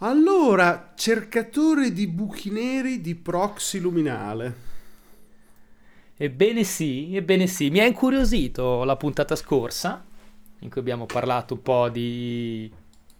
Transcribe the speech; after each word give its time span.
Allora, 0.00 0.92
cercatore 0.94 1.92
di 1.92 2.06
buchi 2.06 2.50
neri 2.50 3.00
di 3.00 3.16
proxy 3.16 3.80
luminale. 3.80 4.66
Ebbene 6.16 6.62
sì, 6.62 7.16
ebbene 7.16 7.48
sì, 7.48 7.68
mi 7.68 7.80
ha 7.80 7.84
incuriosito 7.84 8.84
la 8.84 8.94
puntata 8.94 9.34
scorsa, 9.34 10.04
in 10.60 10.70
cui 10.70 10.80
abbiamo 10.80 11.06
parlato 11.06 11.54
un 11.54 11.62
po' 11.62 11.88
di 11.88 12.70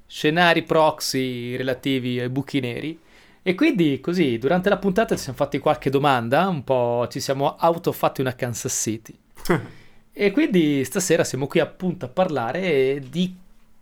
scenari 0.06 0.62
proxy 0.62 1.56
relativi 1.56 2.20
ai 2.20 2.28
buchi 2.28 2.60
neri. 2.60 2.96
E 3.42 3.54
quindi 3.56 3.98
così, 3.98 4.38
durante 4.38 4.68
la 4.68 4.78
puntata 4.78 5.16
ci 5.16 5.22
siamo 5.22 5.38
fatti 5.38 5.58
qualche 5.58 5.90
domanda, 5.90 6.46
un 6.46 6.62
po' 6.62 7.08
ci 7.10 7.18
siamo 7.18 7.56
autofatti 7.56 8.20
una 8.20 8.36
Kansas 8.36 8.72
City. 8.72 9.18
e 10.12 10.30
quindi 10.30 10.84
stasera 10.84 11.24
siamo 11.24 11.48
qui 11.48 11.58
appunto 11.58 12.04
a 12.04 12.08
parlare 12.08 13.02
di 13.10 13.34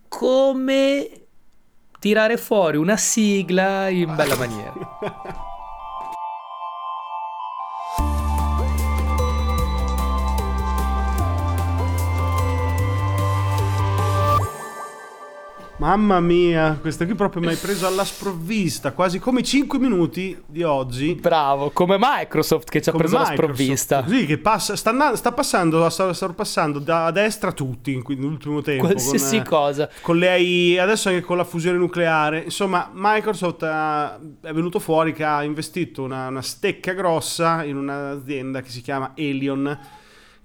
come 0.09 1.26
tirare 2.07 2.37
fuori 2.37 2.77
una 2.77 2.97
sigla 2.97 3.89
in 3.89 4.15
bella 4.15 4.37
maniera. 4.39 4.73
Mamma 15.87 16.19
mia, 16.19 16.77
questa 16.81 17.05
qui 17.05 17.15
proprio 17.15 17.41
mi 17.43 17.47
hai 17.47 17.55
preso 17.55 17.87
alla 17.87 18.05
sprovvista, 18.05 18.91
quasi 18.91 19.21
come 19.21 19.39
i 19.39 19.45
5 19.45 19.79
minuti 19.79 20.37
di 20.45 20.65
oggi. 20.65 21.15
Bravo, 21.15 21.71
come 21.71 21.97
Microsoft 21.97 22.69
che 22.69 22.83
ci 22.83 22.89
ha 22.89 22.93
Come 22.93 23.05
preso 23.05 23.19
alla 23.19 23.31
Microsoft, 23.31 23.55
sprovvista. 23.55 24.03
Così 24.03 24.27
che 24.27 24.39
passa, 24.39 24.75
sta, 24.75 24.91
andando- 24.91 25.15
sta 25.15 25.31
passando, 25.31 25.89
sta 25.89 26.13
sorpassando 26.13 26.81
da 26.81 27.13
destra 27.13 27.53
tutti 27.53 27.93
in 27.93 28.03
nell'ultimo 28.05 28.63
tempo. 28.63 28.87
Qualsiasi 28.87 29.37
con, 29.37 29.45
eh, 29.45 29.49
cosa. 29.49 29.91
con 30.01 30.19
le 30.19 30.29
AI, 30.29 30.77
adesso 30.77 31.09
anche 31.09 31.21
con 31.21 31.37
la 31.37 31.45
fusione 31.45 31.79
nucleare. 31.79 32.43
Insomma, 32.43 32.91
Microsoft 32.93 33.63
ha- 33.63 34.19
è 34.43 34.53
venuto 34.53 34.81
fuori 34.81 35.13
che 35.13 35.23
ha 35.23 35.45
investito 35.45 36.03
una, 36.03 36.27
una 36.27 36.43
stecca 36.43 36.95
grossa 36.95 37.63
in 37.63 37.77
un'azienda 37.77 38.61
che 38.61 38.71
si 38.71 38.81
chiama 38.81 39.13
Elion, 39.15 39.79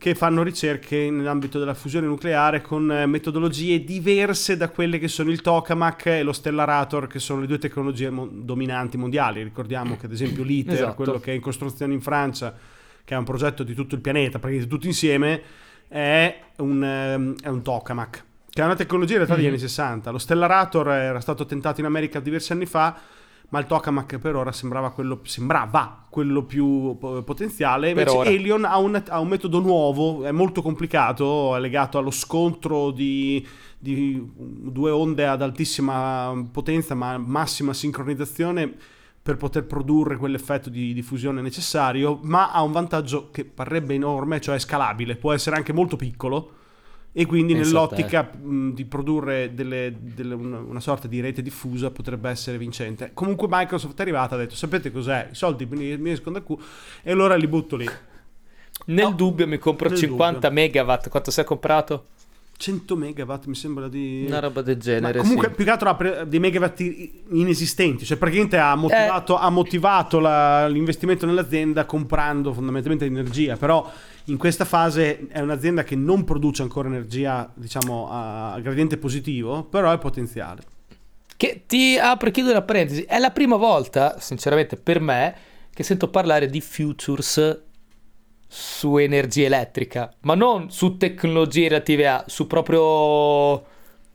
che 0.01 0.15
fanno 0.15 0.41
ricerche 0.41 1.11
nell'ambito 1.11 1.59
della 1.59 1.75
fusione 1.75 2.07
nucleare 2.07 2.59
con 2.59 2.91
eh, 2.91 3.05
metodologie 3.05 3.83
diverse 3.83 4.57
da 4.57 4.69
quelle 4.69 4.97
che 4.97 5.07
sono 5.07 5.29
il 5.29 5.41
tokamak 5.41 6.07
e 6.07 6.23
lo 6.23 6.33
stellarator, 6.33 7.05
che 7.05 7.19
sono 7.19 7.41
le 7.41 7.45
due 7.45 7.59
tecnologie 7.59 8.09
mo- 8.09 8.27
dominanti 8.27 8.97
mondiali. 8.97 9.43
Ricordiamo 9.43 9.97
che 9.97 10.07
ad 10.07 10.11
esempio 10.11 10.41
l'ITER, 10.43 10.73
Esatto. 10.73 10.95
quello 10.95 11.19
che 11.19 11.33
è 11.33 11.35
in 11.35 11.41
costruzione 11.41 11.93
in 11.93 12.01
Francia, 12.01 12.51
che 13.05 13.13
è 13.13 13.17
un 13.17 13.25
progetto 13.25 13.61
di 13.61 13.75
tutto 13.75 13.93
il 13.93 14.01
pianeta, 14.01 14.39
praticamente 14.39 14.67
tutti 14.67 14.87
insieme, 14.87 15.39
è 15.87 16.35
un, 16.57 16.83
ehm, 16.83 17.35
è 17.43 17.47
un 17.49 17.61
tokamak 17.61 18.23
che 18.49 18.61
è 18.61 18.65
una 18.65 18.75
tecnologia 18.75 19.11
in 19.13 19.17
realtà 19.19 19.35
degli 19.35 19.45
Mhm. 19.45 19.51
anni 19.51 19.61
60. 19.61 20.09
Lo 20.09 20.17
Stellarator 20.17 20.89
era 20.89 21.19
stato 21.19 21.45
tentato 21.45 21.79
in 21.79 21.85
America 21.85 22.19
diversi 22.19 22.51
anni 22.53 22.65
fa, 22.65 22.97
ma 23.51 23.59
il 23.59 23.65
tokamak 23.65 24.17
per 24.17 24.35
ora 24.35 24.51
sembrava 24.53 24.91
quello, 24.91 25.19
sembrava 25.23 26.05
quello 26.09 26.43
più 26.43 26.97
po- 26.97 27.21
potenziale. 27.21 27.89
Invece 27.89 28.15
ora. 28.15 28.29
Elion 28.29 28.63
ha 28.63 28.77
un, 28.77 29.01
ha 29.05 29.19
un 29.19 29.27
metodo 29.27 29.59
nuovo, 29.59 30.23
è 30.23 30.31
molto 30.31 30.61
complicato, 30.61 31.55
è 31.55 31.59
legato 31.59 31.97
allo 31.97 32.11
scontro 32.11 32.91
di, 32.91 33.45
di 33.77 34.25
due 34.35 34.91
onde 34.91 35.27
ad 35.27 35.41
altissima 35.41 36.47
potenza, 36.49 36.95
ma 36.95 37.17
massima 37.17 37.73
sincronizzazione 37.73 38.73
per 39.21 39.35
poter 39.35 39.65
produrre 39.65 40.15
quell'effetto 40.15 40.69
di 40.69 40.93
diffusione 40.93 41.41
necessario, 41.41 42.19
ma 42.23 42.51
ha 42.51 42.63
un 42.63 42.71
vantaggio 42.71 43.31
che 43.31 43.43
parrebbe 43.43 43.93
enorme, 43.93 44.39
cioè 44.39 44.55
è 44.55 44.59
scalabile, 44.59 45.17
può 45.17 45.33
essere 45.33 45.57
anche 45.57 45.73
molto 45.73 45.97
piccolo 45.97 46.53
e 47.13 47.25
quindi 47.25 47.53
Pensa 47.53 47.69
a 47.69 47.73
nell'ottica 47.73 48.31
mh, 48.41 48.69
di 48.73 48.85
produrre 48.85 49.53
delle- 49.53 49.93
delle- 49.99 50.33
una, 50.33 50.59
una 50.59 50.79
sorta 50.79 51.07
di 51.07 51.19
rete 51.19 51.41
diffusa 51.41 51.91
potrebbe 51.91 52.29
essere 52.29 52.57
vincente. 52.57 53.11
Comunque 53.13 53.47
Microsoft 53.49 53.97
è 53.97 54.01
arrivata 54.01 54.35
e 54.35 54.37
ha 54.37 54.41
detto 54.43 54.55
sapete 54.55 54.91
cos'è? 54.91 55.27
I 55.31 55.35
soldi 55.35 55.65
mi, 55.65 55.97
mi 55.97 56.11
escono 56.11 56.35
dal 56.35 56.43
culo 56.43 56.61
e 57.03 57.11
allora 57.11 57.35
li 57.35 57.47
butto 57.47 57.75
lì. 57.75 57.89
Nel 58.85 59.05
No, 59.09 59.11
dubbio 59.11 59.45
mi 59.45 59.57
compro 59.57 59.89
nel 59.89 59.97
50 59.97 60.49
megawatt. 60.49 61.09
Quanto 61.09 61.31
sei 61.31 61.43
comprato? 61.43 62.05
100 62.57 62.95
megawatt 62.95 63.45
mi 63.45 63.55
sembra 63.55 63.87
di... 63.87 64.23
Una 64.27 64.39
roba 64.39 64.61
del 64.61 64.75
Ma 64.77 64.81
genere. 64.83 65.19
comunque 65.19 65.47
sì. 65.49 65.53
più 65.55 65.65
che 65.65 65.71
altro 65.71 65.89
ha 65.89 65.95
pre- 65.95 66.25
dei 66.27 66.39
megawatt 66.39 66.79
inesistenti, 67.31 68.05
cioè 68.05 68.17
praticamente 68.17 68.55
Eh. 68.55 68.59
ha 68.59 68.75
motivato, 68.75 69.35
ha 69.37 69.49
motivato 69.49 70.19
la- 70.19 70.67
l'investimento 70.67 71.25
nell'azienda 71.25 71.85
comprando 71.85 72.53
fondamentalmente 72.53 73.05
energia, 73.05 73.57
però 73.57 73.91
in 74.25 74.37
questa 74.37 74.65
fase 74.65 75.27
è 75.27 75.39
un'azienda 75.39 75.83
che 75.83 75.95
non 75.95 76.23
produce 76.23 76.61
ancora 76.61 76.87
energia 76.87 77.51
diciamo 77.55 78.07
a 78.09 78.59
gradiente 78.61 78.97
positivo, 78.97 79.63
però 79.63 79.91
è 79.91 79.97
potenziale. 79.97 80.61
Che 81.35 81.63
ti 81.65 81.97
apro 81.97 82.29
e 82.29 82.31
chiudo 82.31 82.51
una 82.51 82.61
parentesi. 82.61 83.01
È 83.01 83.17
la 83.17 83.31
prima 83.31 83.55
volta, 83.55 84.19
sinceramente, 84.19 84.77
per 84.77 84.99
me, 84.99 85.35
che 85.73 85.83
sento 85.83 86.09
parlare 86.09 86.47
di 86.47 86.61
futures 86.61 87.63
su 88.47 88.97
energia 88.97 89.45
elettrica, 89.45 90.13
ma 90.21 90.35
non 90.35 90.69
su 90.69 90.97
tecnologie 90.97 91.69
relative 91.69 92.07
a, 92.07 92.23
su 92.27 92.45
proprio 92.47 93.65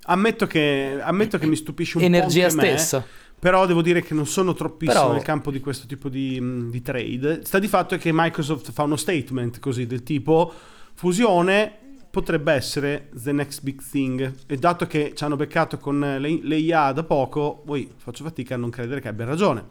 Ammetto 0.08 0.46
che, 0.46 0.98
ammetto 1.00 1.36
che 1.36 1.46
mi 1.46 1.56
stupisce 1.56 1.98
un 1.98 2.04
energia 2.04 2.46
po' 2.46 2.54
me, 2.54 2.60
stessa. 2.62 3.04
Però 3.46 3.64
devo 3.64 3.80
dire 3.80 4.02
che 4.02 4.12
non 4.12 4.26
sono 4.26 4.54
troppissimo 4.54 5.02
Però- 5.02 5.12
nel 5.12 5.22
campo 5.22 5.52
di 5.52 5.60
questo 5.60 5.86
tipo 5.86 6.08
di, 6.08 6.40
mh, 6.40 6.68
di 6.68 6.82
trade. 6.82 7.42
Sta 7.44 7.60
di 7.60 7.68
fatto 7.68 7.96
che 7.96 8.10
Microsoft 8.12 8.72
fa 8.72 8.82
uno 8.82 8.96
statement 8.96 9.60
così 9.60 9.86
del 9.86 10.02
tipo 10.02 10.52
fusione 10.94 11.72
potrebbe 12.10 12.52
essere 12.52 13.08
the 13.14 13.30
next 13.30 13.62
big 13.62 13.80
thing. 13.88 14.34
E 14.48 14.56
dato 14.56 14.88
che 14.88 15.12
ci 15.14 15.22
hanno 15.22 15.36
beccato 15.36 15.78
con 15.78 16.00
le, 16.00 16.40
le 16.42 16.56
IA 16.56 16.90
da 16.90 17.04
poco, 17.04 17.62
poi 17.64 17.88
faccio 17.96 18.24
fatica 18.24 18.56
a 18.56 18.58
non 18.58 18.70
credere 18.70 19.00
che 19.00 19.06
abbia 19.06 19.26
ragione. 19.26 19.66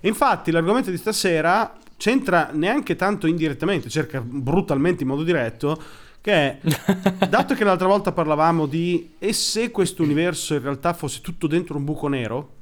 E 0.00 0.06
infatti 0.06 0.52
l'argomento 0.52 0.92
di 0.92 0.96
stasera 0.96 1.76
c'entra 1.96 2.50
neanche 2.52 2.94
tanto 2.94 3.26
indirettamente, 3.26 3.88
cerca 3.88 4.20
brutalmente 4.20 5.02
in 5.02 5.08
modo 5.08 5.24
diretto, 5.24 5.82
che 6.20 6.32
è 6.32 6.60
dato 7.28 7.54
che 7.54 7.64
l'altra 7.64 7.88
volta 7.88 8.12
parlavamo 8.12 8.66
di 8.66 9.14
e 9.18 9.32
se 9.32 9.72
questo 9.72 10.04
universo 10.04 10.54
in 10.54 10.62
realtà 10.62 10.92
fosse 10.92 11.20
tutto 11.20 11.48
dentro 11.48 11.76
un 11.76 11.82
buco 11.84 12.06
nero, 12.06 12.54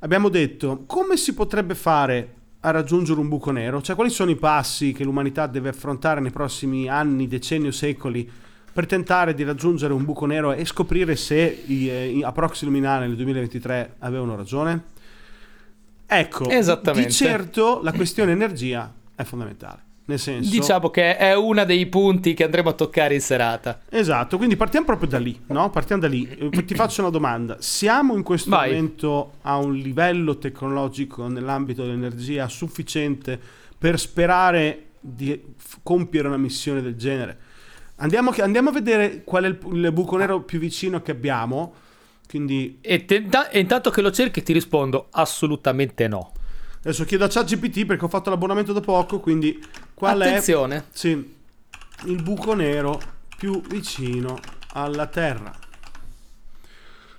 abbiamo 0.00 0.28
detto 0.28 0.84
come 0.86 1.16
si 1.16 1.34
potrebbe 1.34 1.74
fare 1.74 2.34
a 2.60 2.70
raggiungere 2.70 3.20
un 3.20 3.28
buco 3.28 3.50
nero? 3.50 3.80
Cioè 3.80 3.94
quali 3.94 4.10
sono 4.10 4.30
i 4.30 4.36
passi 4.36 4.92
che 4.92 5.04
l'umanità 5.04 5.46
deve 5.46 5.70
affrontare 5.70 6.20
nei 6.20 6.30
prossimi 6.30 6.88
anni, 6.88 7.26
decenni 7.26 7.68
o 7.68 7.72
secoli 7.72 8.30
per 8.72 8.86
tentare 8.86 9.34
di 9.34 9.42
raggiungere 9.42 9.92
un 9.92 10.04
buco 10.04 10.26
nero 10.26 10.52
e 10.52 10.64
scoprire 10.64 11.16
se 11.16 11.64
i, 11.66 11.88
eh, 11.88 12.20
a 12.22 12.32
Proxy 12.32 12.64
Luminale 12.66 13.06
nel 13.06 13.16
2023 13.16 13.96
avevano 13.98 14.36
ragione? 14.36 14.84
Ecco, 16.06 16.48
di 16.92 17.10
certo 17.10 17.80
la 17.82 17.92
questione 17.92 18.32
energia 18.32 18.92
è 19.14 19.22
fondamentale. 19.22 19.88
Nel 20.10 20.18
senso, 20.18 20.50
Diciamo 20.50 20.90
che 20.90 21.16
è 21.16 21.36
uno 21.36 21.64
dei 21.64 21.86
punti 21.86 22.34
che 22.34 22.42
andremo 22.44 22.70
a 22.70 22.72
toccare 22.72 23.14
in 23.14 23.20
serata. 23.20 23.80
Esatto, 23.88 24.36
quindi 24.36 24.56
partiamo 24.56 24.86
proprio 24.86 25.08
da 25.08 25.18
lì, 25.18 25.40
no? 25.46 25.70
Partiamo 25.70 26.00
da 26.02 26.08
lì. 26.08 26.28
Eh, 26.28 26.64
Ti 26.64 26.74
faccio 26.74 27.00
una 27.02 27.10
domanda. 27.10 27.56
Siamo 27.60 28.16
in 28.16 28.22
questo 28.24 28.50
Vai. 28.50 28.70
momento 28.70 29.34
a 29.42 29.56
un 29.58 29.74
livello 29.74 30.36
tecnologico 30.38 31.28
nell'ambito 31.28 31.84
dell'energia 31.84 32.48
sufficiente 32.48 33.38
per 33.78 33.98
sperare 34.00 34.86
di 35.00 35.40
compiere 35.82 36.26
una 36.26 36.36
missione 36.36 36.82
del 36.82 36.96
genere? 36.96 37.38
Andiamo, 37.96 38.32
andiamo 38.40 38.70
a 38.70 38.72
vedere 38.72 39.22
qual 39.24 39.44
è 39.44 39.46
il, 39.46 39.58
il 39.72 39.92
buco 39.92 40.16
nero 40.16 40.40
più 40.42 40.58
vicino 40.58 41.00
che 41.02 41.12
abbiamo. 41.12 41.72
Quindi 42.28 42.78
E, 42.80 43.04
te- 43.04 43.24
da- 43.26 43.48
e 43.48 43.60
intanto 43.60 43.90
che 43.90 44.00
lo 44.00 44.10
cerchi 44.10 44.42
ti 44.42 44.52
rispondo 44.52 45.08
assolutamente 45.10 46.06
no. 46.08 46.32
adesso 46.78 47.04
chiedo 47.04 47.24
a 47.24 47.28
ChatGPT 47.28 47.84
perché 47.84 48.04
ho 48.04 48.08
fatto 48.08 48.30
l'abbonamento 48.30 48.72
da 48.72 48.80
poco, 48.80 49.18
quindi 49.20 49.60
qual 50.00 50.18
Attenzione. 50.22 50.76
è 50.76 50.82
sì, 50.92 51.34
il 52.06 52.22
buco 52.22 52.54
nero 52.54 52.98
più 53.36 53.60
vicino 53.68 54.38
alla 54.72 55.06
Terra? 55.06 55.52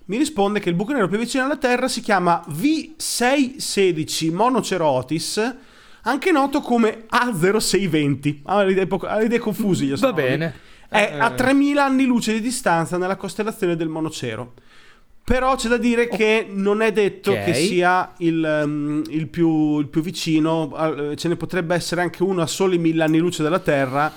Mi 0.05 0.17
risponde 0.17 0.59
che 0.59 0.69
il 0.69 0.75
buco 0.75 0.91
nero 0.93 1.07
più 1.07 1.19
vicino 1.19 1.43
alla 1.45 1.57
Terra 1.57 1.87
si 1.87 2.01
chiama 2.01 2.43
V616 2.49 4.33
Monocerotis, 4.33 5.55
anche 6.01 6.31
noto 6.31 6.61
come 6.61 7.05
A0620. 7.07 8.39
Ha 8.45 8.63
le 8.63 8.71
idee, 8.71 8.87
poco- 8.87 9.05
ha 9.05 9.17
le 9.19 9.25
idee 9.25 9.37
confuse. 9.37 9.85
Va 9.97 10.11
bene. 10.11 10.53
È 10.89 11.11
Eh, 11.13 11.19
a 11.19 11.29
3000 11.29 11.85
anni 11.85 12.05
luce 12.05 12.33
di 12.33 12.41
distanza 12.41 12.97
nella 12.97 13.15
costellazione 13.15 13.75
del 13.75 13.89
Monocero. 13.89 14.53
Però 15.23 15.55
c'è 15.55 15.69
da 15.69 15.77
dire 15.77 16.07
che 16.09 16.47
non 16.49 16.81
è 16.81 16.91
detto 16.91 17.31
Ok. 17.31 17.43
che 17.45 17.53
sia 17.53 18.13
il, 18.17 18.63
um, 18.65 19.03
il 19.07 19.27
più, 19.27 19.79
il 19.79 19.87
più 19.87 20.01
vicino, 20.01 21.11
eh, 21.11 21.15
ce 21.15 21.27
ne 21.27 21.35
potrebbe 21.35 21.75
essere 21.75 22.01
anche 22.01 22.23
uno 22.23 22.41
a 22.41 22.47
soli 22.47 22.77
mille 22.77 23.03
anni 23.03 23.19
luce 23.19 23.43
dalla 23.43 23.59
Terra 23.59 24.11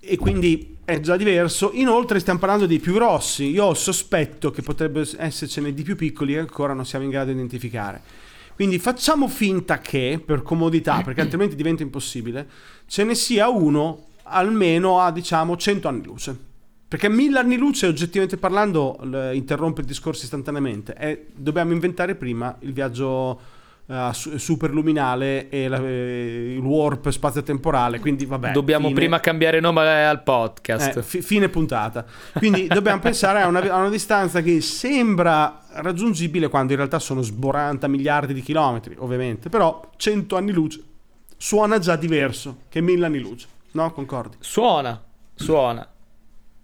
e 0.00 0.16
quindi 0.16 0.76
è 0.84 1.00
già 1.00 1.16
diverso. 1.16 1.72
Inoltre 1.74 2.20
stiamo 2.20 2.38
parlando 2.38 2.66
dei 2.66 2.78
più 2.78 2.94
grossi, 2.94 3.50
io 3.50 3.64
ho 3.64 3.74
sospetto 3.74 4.50
che 4.50 4.62
potrebbe 4.62 5.06
essercene 5.18 5.74
di 5.74 5.82
più 5.82 5.96
piccoli 5.96 6.34
che 6.34 6.38
ancora 6.38 6.72
non 6.74 6.86
siamo 6.86 7.04
in 7.04 7.10
grado 7.10 7.30
di 7.30 7.36
identificare. 7.36 8.00
Quindi 8.54 8.78
facciamo 8.78 9.26
finta 9.28 9.80
che, 9.80 10.22
per 10.24 10.42
comodità, 10.42 11.00
perché 11.04 11.20
altrimenti 11.22 11.56
diventa 11.56 11.82
impossibile, 11.82 12.48
ce 12.86 13.04
ne 13.04 13.14
sia 13.14 13.48
uno 13.48 14.06
almeno 14.24 15.00
a 15.00 15.10
diciamo 15.10 15.56
100 15.56 15.88
anni 15.88 16.04
luce. 16.04 16.36
Perché 16.86 17.08
mille 17.08 17.38
anni 17.38 17.56
luce, 17.56 17.86
oggettivamente 17.86 18.36
parlando, 18.36 18.98
interrompe 19.32 19.80
il 19.80 19.86
discorso 19.86 20.24
istantaneamente. 20.24 20.92
È, 20.92 21.24
dobbiamo 21.34 21.72
inventare 21.72 22.14
prima 22.14 22.56
il 22.60 22.72
viaggio 22.72 23.40
uh, 23.86 24.12
superluminale 24.12 25.48
e 25.48 25.68
la, 25.68 25.78
eh, 25.78 26.54
il 26.56 26.60
warp 26.60 27.08
spazio-temporale. 27.08 27.98
Quindi, 28.00 28.26
vabbè. 28.26 28.52
Dobbiamo 28.52 28.88
fine... 28.88 28.98
prima 28.98 29.20
cambiare 29.20 29.60
nome 29.60 30.04
al 30.04 30.22
podcast. 30.22 30.98
Eh, 30.98 31.02
fi- 31.02 31.22
fine 31.22 31.48
puntata. 31.48 32.04
Quindi 32.34 32.66
dobbiamo 32.72 33.00
pensare 33.00 33.40
a 33.42 33.46
una, 33.46 33.60
a 33.60 33.78
una 33.78 33.90
distanza 33.90 34.40
che 34.40 34.60
sembra 34.60 35.64
raggiungibile 35.72 36.48
quando 36.48 36.72
in 36.72 36.78
realtà 36.78 36.98
sono 36.98 37.22
sboranta 37.22 37.88
miliardi 37.88 38.34
di 38.34 38.40
chilometri, 38.40 38.94
ovviamente. 38.98 39.48
Però 39.48 39.90
100 39.96 40.36
anni 40.36 40.52
luce 40.52 40.82
suona 41.36 41.78
già 41.78 41.96
diverso 41.96 42.60
che 42.68 42.80
mille 42.80 43.06
anni 43.06 43.18
luce. 43.18 43.48
No, 43.72 43.92
concordi? 43.92 44.36
Suona, 44.40 45.02
suona. 45.34 45.86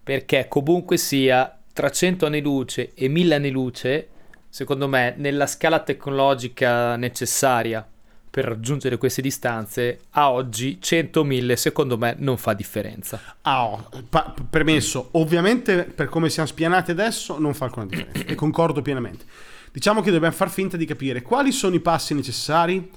Perché 0.02 0.46
comunque 0.48 0.96
sia 0.96 1.58
tra 1.72 1.90
100 1.90 2.26
anni 2.26 2.40
luce 2.40 2.92
e 2.94 3.08
1000 3.08 3.34
anni 3.34 3.50
luce 3.50 4.08
secondo 4.50 4.88
me, 4.88 5.14
nella 5.16 5.46
scala 5.46 5.78
tecnologica 5.78 6.96
necessaria 6.96 7.86
per 8.28 8.44
raggiungere 8.44 8.96
queste 8.96 9.22
distanze, 9.22 10.00
a 10.10 10.30
oggi 10.30 10.78
100.000 10.80 11.54
secondo 11.54 11.96
me 11.96 12.14
non 12.18 12.36
fa 12.36 12.52
differenza. 12.52 13.20
Ah, 13.42 13.64
oh, 13.64 13.88
pa- 14.08 14.34
premesso, 14.48 15.08
ovviamente 15.12 15.84
per 15.84 16.08
come 16.08 16.28
siamo 16.28 16.48
spianati 16.48 16.90
adesso 16.90 17.38
non 17.38 17.54
fa 17.54 17.64
alcuna 17.64 17.86
differenza 17.86 18.24
e 18.26 18.34
concordo 18.34 18.82
pienamente. 18.82 19.24
Diciamo 19.72 20.00
che 20.00 20.10
dobbiamo 20.10 20.34
far 20.34 20.50
finta 20.50 20.76
di 20.76 20.84
capire 20.84 21.22
quali 21.22 21.52
sono 21.52 21.76
i 21.76 21.80
passi 21.80 22.12
necessari. 22.14 22.90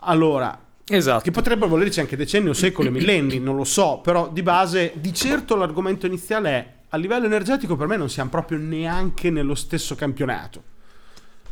Allora, 0.00 0.56
Esatto. 0.86 1.22
Che 1.22 1.30
potrebbero 1.30 1.68
volerci 1.68 2.00
anche 2.00 2.16
decenni 2.16 2.48
o 2.48 2.52
secoli, 2.52 2.90
millenni, 2.92 3.38
non 3.38 3.56
lo 3.56 3.64
so, 3.64 4.00
però 4.02 4.28
di 4.28 4.42
base, 4.42 4.92
di 4.96 5.12
certo 5.14 5.56
l'argomento 5.56 6.06
iniziale 6.06 6.50
è 6.50 6.72
a 6.90 6.96
livello 6.96 7.26
energetico 7.26 7.74
per 7.74 7.88
me 7.88 7.96
non 7.96 8.08
siamo 8.08 8.30
proprio 8.30 8.56
neanche 8.58 9.28
nello 9.28 9.56
stesso 9.56 9.96
campionato. 9.96 10.62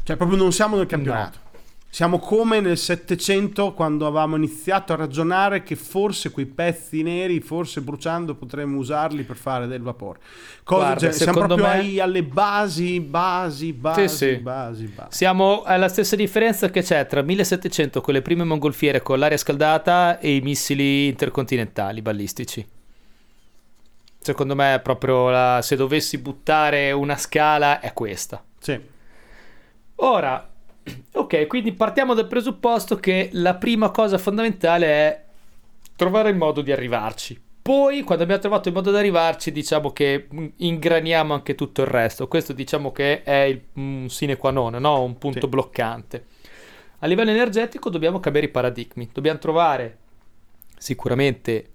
Cioè, 0.05 0.17
proprio 0.17 0.39
non 0.39 0.53
siamo 0.53 0.77
nel 0.77 0.87
campionato. 0.87 1.39
No. 1.42 1.42
Siamo 1.95 2.21
come 2.21 2.61
nel 2.61 2.79
Settecento 2.79 3.75
quando 3.75 4.07
avevamo 4.07 4.37
iniziato 4.37 4.95
a 4.95 4.97
ragionare 4.97 5.63
che 5.63 5.77
forse 5.77 6.31
quei 6.31 6.47
pezzi 6.47 7.03
neri, 7.03 7.39
forse 7.41 7.83
bruciando, 7.83 8.35
potremmo 8.35 8.79
usarli 8.79 9.25
per 9.25 9.37
fare 9.37 9.67
del 9.67 9.83
vapore. 9.83 10.19
Cosa, 10.65 10.85
Guarda, 10.85 11.01
cioè, 11.01 11.13
siamo 11.13 11.39
proprio 11.41 11.67
me... 11.67 11.71
ai, 11.71 12.01
alle 12.01 12.23
basi, 12.23 12.99
basi, 13.01 13.75
basi, 13.75 14.09
sì, 14.09 14.17
sì. 14.17 14.37
basi, 14.37 14.87
basi. 14.87 15.15
Siamo 15.15 15.65
alla 15.65 15.89
stessa 15.89 16.17
differenza 16.17 16.71
che 16.71 16.81
c'è 16.81 17.07
tra 17.07 17.21
1700 17.21 18.01
con 18.01 18.15
le 18.15 18.23
prime 18.23 18.45
mongolfiere 18.45 19.03
con 19.03 19.19
l'aria 19.19 19.37
scaldata 19.37 20.19
e 20.19 20.37
i 20.37 20.41
missili 20.41 21.09
intercontinentali 21.09 22.01
balistici. 22.01 22.67
Secondo 24.19 24.55
me, 24.55 24.81
proprio 24.83 25.29
la, 25.29 25.61
se 25.63 25.77
dovessi 25.77 26.17
buttare 26.17 26.91
una 26.91 27.19
scala, 27.19 27.81
è 27.81 27.93
questa. 27.93 28.43
Sì. 28.59 28.81
Ora, 29.97 30.52
ok, 31.13 31.47
quindi 31.47 31.73
partiamo 31.73 32.15
dal 32.15 32.27
presupposto 32.27 32.97
che 32.97 33.31
la 33.33 33.55
prima 33.55 33.91
cosa 33.91 34.19
fondamentale 34.19 34.87
è 34.87 35.23
trovare 35.97 36.31
il 36.31 36.37
modo 36.37 36.63
di 36.63 36.73
arrivarci. 36.73 37.41
Poi, 37.63 38.03
quando 38.03 38.25
abbiamo 38.25 38.43
trovato 38.43 38.69
il 38.69 38.75
modo 38.75 38.91
di 38.91 38.97
arrivarci, 38.97 39.53
diciamo 39.53 39.93
che 39.93 40.27
ingraniamo 40.57 41.33
anche 41.33 41.55
tutto 41.55 41.83
il 41.83 41.87
resto. 41.87 42.27
Questo 42.27 42.53
diciamo 42.53 42.91
che 42.91 43.23
è 43.23 43.43
il 43.43 43.63
un 43.75 44.09
sine 44.09 44.37
qua 44.37 44.51
non, 44.51 44.75
no? 44.75 45.05
un 45.05 45.17
punto 45.17 45.43
sì. 45.43 45.47
bloccante. 45.47 46.27
A 46.99 47.07
livello 47.07 47.31
energetico 47.31 47.89
dobbiamo 47.89 48.19
cambiare 48.19 48.49
i 48.49 48.51
paradigmi. 48.51 49.09
Dobbiamo 49.13 49.39
trovare 49.39 49.99
sicuramente 50.77 51.71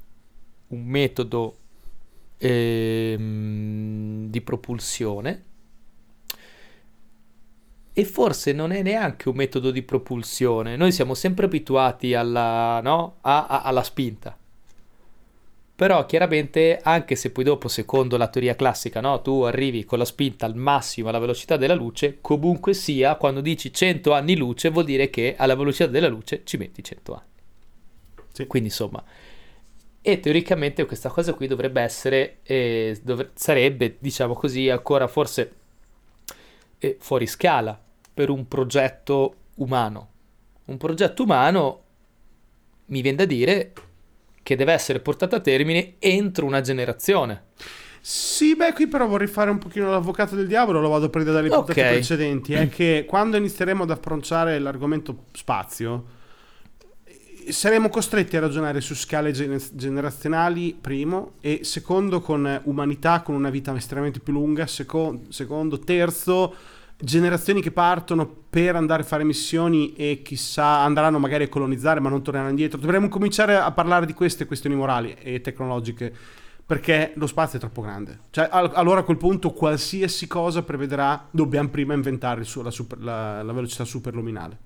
un 0.68 0.83
metodo 0.83 1.56
ehm, 2.38 4.27
di 4.27 4.42
propulsione 4.42 5.44
e 7.99 8.05
forse 8.05 8.53
non 8.53 8.71
è 8.71 8.83
neanche 8.83 9.27
un 9.27 9.35
metodo 9.35 9.71
di 9.71 9.81
propulsione. 9.81 10.75
Noi 10.75 10.91
siamo 10.91 11.15
sempre 11.15 11.45
abituati 11.45 12.13
alla, 12.13 12.79
no? 12.79 13.15
a, 13.21 13.47
a, 13.47 13.61
alla 13.63 13.81
spinta. 13.81 14.38
Però 15.75 16.05
chiaramente, 16.05 16.79
anche 16.83 17.15
se 17.15 17.31
poi 17.31 17.44
dopo, 17.44 17.67
secondo 17.67 18.15
la 18.15 18.27
teoria 18.27 18.55
classica, 18.55 19.01
no? 19.01 19.19
tu 19.23 19.41
arrivi 19.41 19.83
con 19.83 19.97
la 19.97 20.05
spinta 20.05 20.45
al 20.45 20.55
massimo 20.55 21.09
alla 21.09 21.17
velocità 21.17 21.57
della 21.57 21.73
luce, 21.73 22.19
comunque 22.21 22.75
sia, 22.75 23.15
quando 23.15 23.41
dici 23.41 23.73
100 23.73 24.13
anni 24.13 24.38
luce, 24.38 24.69
vuol 24.69 24.85
dire 24.85 25.09
che 25.09 25.33
alla 25.35 25.55
velocità 25.55 25.89
della 25.89 26.07
luce 26.07 26.41
ci 26.44 26.57
metti 26.57 26.83
100 26.83 27.13
anni. 27.15 27.29
Sì. 28.31 28.45
Quindi 28.45 28.69
insomma, 28.69 29.03
e 30.03 30.19
teoricamente 30.19 30.85
questa 30.85 31.09
cosa 31.09 31.33
qui 31.33 31.47
dovrebbe 31.47 31.81
essere, 31.81 32.41
eh, 32.44 32.95
dov- 33.01 33.31
sarebbe, 33.33 33.95
diciamo 33.97 34.35
così, 34.35 34.69
ancora 34.69 35.07
forse 35.07 35.53
eh, 36.77 36.95
fuori 36.99 37.25
scala 37.25 37.85
per 38.17 38.31
un 38.31 38.47
progetto 38.47 39.35
umano. 39.57 40.09
Un 40.65 40.77
progetto 40.77 41.21
umano 41.21 41.83
mi 42.85 43.01
viene 43.01 43.17
da 43.17 43.25
dire 43.25 43.73
che 44.41 44.55
deve 44.55 44.73
essere 44.73 45.01
portato 45.01 45.35
a 45.35 45.39
termine 45.39 45.97
entro 45.99 46.47
una 46.47 46.61
generazione. 46.61 47.43
Sì, 48.01 48.55
beh, 48.55 48.73
qui 48.73 48.87
però 48.87 49.05
vorrei 49.05 49.27
fare 49.27 49.51
un 49.51 49.59
pochino 49.59 49.91
l'avvocato 49.91 50.35
del 50.35 50.47
diavolo, 50.47 50.79
lo 50.79 50.89
vado 50.89 51.05
a 51.05 51.09
prendere 51.09 51.35
dalle 51.35 51.49
puntate 51.49 51.79
okay. 51.79 51.93
precedenti, 51.93 52.53
è 52.53 52.69
che 52.69 53.05
quando 53.07 53.37
inizieremo 53.37 53.83
ad 53.83 53.91
approcciare 53.91 54.57
l'argomento 54.57 55.25
spazio, 55.33 56.05
saremo 57.49 57.89
costretti 57.89 58.35
a 58.35 58.39
ragionare 58.39 58.81
su 58.81 58.95
scale 58.95 59.31
generazionali, 59.31 60.75
primo, 60.79 61.33
e 61.39 61.59
secondo 61.61 62.19
con 62.19 62.61
umanità 62.63 63.21
con 63.21 63.35
una 63.35 63.51
vita 63.51 63.75
estremamente 63.75 64.21
più 64.21 64.33
lunga, 64.33 64.65
seco- 64.65 65.21
secondo, 65.29 65.77
terzo 65.77 66.55
generazioni 66.99 67.61
che 67.61 67.71
partono 67.71 68.27
per 68.49 68.75
andare 68.75 69.03
a 69.03 69.05
fare 69.05 69.23
missioni 69.23 69.94
e 69.94 70.21
chissà 70.23 70.79
andranno 70.79 71.19
magari 71.19 71.44
a 71.44 71.49
colonizzare 71.49 71.99
ma 71.99 72.09
non 72.09 72.23
torneranno 72.23 72.49
indietro. 72.49 72.79
Dovremmo 72.79 73.07
cominciare 73.09 73.55
a 73.55 73.71
parlare 73.71 74.05
di 74.05 74.13
queste 74.13 74.45
questioni 74.45 74.75
morali 74.75 75.15
e 75.19 75.41
tecnologiche 75.41 76.13
perché 76.65 77.13
lo 77.15 77.27
spazio 77.27 77.57
è 77.57 77.61
troppo 77.61 77.81
grande. 77.81 78.19
Cioè, 78.29 78.49
allora 78.51 78.99
a 78.99 79.03
quel 79.03 79.17
punto 79.17 79.51
qualsiasi 79.51 80.27
cosa 80.27 80.63
prevederà, 80.63 81.27
dobbiamo 81.31 81.69
prima 81.69 81.94
inventare 81.94 82.44
la, 82.61 82.71
super, 82.71 82.99
la, 82.99 83.41
la 83.41 83.53
velocità 83.53 83.85
superluminale. 83.85 84.57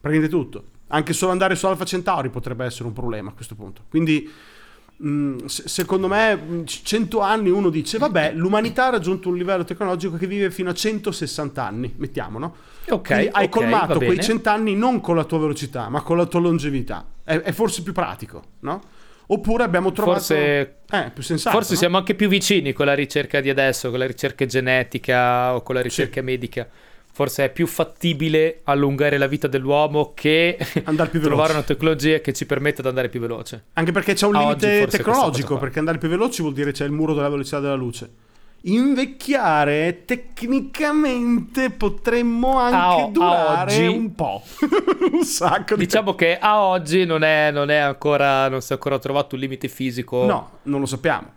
Prendete 0.00 0.30
tutto. 0.30 0.64
Anche 0.88 1.12
solo 1.12 1.32
andare 1.32 1.56
su 1.56 1.66
Alfa 1.66 1.84
Centauri 1.84 2.30
potrebbe 2.30 2.64
essere 2.64 2.84
un 2.84 2.94
problema 2.94 3.30
a 3.30 3.32
questo 3.34 3.54
punto. 3.54 3.82
Quindi 3.90 4.30
secondo 5.44 6.08
me 6.08 6.62
100 6.64 7.20
anni 7.20 7.50
uno 7.50 7.68
dice 7.68 7.98
vabbè 7.98 8.32
l'umanità 8.32 8.86
ha 8.86 8.90
raggiunto 8.90 9.28
un 9.28 9.36
livello 9.36 9.62
tecnologico 9.62 10.16
che 10.16 10.26
vive 10.26 10.50
fino 10.50 10.70
a 10.70 10.72
160 10.72 11.62
anni 11.62 11.92
mettiamo 11.98 12.38
no? 12.38 12.56
ok 12.88 13.10
hai 13.10 13.26
okay, 13.26 13.48
colmato 13.50 13.98
quei 13.98 14.18
100 14.18 14.48
anni 14.48 14.74
non 14.74 15.00
con 15.00 15.16
la 15.16 15.24
tua 15.24 15.40
velocità 15.40 15.90
ma 15.90 16.00
con 16.00 16.16
la 16.16 16.24
tua 16.24 16.40
longevità 16.40 17.04
è, 17.24 17.36
è 17.36 17.52
forse 17.52 17.82
più 17.82 17.92
pratico 17.92 18.42
no? 18.60 18.80
oppure 19.26 19.64
abbiamo 19.64 19.92
trovato 19.92 20.18
forse, 20.18 20.76
eh, 20.90 21.10
più 21.12 21.22
sensato 21.22 21.54
forse 21.54 21.74
no? 21.74 21.78
siamo 21.78 21.98
anche 21.98 22.14
più 22.14 22.28
vicini 22.28 22.72
con 22.72 22.86
la 22.86 22.94
ricerca 22.94 23.40
di 23.42 23.50
adesso 23.50 23.90
con 23.90 23.98
la 23.98 24.06
ricerca 24.06 24.46
genetica 24.46 25.54
o 25.54 25.62
con 25.62 25.74
la 25.74 25.82
ricerca 25.82 26.20
sì. 26.20 26.24
medica 26.26 26.66
forse 27.16 27.46
è 27.46 27.50
più 27.50 27.66
fattibile 27.66 28.60
allungare 28.64 29.16
la 29.16 29.26
vita 29.26 29.48
dell'uomo 29.48 30.12
che 30.12 30.58
trovare 31.22 31.52
una 31.54 31.62
tecnologia 31.62 32.18
che 32.18 32.34
ci 32.34 32.44
permetta 32.44 32.82
di 32.82 32.88
andare 32.88 33.08
più 33.08 33.20
veloce. 33.20 33.68
Anche 33.72 33.90
perché 33.90 34.12
c'è 34.12 34.26
un 34.26 34.34
limite 34.34 34.86
tecnologico, 34.86 35.56
perché 35.56 35.78
andare 35.78 35.96
più 35.96 36.10
veloci 36.10 36.42
vuol 36.42 36.52
dire 36.52 36.72
c'è 36.72 36.84
il 36.84 36.92
muro 36.92 37.14
della 37.14 37.30
velocità 37.30 37.58
della 37.58 37.74
luce. 37.74 38.10
Invecchiare 38.64 40.02
tecnicamente 40.04 41.70
potremmo 41.70 42.58
anche 42.58 43.04
a, 43.04 43.08
durare 43.08 43.60
a 43.60 43.62
oggi, 43.62 43.86
un 43.86 44.14
po'. 44.14 44.42
un 45.10 45.24
sacco. 45.24 45.74
Di 45.74 45.86
diciamo 45.86 46.14
che 46.14 46.36
a 46.38 46.60
oggi 46.60 47.06
non 47.06 47.22
è, 47.22 47.50
non 47.50 47.70
è 47.70 47.76
ancora, 47.76 48.46
non 48.50 48.60
si 48.60 48.72
è 48.72 48.74
ancora 48.74 48.98
trovato 48.98 49.36
un 49.36 49.40
limite 49.40 49.68
fisico. 49.68 50.26
No, 50.26 50.50
non 50.64 50.80
lo 50.80 50.86
sappiamo. 50.86 51.32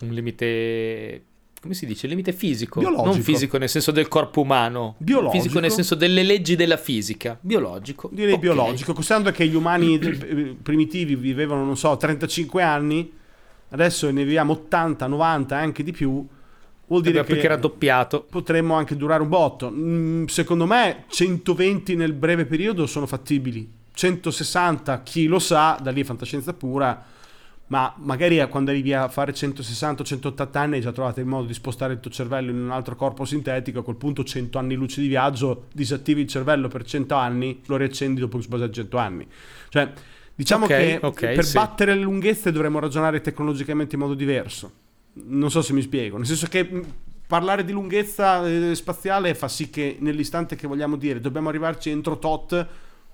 Un 0.00 0.10
limite 0.10 1.22
come 1.60 1.74
si 1.74 1.86
dice, 1.86 2.06
il 2.06 2.12
limite 2.12 2.32
fisico, 2.32 2.80
biologico. 2.80 3.10
non 3.10 3.22
fisico 3.22 3.58
nel 3.58 3.68
senso 3.68 3.90
del 3.90 4.08
corpo 4.08 4.40
umano, 4.42 4.94
biologico. 4.98 5.42
fisico 5.42 5.60
nel 5.60 5.72
senso 5.72 5.94
delle 5.94 6.22
leggi 6.22 6.56
della 6.56 6.76
fisica, 6.76 7.36
biologico. 7.40 8.08
Direi 8.12 8.34
okay. 8.34 8.40
biologico, 8.40 8.92
considerando 8.92 9.30
che 9.32 9.46
gli 9.46 9.54
umani 9.54 9.98
primitivi 10.62 11.16
vivevano, 11.16 11.64
non 11.64 11.76
so, 11.76 11.96
35 11.96 12.62
anni, 12.62 13.12
adesso 13.70 14.10
ne 14.10 14.24
viviamo 14.24 14.52
80, 14.52 15.06
90, 15.06 15.56
anche 15.56 15.82
di 15.82 15.92
più, 15.92 16.26
vuol 16.86 17.02
dire 17.02 17.24
che 17.24 17.40
era 17.40 17.56
doppiato. 17.56 18.22
Potremmo 18.22 18.74
anche 18.74 18.96
durare 18.96 19.22
un 19.22 19.28
botto. 19.28 19.70
Mm, 19.70 20.26
secondo 20.26 20.66
me 20.66 21.04
120 21.08 21.96
nel 21.96 22.12
breve 22.12 22.46
periodo 22.46 22.86
sono 22.86 23.06
fattibili, 23.06 23.68
160 23.92 25.02
chi 25.02 25.26
lo 25.26 25.40
sa, 25.40 25.78
da 25.82 25.90
lì 25.90 26.02
è 26.02 26.04
fantascienza 26.04 26.52
pura 26.52 27.16
ma 27.68 27.94
magari 27.98 28.46
quando 28.48 28.70
arrivi 28.70 28.92
a 28.94 29.08
fare 29.08 29.32
160-180 29.32 30.58
anni 30.58 30.74
hai 30.76 30.80
già 30.80 30.92
trovato 30.92 31.20
il 31.20 31.26
modo 31.26 31.46
di 31.46 31.54
spostare 31.54 31.94
il 31.94 32.00
tuo 32.00 32.10
cervello 32.10 32.50
in 32.50 32.58
un 32.58 32.70
altro 32.70 32.96
corpo 32.96 33.24
sintetico, 33.24 33.80
a 33.80 33.84
quel 33.84 33.96
punto 33.96 34.24
100 34.24 34.58
anni 34.58 34.74
luce 34.74 35.00
di 35.00 35.08
viaggio, 35.08 35.66
disattivi 35.72 36.22
il 36.22 36.28
cervello 36.28 36.68
per 36.68 36.84
100 36.84 37.14
anni, 37.14 37.60
lo 37.66 37.76
riaccendi 37.76 38.20
dopo 38.20 38.38
che 38.38 38.44
sposa 38.44 38.70
100 38.70 38.96
anni. 38.96 39.26
Cioè, 39.68 39.92
diciamo 40.34 40.64
okay, 40.64 40.98
che 40.98 41.06
okay, 41.06 41.34
per 41.34 41.44
sì. 41.44 41.54
battere 41.54 41.94
le 41.94 42.00
lunghezze 42.00 42.52
dovremmo 42.52 42.78
ragionare 42.78 43.20
tecnologicamente 43.20 43.96
in 43.96 44.00
modo 44.00 44.14
diverso. 44.14 44.72
Non 45.12 45.50
so 45.50 45.60
se 45.60 45.74
mi 45.74 45.82
spiego, 45.82 46.16
nel 46.16 46.26
senso 46.26 46.46
che 46.46 46.66
parlare 47.26 47.64
di 47.64 47.72
lunghezza 47.72 48.48
eh, 48.48 48.74
spaziale 48.74 49.34
fa 49.34 49.48
sì 49.48 49.68
che 49.68 49.98
nell'istante 50.00 50.56
che 50.56 50.66
vogliamo 50.66 50.96
dire 50.96 51.20
dobbiamo 51.20 51.50
arrivarci 51.50 51.90
entro 51.90 52.18
tot, 52.18 52.66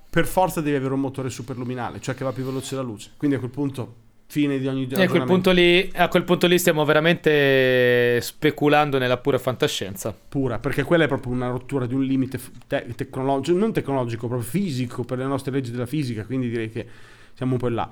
per 0.08 0.26
forza 0.26 0.60
devi 0.60 0.76
avere 0.76 0.94
un 0.94 1.00
motore 1.00 1.28
superluminale, 1.28 2.00
cioè 2.00 2.14
che 2.14 2.22
va 2.22 2.30
più 2.30 2.44
veloce 2.44 2.76
della 2.76 2.86
luce. 2.86 3.10
Quindi 3.16 3.34
a 3.34 3.40
quel 3.40 3.50
punto 3.50 4.02
fine 4.34 4.58
di 4.58 4.66
ogni 4.66 4.88
E 4.90 5.02
a 5.04 5.08
quel, 5.08 5.22
punto 5.22 5.52
lì, 5.52 5.88
a 5.94 6.08
quel 6.08 6.24
punto 6.24 6.48
lì 6.48 6.58
stiamo 6.58 6.84
veramente 6.84 8.20
speculando 8.20 8.98
nella 8.98 9.16
pura 9.16 9.38
fantascienza. 9.38 10.12
pura, 10.28 10.58
perché 10.58 10.82
quella 10.82 11.04
è 11.04 11.06
proprio 11.06 11.32
una 11.32 11.48
rottura 11.48 11.86
di 11.86 11.94
un 11.94 12.02
limite 12.02 12.40
te- 12.66 12.84
tecnologico, 12.96 13.56
non 13.56 13.72
tecnologico, 13.72 14.26
proprio 14.26 14.48
fisico 14.48 15.04
per 15.04 15.18
le 15.18 15.24
nostre 15.24 15.52
leggi 15.52 15.70
della 15.70 15.86
fisica, 15.86 16.24
quindi 16.24 16.48
direi 16.48 16.68
che 16.68 16.84
siamo 17.32 17.52
un 17.52 17.58
po' 17.58 17.68
là. 17.68 17.88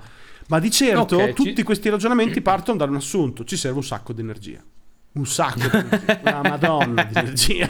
Ma 0.49 0.59
di 0.59 0.69
certo 0.69 1.15
Ok, 1.15 1.27
ci- 1.27 1.33
tutti 1.33 1.63
questi 1.63 1.89
ragionamenti 1.89 2.41
partono 2.41 2.77
da 2.77 2.85
un 2.85 2.95
assunto, 2.95 3.45
ci 3.45 3.55
serve 3.55 3.77
un 3.77 3.83
sacco 3.83 4.11
di 4.11 4.19
energia. 4.19 4.61
Un 5.13 5.27
sacco 5.27 5.59
di 5.59 5.77
energia, 5.77 6.19
una 6.23 6.41
madonna 6.41 7.03
di 7.03 7.13
energia, 7.19 7.67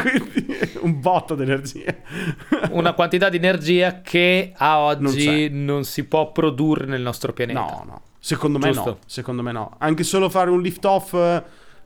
quindi 0.00 0.46
un 0.80 0.98
botto 0.98 1.34
di 1.34 1.42
energia. 1.42 1.94
Una 2.70 2.94
quantità 2.94 3.28
di 3.28 3.36
energia 3.36 4.00
che 4.00 4.54
a 4.56 4.96
Non 4.98 5.12
oggi 5.12 5.50
non, 5.50 5.84
si 5.84 6.04
può 6.04 6.32
produrre 6.32 6.86
nel 6.86 7.02
nostro 7.02 7.34
pianeta. 7.34 7.60
No, 7.60 7.82
no, 7.86 8.02
secondo 8.18 8.58
me 8.58 8.72
Giusto. 8.72 8.88
no, 8.88 8.98
secondo 9.04 9.42
me 9.42 9.52
no. 9.52 9.74
Anche 9.76 10.04
solo 10.04 10.30
fare 10.30 10.48
un 10.48 10.62
lift 10.62 10.82
off 10.86 11.12
eh, 11.12 11.42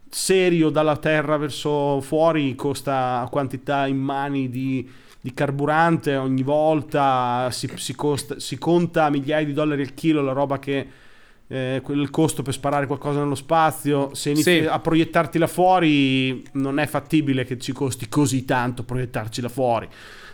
serio 0.09 0.71
dalla 0.71 0.97
Terra 0.97 1.39
verso 1.39 2.01
fuori 2.01 2.55
costa 2.55 3.27
quantità 3.33 3.89
immani 3.89 4.49
di, 4.49 4.89
di 5.21 5.35
carburante 5.35 6.15
ogni 6.15 6.45
volta, 6.45 7.49
si, 7.51 7.69
si 7.75 7.97
costa- 7.97 8.39
si 8.39 8.59
conta 8.59 9.11
migliaia 9.11 9.45
di 9.45 9.53
dollari 9.53 9.83
al 9.83 9.95
chilo 9.95 10.23
la 10.23 10.33
roba 10.33 10.61
che... 10.61 11.03
eh, 11.49 11.83
il 11.89 12.11
costo 12.11 12.43
per 12.43 12.55
sparare 12.55 12.87
qualcosa 12.87 13.21
nello 13.21 13.35
spazio 13.35 14.15
se 14.15 14.31
inizi 14.31 14.61
Sì. 14.61 14.67
a 14.67 14.79
proiettarti 14.79 15.39
là 15.39 15.47
fuori 15.47 16.43
non 16.53 16.79
è 16.79 16.87
fattibile 16.87 17.45
che 17.45 17.59
ci 17.59 17.73
costi 17.73 18.09
così 18.09 18.45
tanto 18.45 18.83
proiettarci 18.85 19.41
là 19.41 19.49
fuori. 19.49 19.89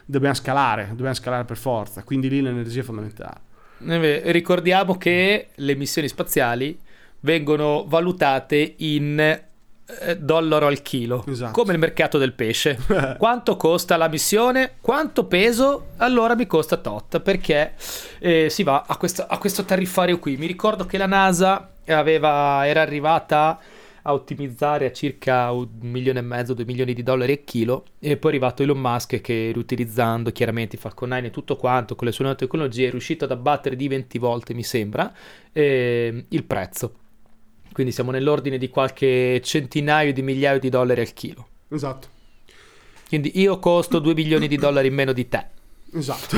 Dobbiamo 0.05 0.35
scalare 0.35 0.87
dobbiamo 0.91 1.15
scalare 1.15 1.45
per 1.45 1.57
forza. 1.57 2.03
Quindi 2.05 2.29
lì 2.29 2.41
l'energia 2.41 2.81
è 2.81 2.83
fondamentale. 2.85 3.41
Eh, 3.87 4.23
Ricordiamo 4.33 4.97
che 4.97 5.49
le 5.55 5.75
missioni 5.75 6.09
spaziali 6.09 6.79
vengono 7.21 7.85
valutate 7.87 8.75
in 8.79 9.41
dollaro 10.19 10.67
al 10.67 10.83
chilo, 10.83 11.25
Esatto. 11.27 11.53
come 11.53 11.73
il 11.73 11.79
mercato 11.79 12.19
del 12.19 12.33
pesce. 12.33 12.79
Quanto 13.19 13.57
costa 13.57 13.97
la 13.97 14.09
missione? 14.09 14.75
Quanto 14.81 15.25
peso? 15.25 15.89
Allora 15.99 16.35
mi 16.35 16.47
costa 16.47 16.77
tot, 16.77 17.21
perché 17.21 17.75
eh, 18.19 18.49
si 18.51 18.63
va 18.63 18.85
a 18.87 18.97
questo, 18.97 19.25
a 19.27 19.39
questo 19.39 19.65
tariffario 19.65 20.19
qui. 20.19 20.37
Mi 20.37 20.47
ricordo 20.47 20.87
che 20.87 20.99
la 20.99 21.07
NASA 21.07 21.71
aveva, 21.87 22.67
era 22.67 22.81
arrivata 22.83 23.59
a 24.03 24.15
ottimizzare 24.15 24.87
a 24.87 24.93
circa 24.93 25.51
un 25.53 25.69
milione 25.81 26.21
e 26.21 26.23
mezzo, 26.23 26.55
due 26.55 26.65
milioni 26.65 26.95
di 26.95 27.03
dollari 27.03 27.33
a 27.33 27.37
chilo 27.45 27.85
e 27.99 28.17
poi 28.17 28.31
è 28.31 28.35
arrivato 28.35 28.63
Elon 28.63 28.79
Musk 28.79 29.21
che 29.21 29.51
riutilizzando 29.53 30.33
chiaramente 30.33 30.79
Falcon 30.79 31.11
9 31.11 31.27
e 31.27 31.31
tutto 31.31 31.57
quanto 31.57 31.97
con 31.97 32.07
le 32.07 32.13
sue 32.15 32.25
nuove 32.25 32.39
tecnologie 32.39 32.89
è 32.89 32.91
riuscito 32.91 33.25
ad 33.25 33.31
abbattere 33.31 33.77
di 33.77 33.89
20 33.89 34.19
volte 34.19 34.55
mi 34.55 34.63
sembra 34.63 35.13
eh, 35.53 36.25
il 36.27 36.45
prezzo 36.45 36.95
quindi 37.73 37.93
siamo 37.93 38.11
nell'ordine 38.11 38.59
di 38.59 38.69
qualche 38.69 39.41
centinaio 39.43 40.13
di 40.13 40.23
migliaia 40.23 40.59
di 40.59 40.69
dollari 40.69 41.01
al 41.01 41.13
chilo 41.13 41.47
esatto 41.69 42.09
quindi 43.09 43.33
io 43.41 43.59
costo 43.59 43.99
2 43.99 44.15
milioni 44.15 44.49
di 44.49 44.57
dollari 44.57 44.89
in 44.89 44.95
meno 44.95 45.13
di 45.13 45.29
te 45.29 45.47
Esatto. 45.93 46.37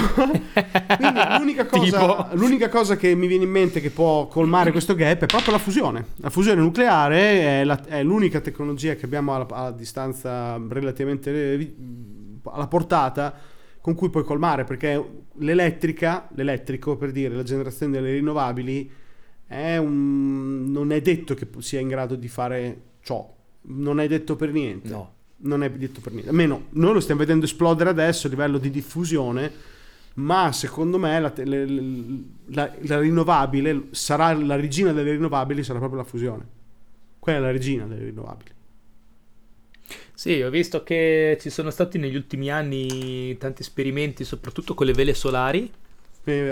Quindi 0.96 1.20
l'unica 1.38 1.66
cosa, 1.68 2.28
l'unica 2.32 2.68
cosa 2.68 2.96
che 2.96 3.14
mi 3.14 3.26
viene 3.26 3.44
in 3.44 3.50
mente 3.50 3.80
che 3.80 3.90
può 3.90 4.26
colmare 4.26 4.72
questo 4.72 4.94
gap 4.94 5.22
è 5.22 5.26
proprio 5.26 5.52
la 5.52 5.58
fusione. 5.58 6.06
La 6.16 6.30
fusione 6.30 6.60
nucleare 6.60 7.60
è, 7.60 7.64
la- 7.64 7.84
è 7.84 8.02
l'unica 8.02 8.40
tecnologia 8.40 8.94
che 8.94 9.04
abbiamo 9.04 9.34
alla, 9.34 9.46
a 9.50 9.70
distanza 9.70 10.58
relativamente 10.68 11.30
eh, 11.54 11.74
alla 12.44 12.66
portata 12.66 13.34
con 13.80 13.94
cui 13.94 14.10
puoi 14.10 14.24
colmare 14.24 14.64
perché 14.64 15.24
l'elettrica, 15.38 16.28
l'elettrico 16.34 16.96
per 16.96 17.10
dire 17.10 17.34
la 17.34 17.42
generazione 17.42 17.92
delle 17.92 18.12
rinnovabili 18.12 18.90
è 19.52 19.76
un, 19.76 20.70
non 20.70 20.92
è 20.92 21.00
detto 21.00 21.34
che 21.34 21.46
sia 21.58 21.80
in 21.80 21.88
grado 21.88 22.14
di 22.16 22.28
fare 22.28 22.80
ciò. 23.02 23.32
Non 23.64 24.00
è 24.00 24.08
detto 24.08 24.34
per 24.36 24.52
niente 24.52 24.88
no 24.88 25.20
non 25.42 25.62
è 25.62 25.70
detto 25.70 26.00
per 26.00 26.12
niente. 26.12 26.30
Almeno 26.30 26.66
noi 26.70 26.94
lo 26.94 27.00
stiamo 27.00 27.20
vedendo 27.20 27.44
esplodere 27.44 27.90
adesso 27.90 28.26
a 28.26 28.30
livello 28.30 28.58
di 28.58 28.70
diffusione, 28.70 29.50
ma 30.14 30.52
secondo 30.52 30.98
me 30.98 31.20
la, 31.20 31.32
le- 31.36 31.66
la- 32.46 32.74
la 32.80 32.98
rinnovabile 32.98 33.88
sarà 33.90 34.32
la 34.34 34.56
regina 34.56 34.92
delle 34.92 35.12
rinnovabili, 35.12 35.64
sarà 35.64 35.78
proprio 35.78 36.00
la 36.00 36.06
fusione. 36.06 36.46
Quella 37.18 37.38
è 37.38 37.40
la 37.42 37.50
regina 37.50 37.84
delle 37.86 38.04
rinnovabili. 38.04 38.50
Sì, 40.14 40.40
ho 40.40 40.50
visto 40.50 40.82
che 40.84 41.36
ci 41.40 41.50
sono 41.50 41.70
stati 41.70 41.98
negli 41.98 42.14
ultimi 42.14 42.50
anni 42.50 43.36
tanti 43.38 43.62
esperimenti, 43.62 44.24
soprattutto 44.24 44.74
con 44.74 44.86
le 44.86 44.92
vele 44.92 45.14
solari, 45.14 45.70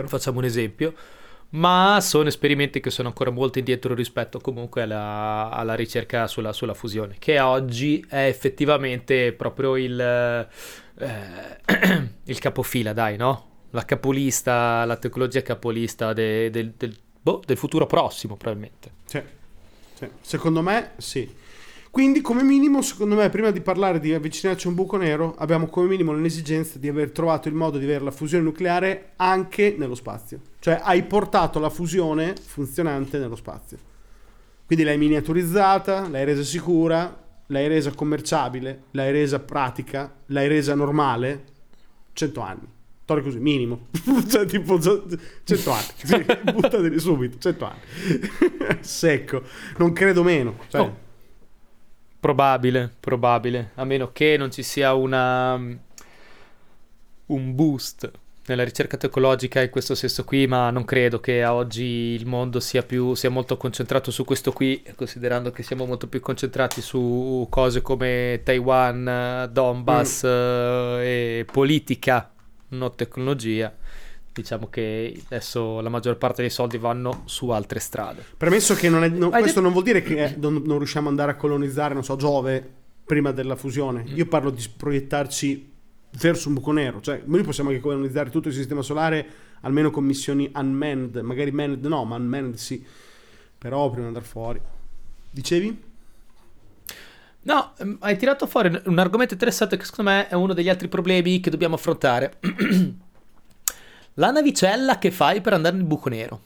facciamo 0.07 0.39
un 0.39 0.45
esempio, 0.45 0.95
ma 1.51 1.99
sono 2.01 2.29
esperimenti 2.29 2.81
che 2.81 2.91
sono 2.91 3.09
ancora 3.09 3.31
molto 3.31 3.59
indietro 3.59 3.95
rispetto 3.95 4.39
comunque 4.41 4.83
alla, 4.83 5.51
alla 5.51 5.75
ricerca 5.75 6.27
sulla, 6.27 6.53
sulla 6.53 6.75
fusione, 6.75 7.17
che 7.19 7.41
oggi 7.41 8.05
è 8.09 8.27
effettivamente 8.27 9.33
proprio 9.33 9.77
il, 9.77 10.01
eh, 10.01 10.47
il 12.25 12.39
capofila, 12.39 12.93
dai, 12.93 13.17
no? 13.17 13.49
La 13.71 13.85
capolista, 13.85 14.85
la 14.85 14.97
tecnologia 14.97 15.43
capolista 15.43 16.13
de- 16.13 16.51
del- 16.51 16.73
del- 16.77 16.97
boh, 17.21 17.43
del 17.45 17.57
futuro 17.57 17.87
prossimo, 17.87 18.37
probabilmente. 18.37 18.91
Sì. 19.05 19.23
Sì. 19.95 20.09
Secondo 20.21 20.63
me 20.63 20.93
sì. 20.97 21.37
Quindi 21.91 22.21
come 22.21 22.45
minimo, 22.45 22.83
secondo 22.83 23.17
me, 23.17 23.29
prima 23.31 23.51
di 23.51 23.61
parlare 23.61 23.99
di 23.99 24.15
avvicinarci 24.15 24.67
a 24.67 24.71
un 24.71 24.77
buco 24.77 24.97
nero, 24.97 25.35
abbiamo 25.39 25.67
come 25.67 25.89
minimo 25.89 26.13
l'esigenza 26.13 26.79
di 26.79 26.89
aver 26.89 27.11
trovato 27.11 27.49
il 27.49 27.55
modo 27.55 27.79
di 27.79 27.85
avere 27.85 28.05
la 28.05 28.13
fusione 28.13 28.45
nucleare 28.45 29.13
anche 29.17 29.75
nello 29.77 29.97
spazio. 29.97 30.41
Cioè 30.61 30.81
hai 30.85 31.03
portato 31.03 31.59
la 31.59 31.69
fusione 31.69 32.35
funzionante 32.41 33.19
nello 33.19 33.35
spazio. 33.35 33.77
Quindi 34.67 34.85
l'hai 34.85 34.99
miniaturizzata, 34.99 36.09
l'hai 36.09 36.25
resa 36.25 36.45
sicura, 36.45 37.25
l'hai 37.47 37.67
resa 37.67 37.91
commerciabile, 37.91 38.85
l'hai 38.93 39.11
resa 39.11 39.41
pratica, 39.41 40.15
l'hai 40.27 40.47
resa 40.47 40.77
normale. 40.77 41.45
100 42.13 42.41
anni. 42.41 42.69
Torre 43.05 43.23
così, 43.23 43.41
minimo. 43.41 43.89
cioè 44.31 44.45
tipo 44.47 44.79
100 44.81 45.19
anni. 45.73 45.87
Sì, 45.97 46.25
buttateli 46.55 47.01
subito, 47.01 47.39
100 47.39 47.65
anni. 47.65 47.81
Secco. 48.79 49.43
Non 49.79 49.93
credo 49.93 50.23
meno. 50.23 50.55
Cioè, 50.69 50.81
Oh. 50.83 51.09
Probabile, 52.21 52.93
probabile, 53.01 53.71
a 53.77 53.85
meno 53.85 54.13
che 54.13 54.37
non 54.37 54.51
ci 54.51 54.63
sia 54.63 54.93
una, 54.93 55.55
un 55.55 57.55
boost 57.55 58.11
nella 58.51 58.65
ricerca 58.65 58.97
tecnologica 58.97 59.63
in 59.63 59.71
questo 59.71 59.95
senso 59.95 60.25
qui, 60.25 60.47
ma 60.47 60.71
non 60.71 60.85
credo 60.85 61.21
che 61.21 61.43
a 61.43 61.55
oggi 61.55 61.85
il 61.85 62.27
mondo 62.27 62.61
sia, 62.61 62.83
più, 62.83 63.15
sia 63.15 63.31
molto 63.31 63.57
concentrato 63.57 64.11
su 64.11 64.25
questo 64.25 64.53
qui, 64.53 64.83
considerando 64.97 65.51
che 65.51 65.63
siamo 65.63 65.87
molto 65.87 66.09
più 66.09 66.21
concentrati 66.21 66.83
su 66.83 67.47
cose 67.49 67.81
come 67.81 68.41
Taiwan, 68.45 69.09
eh, 69.09 69.49
Donbass 69.51 70.25
eh, 70.25 71.39
e 71.41 71.45
politica, 71.51 72.31
non 72.69 72.95
tecnologia. 72.95 73.75
Diciamo 74.33 74.69
che 74.69 75.23
adesso 75.27 75.81
la 75.81 75.89
maggior 75.89 76.17
parte 76.17 76.43
dei 76.43 76.51
soldi 76.51 76.79
vanno 76.79 77.23
su 77.25 77.49
altre 77.51 77.81
strade. 77.81 78.25
Premesso 78.37 78.75
che 78.75 78.89
non 78.89 79.03
è, 79.03 79.09
no, 79.09 79.31
questo 79.31 79.47
detto- 79.47 79.61
non 79.61 79.73
vuol 79.73 79.85
dire 79.85 80.03
che 80.03 80.25
eh, 80.25 80.37
non, 80.41 80.63
non 80.65 80.79
riusciamo 80.79 81.07
ad 81.07 81.13
andare 81.13 81.33
a 81.33 81.37
colonizzare, 81.37 81.95
non 81.95 82.05
so, 82.05 82.17
Giove 82.17 82.79
prima 83.05 83.33
della 83.33 83.57
fusione. 83.57 84.05
Mm. 84.09 84.17
Io 84.17 84.27
parlo 84.27 84.51
di 84.51 84.65
proiettarci 84.77 85.73
verso 86.21 86.49
un 86.49 86.55
buco 86.55 86.71
nero. 86.71 87.01
Cioè, 87.01 87.23
noi 87.25 87.43
possiamo 87.43 87.71
anche 87.71 87.83
colonizzare 87.83 88.31
tutto 88.31 88.49
il 88.49 88.55
sistema 88.55 88.83
solare, 88.83 89.27
almeno 89.63 89.91
con 89.91 90.05
missioni 90.05 90.51
unmanned. 90.55 91.17
Magari 91.17 91.51
manned 91.51 91.85
no, 91.85 92.05
ma 92.05 92.15
unmanned 92.17 92.55
sì. 92.55 92.85
Però 93.59 93.87
prima 93.87 94.03
di 94.03 94.07
andare 94.09 94.25
fuori. 94.25 94.61
Dicevi? 95.29 95.83
No, 97.43 97.73
ehm, 97.79 97.97
hai 98.01 98.17
tirato 98.17 98.47
fuori 98.47 98.81
un 98.85 98.99
argomento 98.99 99.33
interessante 99.33 99.77
che 99.77 99.85
secondo 99.85 100.11
me 100.11 100.29
è 100.29 100.35
uno 100.35 100.53
degli 100.53 100.69
altri 100.69 100.89
problemi 100.89 101.41
che 101.41 101.51
dobbiamo 101.51 101.75
affrontare. 101.75 102.39
La 104.21 104.31
navicella 104.31 104.99
che 104.99 105.11
fai 105.11 105.41
per 105.41 105.55
andare 105.55 105.77
nel 105.77 105.87
buco 105.87 106.11
nero. 106.11 106.43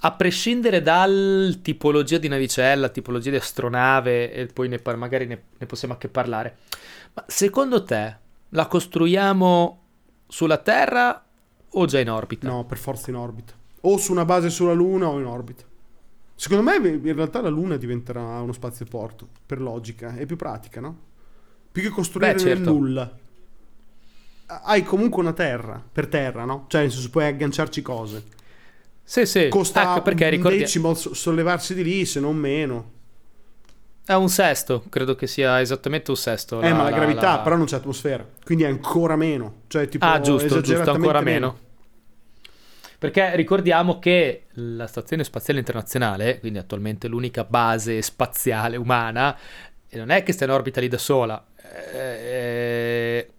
A 0.00 0.12
prescindere 0.12 0.82
dal 0.82 1.58
tipologia 1.62 2.18
di 2.18 2.28
navicella, 2.28 2.90
tipologia 2.90 3.30
di 3.30 3.36
astronave, 3.36 4.30
e 4.30 4.46
poi 4.48 4.68
ne 4.68 4.78
par- 4.78 4.96
magari 4.96 5.24
ne, 5.24 5.42
ne 5.56 5.66
possiamo 5.66 5.94
anche 5.94 6.08
parlare. 6.08 6.58
Ma 7.14 7.24
secondo 7.26 7.82
te 7.82 8.16
la 8.50 8.66
costruiamo 8.66 9.82
sulla 10.28 10.58
Terra 10.58 11.24
o 11.70 11.86
già 11.86 11.98
in 11.98 12.10
orbita? 12.10 12.46
No, 12.46 12.66
per 12.66 12.76
forza 12.76 13.08
in 13.08 13.16
orbita. 13.16 13.54
O 13.80 13.96
su 13.96 14.12
una 14.12 14.26
base 14.26 14.50
sulla 14.50 14.74
Luna 14.74 15.08
o 15.08 15.18
in 15.18 15.24
orbita. 15.24 15.64
Secondo 16.34 16.62
me 16.62 16.76
in 16.88 17.14
realtà 17.14 17.40
la 17.40 17.48
Luna 17.48 17.78
diventerà 17.78 18.20
uno 18.42 18.52
spazioporto, 18.52 19.26
per 19.46 19.62
logica. 19.62 20.14
È 20.14 20.26
più 20.26 20.36
pratica, 20.36 20.78
no? 20.78 20.98
Più 21.72 21.80
che 21.80 21.88
costruire 21.88 22.34
Beh, 22.34 22.38
certo. 22.38 22.70
nulla. 22.70 23.10
Hai 24.46 24.82
comunque 24.82 25.22
una 25.22 25.32
terra, 25.32 25.82
per 25.90 26.06
terra, 26.06 26.44
no? 26.44 26.66
Cioè, 26.68 26.82
nel 26.82 26.92
senso, 26.92 27.10
puoi 27.10 27.26
agganciarci 27.26 27.82
cose. 27.82 28.24
Sì, 29.02 29.26
sì. 29.26 29.48
Costa 29.48 29.82
Ecco 29.92 30.02
perché 30.02 30.24
un 30.24 30.30
ricordi- 30.30 30.58
decimo 30.58 30.94
so- 30.94 31.14
sollevarsi 31.14 31.74
di 31.74 31.82
lì, 31.82 32.04
se 32.04 32.20
non 32.20 32.36
meno. 32.36 32.92
È 34.06 34.12
un 34.12 34.28
sesto, 34.28 34.84
credo 34.90 35.14
che 35.14 35.26
sia 35.26 35.60
esattamente 35.60 36.10
un 36.10 36.16
sesto. 36.16 36.60
Eh, 36.60 36.68
la, 36.68 36.74
ma 36.74 36.82
la, 36.84 36.90
la 36.90 36.96
gravità, 36.96 37.36
la... 37.36 37.38
però 37.40 37.56
non 37.56 37.64
c'è 37.64 37.76
atmosfera, 37.76 38.26
quindi 38.44 38.64
è 38.64 38.68
ancora 38.68 39.16
meno. 39.16 39.62
Cioè, 39.66 39.88
tipo, 39.88 40.04
ah, 40.04 40.20
giusto, 40.20 40.60
giusto, 40.60 40.90
ancora 40.90 41.20
meno. 41.20 41.46
meno. 41.46 41.58
Perché 42.98 43.34
ricordiamo 43.36 43.98
che 43.98 44.44
la 44.52 44.86
Stazione 44.86 45.24
Spaziale 45.24 45.58
Internazionale, 45.58 46.38
quindi 46.38 46.58
attualmente 46.58 47.08
l'unica 47.08 47.44
base 47.44 48.00
spaziale 48.02 48.76
umana, 48.76 49.36
non 49.92 50.10
è 50.10 50.22
che 50.22 50.32
sta 50.32 50.44
in 50.44 50.50
orbita 50.50 50.80
lì 50.80 50.88
da 50.88 50.98
sola, 50.98 51.42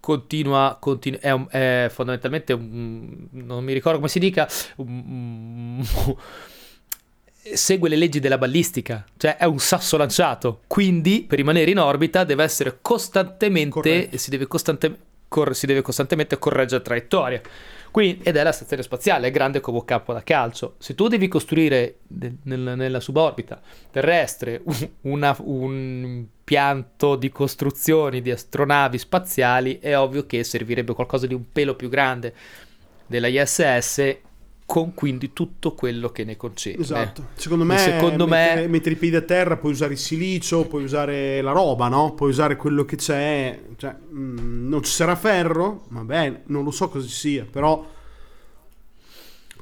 continua, 0.00 0.76
continua 0.80 1.20
è, 1.20 1.30
un, 1.30 1.46
è, 1.48 1.88
fondamentalmente 1.90 2.52
un, 2.52 3.26
non 3.30 3.64
mi 3.64 3.72
ricordo 3.72 3.98
come 3.98 4.10
si 4.10 4.18
dica 4.18 4.48
un, 4.76 5.84
segue 7.54 7.88
le 7.88 7.96
leggi 7.96 8.18
della 8.20 8.38
ballistica, 8.38 9.04
cioè 9.16 9.36
è 9.36 9.44
un 9.44 9.58
sasso 9.58 9.96
lanciato, 9.96 10.62
quindi 10.66 11.24
per 11.26 11.38
rimanere 11.38 11.70
in 11.70 11.78
orbita 11.78 12.24
deve 12.24 12.44
essere 12.44 12.78
costantemente, 12.80 14.16
si 14.16 14.30
deve, 14.30 14.46
costante, 14.46 14.98
cor, 15.28 15.54
si 15.54 15.66
deve 15.66 15.82
costantemente 15.82 16.38
correggere 16.38 16.82
traiettoria. 16.82 17.40
Quindi, 17.90 18.20
ed 18.24 18.36
è 18.36 18.42
la 18.42 18.52
stazione 18.52 18.82
spaziale, 18.82 19.28
è 19.28 19.30
grande 19.30 19.60
come 19.60 19.78
un 19.78 19.84
campo 19.84 20.12
da 20.12 20.22
calcio. 20.22 20.74
Se 20.78 20.94
tu 20.94 21.08
devi 21.08 21.28
costruire 21.28 22.00
nel, 22.08 22.74
nella 22.76 23.00
suborbita 23.00 23.60
terrestre 23.90 24.62
una, 25.02 25.34
un 25.40 26.24
pianto 26.44 27.16
di 27.16 27.30
costruzioni 27.30 28.20
di 28.20 28.30
astronavi 28.30 28.98
spaziali, 28.98 29.78
è 29.80 29.96
ovvio 29.96 30.26
che 30.26 30.44
servirebbe 30.44 30.92
qualcosa 30.92 31.26
di 31.26 31.34
un 31.34 31.50
pelo 31.50 31.74
più 31.74 31.88
grande 31.88 32.34
della 33.06 33.28
ISS 33.28 34.24
con 34.66 34.94
quindi 34.94 35.32
tutto 35.32 35.74
quello 35.74 36.10
che 36.10 36.24
ne 36.24 36.36
concede. 36.36 36.82
Esatto. 36.82 37.28
Secondo 37.34 37.64
me, 37.64 37.78
secondo 37.78 38.26
mettere, 38.26 38.62
me... 38.62 38.66
mettere 38.66 38.94
i 38.96 38.98
piedi 38.98 39.14
a 39.14 39.22
terra, 39.22 39.56
puoi 39.56 39.70
usare 39.70 39.92
il 39.92 39.98
silicio, 39.98 40.66
puoi 40.66 40.82
usare 40.82 41.40
la 41.40 41.52
roba, 41.52 41.86
no? 41.86 42.14
Puoi 42.14 42.30
usare 42.30 42.56
quello 42.56 42.84
che 42.84 42.96
c'è. 42.96 43.60
Cioè, 43.76 43.94
mh, 43.94 44.18
mm, 44.18 44.68
non 44.68 44.82
ci 44.82 44.90
sarà 44.90 45.14
ferro? 45.14 45.86
Vabbè, 45.88 46.42
non 46.46 46.64
lo 46.64 46.72
so 46.72 46.88
cosa 46.88 47.06
ci 47.06 47.14
sia, 47.14 47.46
però 47.48 47.94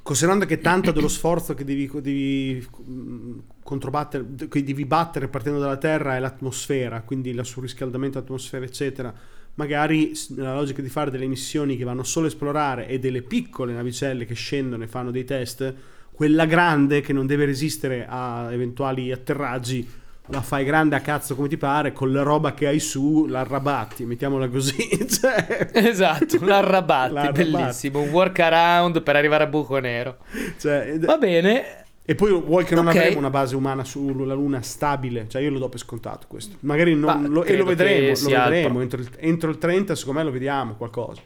considerando 0.02 0.46
che 0.46 0.60
tanto 0.60 0.90
dello 0.90 1.08
sforzo 1.08 1.54
che 1.54 1.64
devi, 1.64 1.90
devi 2.00 2.66
mm, 2.88 3.38
controbattere, 3.62 4.24
che 4.48 4.64
devi 4.64 4.86
battere 4.86 5.28
partendo 5.28 5.58
dalla 5.58 5.76
Terra 5.76 6.16
è 6.16 6.18
l'atmosfera, 6.18 7.02
quindi 7.02 7.28
il 7.28 7.44
surriscaldamento 7.44 8.18
dell'atmosfera, 8.18 8.64
eccetera 8.64 9.14
magari 9.54 10.12
nella 10.30 10.54
logica 10.54 10.82
di 10.82 10.88
fare 10.88 11.10
delle 11.10 11.26
missioni 11.26 11.76
che 11.76 11.84
vanno 11.84 12.02
solo 12.02 12.26
a 12.26 12.28
esplorare 12.28 12.88
e 12.88 12.98
delle 12.98 13.22
piccole 13.22 13.72
navicelle 13.72 14.24
che 14.24 14.34
scendono 14.34 14.84
e 14.84 14.88
fanno 14.88 15.10
dei 15.10 15.24
test, 15.24 15.74
quella 16.12 16.46
grande 16.46 17.00
che 17.00 17.12
non 17.12 17.26
deve 17.26 17.44
resistere 17.44 18.06
a 18.08 18.52
eventuali 18.52 19.12
atterraggi 19.12 20.02
la 20.28 20.40
fai 20.40 20.64
grande 20.64 20.96
a 20.96 21.00
cazzo 21.00 21.34
come 21.34 21.48
ti 21.48 21.58
pare, 21.58 21.92
con 21.92 22.10
la 22.10 22.22
roba 22.22 22.54
che 22.54 22.66
hai 22.66 22.80
su 22.80 23.26
l'arrabatti, 23.26 24.06
mettiamola 24.06 24.48
così. 24.48 24.88
cioè... 25.06 25.68
Esatto, 25.72 26.42
l'arrabatti, 26.42 27.12
l'arrabatti, 27.12 27.50
bellissimo, 27.50 28.00
un 28.00 28.08
workaround 28.08 29.02
per 29.02 29.16
arrivare 29.16 29.44
a 29.44 29.46
buco 29.48 29.78
nero. 29.78 30.18
Cioè, 30.58 30.98
Va 30.98 31.18
bene, 31.18 31.83
e 32.06 32.14
poi 32.14 32.32
vuoi 32.32 32.64
che 32.64 32.74
non 32.74 32.86
okay. 32.86 33.00
avremo 33.00 33.18
una 33.18 33.30
base 33.30 33.56
umana 33.56 33.82
sulla 33.82 34.34
Luna 34.34 34.60
stabile? 34.60 35.26
Cioè 35.26 35.40
io 35.40 35.50
lo 35.50 35.58
do 35.58 35.70
per 35.70 35.78
scontato 35.78 36.26
questo. 36.28 36.56
Magari 36.60 36.94
non, 36.94 37.28
lo, 37.30 37.44
e 37.44 37.56
lo 37.56 37.64
vedremo, 37.64 38.14
lo 38.14 38.28
vedremo. 38.28 38.80
Entro, 38.82 39.00
il, 39.00 39.08
entro, 39.16 39.50
il, 39.50 39.56
30 39.56 39.94
secondo 39.94 40.18
me 40.18 40.26
lo 40.26 40.30
vediamo 40.30 40.74
qualcosa. 40.74 41.22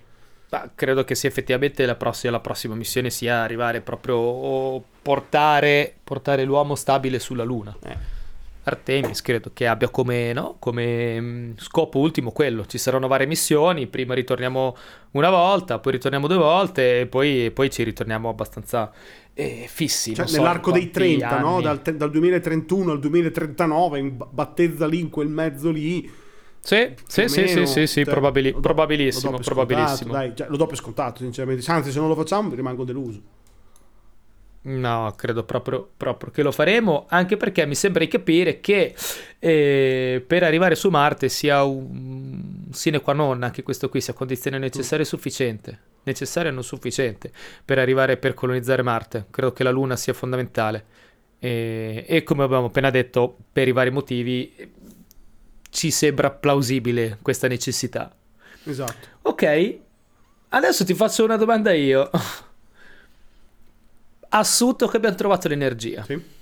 Ma 0.51 0.71
credo 0.75 1.03
che 1.03 1.17
sia 1.17 1.29
effettivamente 1.29 1.85
la 1.85 1.97
prossima, 1.97 2.33
la 2.33 2.41
prossima 2.41 2.77
missione 2.77 3.11
sia 3.11 3.43
arrivare 3.43 3.81
proprio 3.81 4.77
a 4.77 4.81
portare, 5.03 5.95
portare 6.05 6.45
l'uomo 6.45 6.77
stabile 6.77 7.19
sulla 7.19 7.43
Luna. 7.45 7.77
Eh. 7.83 7.97
Artemis 8.69 9.21
credo 9.23 9.51
che 9.53 9.67
abbia 9.67 9.89
come, 9.89 10.33
no? 10.33 10.57
come 10.59 11.21
mm, 11.21 11.53
scopo 11.57 11.99
ultimo 11.99 12.31
quello. 12.31 12.67
Ci 12.67 12.79
saranno 12.79 13.09
varie 13.09 13.27
missioni, 13.27 13.87
prima 13.87 14.15
ritorniamo 14.15 14.77
una 15.13 15.31
volta, 15.31 15.79
poi 15.79 15.93
ritorniamo 15.93 16.27
due 16.27 16.37
volte 16.37 17.01
e 17.01 17.07
poi, 17.07 17.51
poi 17.53 17.71
ci 17.71 17.83
ritorniamo 17.83 18.29
abbastanza 18.29 18.93
eh, 19.35 19.67
fissi. 19.69 20.15
Cioè, 20.15 20.31
nell'arco 20.31 20.71
dei 20.71 20.91
30, 20.91 21.41
no? 21.41 21.61
dal, 21.61 21.81
dal, 21.81 22.11
2031 22.11 22.93
al 22.93 23.01
2039, 23.01 24.17
battezza 24.31 24.87
lì 24.87 25.01
in 25.01 25.11
quel 25.11 25.29
mezzo 25.29 25.71
lì. 25.71 26.11
Sì, 26.61 26.93
sì, 27.07 27.29
sì, 27.29 27.47
sì, 27.47 27.67
sì, 27.67 27.87
sì, 27.87 28.05
probabili- 28.05 28.53
do, 28.53 28.61
probabilissimo, 28.61 29.33
lo 29.33 29.39
probabilissimo. 29.39 30.13
Dai, 30.13 30.33
cioè, 30.35 30.49
lo 30.49 30.57
do 30.57 30.67
per 30.67 30.77
scontato, 30.77 31.23
sinceramente. 31.23 31.71
Anzi, 31.71 31.93
se 31.93 31.99
non 31.99 32.09
lo 32.09 32.15
facciamo 32.15 32.55
rimango 32.55 32.85
deluso. 32.85 33.21
No, 34.69 35.15
credo 35.17 35.45
proprio, 35.45 35.89
proprio, 35.97 36.31
che 36.31 36.43
lo 36.43 36.53
faremo, 36.53 37.07
anche 37.09 37.39
perché 37.39 37.65
mi 37.65 37.75
sembra 37.75 38.05
di 38.05 38.11
capire 38.11 38.61
che 38.61 38.95
eh, 39.39 40.23
per 40.27 40.43
arrivare 40.43 40.75
su 40.75 40.91
Marte 40.91 41.31
sia 41.31 41.65
un 41.65 42.67
sine 42.71 43.01
qua 43.01 43.15
non, 43.15 43.43
anche 43.43 43.63
questo 43.63 43.89
qui 43.89 44.03
sia 44.03 44.13
condizione 44.13 44.59
necessaria 44.59 45.05
e 45.05 45.09
sufficiente, 45.09 45.81
necessaria 46.03 46.51
e 46.51 46.55
non 46.55 46.65
sufficiente 46.65 47.33
per 47.65 47.79
arrivare 47.79 48.19
per 48.19 48.35
colonizzare 48.35 48.83
Marte. 48.83 49.25
Credo 49.31 49.53
che 49.55 49.63
la 49.63 49.71
Luna 49.71 49.97
sia 49.97 50.13
fondamentale. 50.13 50.85
E, 51.39 52.05
e 52.07 52.23
come 52.23 52.43
abbiamo 52.43 52.67
appena 52.67 52.91
detto, 52.91 53.39
per 53.51 53.69
i 53.69 53.73
vari 53.73 53.91
motivi 53.91 54.53
ci 55.71 55.91
sembra 55.91 56.31
plausibile 56.31 57.17
questa 57.23 57.49
necessità. 57.49 58.15
Esatto. 58.65 59.09
Ok, 59.23 59.79
adesso 60.51 60.85
ti 60.85 60.93
faccio 60.93 61.25
una 61.25 61.37
domanda 61.37 61.73
io 61.73 62.11
assunto 64.31 64.87
che 64.87 64.97
abbiamo 64.97 65.17
trovato 65.17 65.49
l'energia. 65.49 66.05
Sì. 66.05 66.37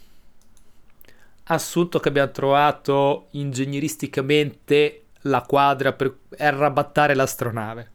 Assunto 1.48 2.00
che 2.00 2.08
abbiamo 2.08 2.30
trovato 2.32 3.28
ingegneristicamente 3.32 5.02
la 5.22 5.42
quadra 5.42 5.92
per 5.92 6.16
arrabattare 6.38 7.14
l'astronave. 7.14 7.90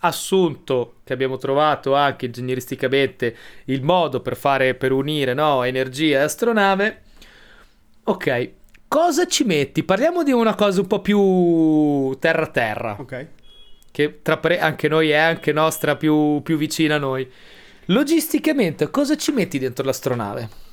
Assunto 0.00 0.96
che 1.04 1.12
abbiamo 1.12 1.36
trovato 1.38 1.94
anche 1.94 2.26
ingegneristicamente 2.26 3.36
il 3.66 3.82
modo 3.82 4.20
per 4.20 4.36
fare 4.36 4.74
per 4.74 4.92
unire 4.92 5.34
no, 5.34 5.62
energia 5.64 6.18
e 6.18 6.22
astronave. 6.22 7.02
Ok, 8.04 8.50
cosa 8.88 9.26
ci 9.26 9.44
metti? 9.44 9.82
Parliamo 9.82 10.22
di 10.22 10.32
una 10.32 10.54
cosa 10.54 10.80
un 10.80 10.86
po' 10.86 11.00
più 11.00 12.16
terra-terra. 12.18 12.96
Ok. 12.98 13.26
Che 13.90 14.22
tra 14.22 14.36
pre- 14.36 14.60
anche 14.60 14.88
noi 14.88 15.10
è 15.10 15.16
anche 15.16 15.52
nostra 15.52 15.96
più, 15.96 16.40
più 16.42 16.56
vicina 16.56 16.96
a 16.96 16.98
noi. 16.98 17.28
Logisticamente, 17.90 18.90
cosa 18.90 19.16
ci 19.16 19.32
metti 19.32 19.58
dentro 19.58 19.82
l'astronave? 19.84 20.66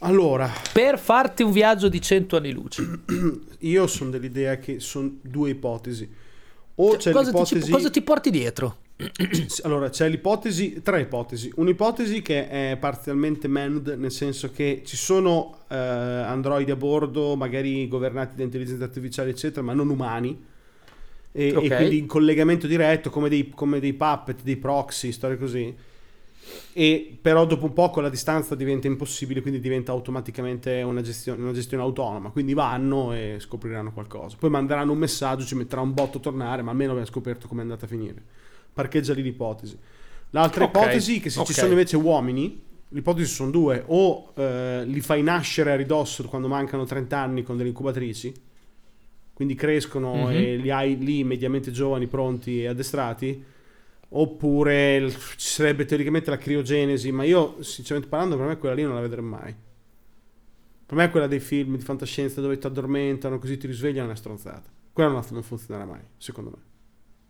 Allora, 0.00 0.50
per 0.72 0.98
farti 0.98 1.42
un 1.42 1.52
viaggio 1.52 1.88
di 1.88 2.00
100 2.00 2.36
anni 2.36 2.52
luce. 2.52 3.00
Io 3.60 3.86
sono 3.86 4.10
dell'idea 4.10 4.58
che 4.58 4.80
sono 4.80 5.16
due 5.20 5.50
ipotesi. 5.50 6.08
O 6.76 6.90
cioè, 6.92 6.98
c'è 6.98 7.12
cosa, 7.12 7.30
l'ipotesi... 7.30 7.64
ti, 7.64 7.70
cosa 7.70 7.90
ti 7.90 8.00
porti 8.00 8.30
dietro? 8.30 8.76
allora, 9.64 9.90
c'è 9.90 10.08
l'ipotesi, 10.08 10.80
tre 10.82 11.02
ipotesi. 11.02 11.52
Un'ipotesi 11.56 12.22
che 12.22 12.48
è 12.48 12.78
parzialmente 12.80 13.46
manned, 13.46 13.88
nel 13.98 14.12
senso 14.12 14.50
che 14.50 14.82
ci 14.86 14.96
sono 14.96 15.64
eh, 15.68 15.76
androidi 15.76 16.70
a 16.70 16.76
bordo, 16.76 17.36
magari 17.36 17.88
governati 17.88 18.36
da 18.36 18.42
intelligenza 18.42 18.84
artificiale, 18.84 19.30
eccetera, 19.30 19.60
ma 19.60 19.74
non 19.74 19.90
umani. 19.90 20.44
E, 21.32 21.54
okay. 21.54 21.66
e 21.66 21.76
quindi 21.76 21.98
in 21.98 22.06
collegamento 22.06 22.66
diretto, 22.66 23.10
come 23.10 23.28
dei, 23.28 23.50
come 23.50 23.80
dei 23.80 23.92
puppet, 23.92 24.42
dei 24.42 24.56
proxy, 24.56 25.12
storie 25.12 25.36
così 25.36 25.94
e 26.72 27.18
però 27.20 27.46
dopo 27.46 27.66
un 27.66 27.72
po' 27.72 27.90
la 28.00 28.08
distanza 28.08 28.54
diventa 28.54 28.86
impossibile, 28.86 29.40
quindi 29.40 29.60
diventa 29.60 29.92
automaticamente 29.92 30.82
una 30.82 31.00
gestione, 31.00 31.42
una 31.42 31.52
gestione, 31.52 31.82
autonoma. 31.82 32.30
Quindi 32.30 32.54
vanno 32.54 33.12
e 33.14 33.36
scopriranno 33.38 33.92
qualcosa. 33.92 34.36
Poi 34.38 34.50
manderanno 34.50 34.92
un 34.92 34.98
messaggio, 34.98 35.44
ci 35.44 35.54
metterà 35.54 35.80
un 35.80 35.94
botto 35.94 36.18
a 36.18 36.20
tornare, 36.20 36.62
ma 36.62 36.70
almeno 36.70 36.90
abbiamo 36.90 37.08
scoperto 37.08 37.48
come 37.48 37.60
è 37.60 37.64
andata 37.64 37.86
a 37.86 37.88
finire. 37.88 38.22
Parcheggia 38.72 39.14
lì 39.14 39.22
l'ipotesi. 39.22 39.78
L'altra 40.30 40.64
okay. 40.64 40.82
ipotesi 40.82 41.18
è 41.18 41.20
che 41.20 41.30
se 41.30 41.40
okay. 41.40 41.52
ci 41.52 41.60
sono 41.60 41.72
invece 41.72 41.96
uomini, 41.96 42.62
le 42.88 42.98
ipotesi 42.98 43.32
sono 43.32 43.50
due, 43.50 43.82
o 43.86 44.32
eh, 44.34 44.84
li 44.84 45.00
fai 45.00 45.22
nascere 45.22 45.72
a 45.72 45.76
ridosso 45.76 46.24
quando 46.24 46.48
mancano 46.48 46.84
30 46.84 47.18
anni 47.18 47.42
con 47.42 47.56
delle 47.56 47.70
incubatrici, 47.70 48.34
quindi 49.32 49.54
crescono 49.54 50.14
mm-hmm. 50.14 50.36
e 50.36 50.56
li 50.56 50.70
hai 50.70 50.96
lì 50.98 51.24
mediamente 51.24 51.70
giovani, 51.70 52.06
pronti 52.06 52.62
e 52.62 52.68
addestrati, 52.68 53.44
Oppure 54.08 55.10
ci 55.10 55.48
sarebbe 55.48 55.84
teoricamente 55.84 56.30
la 56.30 56.38
criogenesi, 56.38 57.10
ma 57.10 57.24
io, 57.24 57.62
sinceramente 57.62 58.08
parlando, 58.08 58.36
per 58.36 58.46
me 58.46 58.56
quella 58.56 58.74
lì 58.74 58.82
non 58.82 58.94
la 58.94 59.00
vedrò 59.00 59.22
mai. 59.22 59.54
Per 60.86 60.96
me 60.96 61.10
quella 61.10 61.26
dei 61.26 61.40
film 61.40 61.76
di 61.76 61.82
fantascienza 61.82 62.40
dove 62.40 62.58
ti 62.58 62.66
addormentano, 62.66 63.38
così 63.38 63.56
ti 63.56 63.66
risvegliano 63.66 64.02
è 64.02 64.10
una 64.10 64.16
stronzata. 64.16 64.70
Quella 64.92 65.10
non, 65.10 65.22
non 65.30 65.42
funzionerà 65.42 65.84
mai, 65.84 66.00
secondo 66.16 66.50
me. 66.50 66.62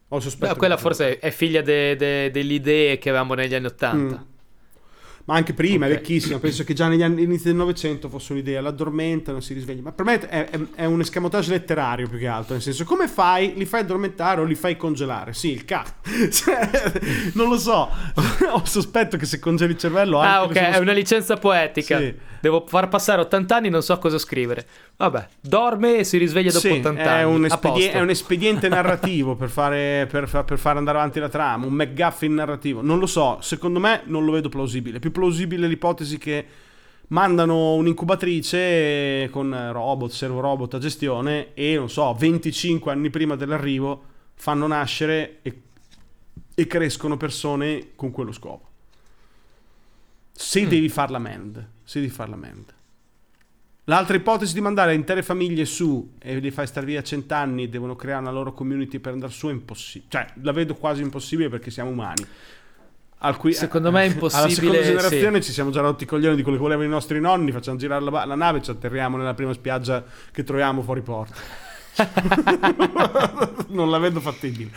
Ho 0.09 0.21
sospetto. 0.21 0.53
Beh, 0.53 0.59
quella 0.59 0.77
forse 0.77 1.19
è 1.19 1.31
figlia 1.31 1.63
de, 1.63 1.97
de, 1.97 2.31
delle 2.31 2.53
idee 2.53 2.99
che 2.99 3.09
avevamo 3.09 3.35
negli 3.35 3.55
anni 3.55 3.67
Ottanta. 3.67 4.19
Mm. 4.19 4.36
Ma 5.27 5.35
anche 5.35 5.53
prima, 5.55 5.87
Ok. 5.87 5.93
è 5.93 5.95
vecchissima. 5.97 6.39
Penso 6.39 6.65
che 6.65 6.73
già 6.75 6.89
negli 6.89 7.03
anni 7.03 7.23
inizi 7.23 7.45
del 7.45 7.55
Novecento 7.57 8.09
fosse 8.09 8.33
un'idea, 8.33 8.61
l'addormentano, 8.61 9.41
si 9.41 9.55
risveglia. 9.55 9.83
Ma 9.83 9.93
per 9.93 10.05
me 10.05 10.19
è, 10.21 10.49
è- 10.49 10.59
è 10.77 10.85
un 10.85 11.01
escamotage 11.01 11.51
letterario 11.51 12.09
più 12.09 12.19
che 12.19 12.27
altro, 12.27 12.55
nel 12.55 12.63
senso, 12.63 12.85
come 12.85 13.07
fai? 13.09 13.53
Li 13.57 13.65
fai 13.67 13.81
addormentare 13.81 14.41
o 14.41 14.45
li 14.45 14.55
fai 14.55 14.77
congelare? 14.77 15.33
Sì, 15.35 15.51
il 15.53 15.65
cazzo. 15.65 15.95
Cioè, 16.31 16.71
non 17.35 17.49
lo 17.49 17.59
so, 17.59 17.89
ho 18.53 18.65
sospetto 18.65 19.17
che 19.17 19.27
se 19.27 19.39
congeli 19.39 19.73
il 19.73 19.79
cervello... 19.79 20.21
Ah, 20.21 20.45
ok, 20.45 20.55
è 20.55 20.79
una 20.79 20.93
licenza 20.93 21.37
poetica. 21.37 21.99
Sì. 21.99 22.15
Devo 22.41 22.65
far 22.69 22.89
passare 22.89 23.21
80 23.23 23.57
anni, 23.57 23.69
non 23.71 23.83
so 23.83 23.99
cosa 23.99 24.19
scrivere. 24.19 24.67
Vabbè, 24.99 25.29
dorme 25.43 25.99
e 25.99 26.05
si 26.05 26.17
risveglia 26.17 26.51
dopo 26.51 26.67
Sì, 26.67 26.79
80 26.79 27.03
è 27.03 27.07
anni. 27.23 27.35
un, 27.35 27.47
posto. 27.61 27.91
è 27.91 28.01
un 28.01 28.09
espediente 28.09 28.69
narrativo 28.71 29.35
per 29.37 29.51
fare, 29.51 30.07
per, 30.11 30.45
per 30.45 30.59
fare 30.59 30.79
andare 30.79 30.97
avanti 30.99 31.19
la 31.21 31.29
trama, 31.29 31.67
un 31.67 31.75
McGuffin 31.75 32.33
narrativo. 32.33 32.81
Non 32.81 32.99
lo 32.99 33.07
so, 33.07 33.39
secondo 33.43 33.79
me 33.79 34.03
non 34.07 34.25
lo 34.25 34.33
vedo 34.33 34.49
plausibile. 34.49 34.97
È 34.97 35.01
più 35.01 35.13
plausibile 35.13 35.67
l'ipotesi 35.67 36.17
che 36.17 36.47
mandano 37.09 37.75
un'incubatrice 37.75 39.29
con 39.31 39.71
robot, 39.73 40.11
servo 40.11 40.41
robot 40.41 40.75
a 40.75 40.79
gestione 40.79 41.53
e 41.55 41.77
non 41.77 41.91
so, 41.91 42.15
25 42.15 42.91
anni 42.91 43.11
prima 43.11 43.37
dell'arrivo 43.37 44.03
fanno 44.35 44.67
nascere 44.67 45.39
e, 45.43 45.61
e 46.55 46.67
crescono 46.67 47.17
persone 47.19 47.91
con 47.97 48.11
quello 48.11 48.33
scopo. 48.33 48.65
Se 50.33 50.63
Mm. 50.65 50.69
devi 50.69 50.89
farla 50.89 51.19
mend, 51.19 51.67
se 51.85 52.01
devi 52.01 52.11
farla 52.13 52.37
mend. 52.37 52.75
L'altra 53.89 54.17
ipotesi 54.17 54.53
di 54.53 54.61
mandare 54.61 54.95
intere 54.95 55.23
famiglie 55.23 55.65
su 55.65 56.15
e 56.19 56.39
li 56.41 56.51
fai 56.51 56.67
stare 56.67 56.85
via 56.87 57.03
cent'anni 57.05 57.63
e 57.65 57.69
devono 57.69 57.95
creare 57.95 58.21
una 58.23 58.33
loro 58.33 58.53
community 58.53 58.99
per 58.99 59.13
andare 59.13 59.31
su 59.31 59.47
è 59.47 59.53
impossibile. 59.53 60.11
Cioè, 60.11 60.27
la 60.43 60.51
vedo 60.51 60.75
quasi 60.75 61.03
impossibile 61.03 61.49
perché 61.49 61.71
siamo 61.71 61.91
umani. 61.91 62.27
Al 63.19 63.37
cui- 63.37 63.53
Secondo 63.53 63.93
me 63.93 64.03
è 64.03 64.07
impossibile, 64.11 64.43
Alla 64.43 64.53
seconda 64.55 64.79
sì. 64.79 64.85
generazione 64.89 65.41
ci 65.41 65.53
siamo 65.53 65.71
già 65.71 65.83
rotti 65.83 66.03
i 66.03 66.07
coglioni 66.07 66.35
di 66.35 66.43
quello 66.43 66.57
che 66.57 66.65
volevano 66.65 66.89
i 66.89 66.91
nostri 66.91 67.21
nonni, 67.21 67.53
facciamo 67.53 67.79
girare 67.79 68.03
la, 68.03 68.25
la 68.25 68.35
nave 68.35 68.59
e 68.59 68.63
ci 68.63 68.71
atterriamo 68.73 69.17
nella 69.17 69.35
prima 69.35 69.53
spiaggia 69.53 70.05
che 70.33 70.43
troviamo 70.43 70.83
fuori 70.83 71.03
porta. 71.03 71.41
non 73.69 73.91
la 73.91 73.99
vedo 73.99 74.21
fattibile. 74.21 74.71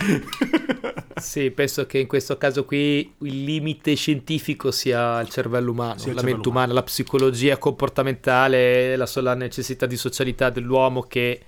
Sì, 1.16 1.52
penso 1.52 1.86
che 1.86 2.00
in 2.00 2.08
questo 2.08 2.38
caso 2.38 2.64
qui 2.66 3.14
il 3.20 3.44
limite 3.44 3.94
scientifico 3.96 4.72
sia 4.72 5.20
il 5.20 5.30
cervello 5.30 5.72
umano, 5.72 5.94
il 5.94 5.98
la 5.98 6.04
cervello 6.06 6.24
mente 6.26 6.48
umano. 6.50 6.66
umana, 6.66 6.74
la 6.80 6.84
psicologia 6.84 7.58
comportamentale, 7.58 8.96
la 8.96 9.06
sola 9.06 9.34
necessità 9.34 9.86
di 9.86 9.98
socialità 9.98 10.50
dell'uomo 10.50 11.02
che, 11.04 11.42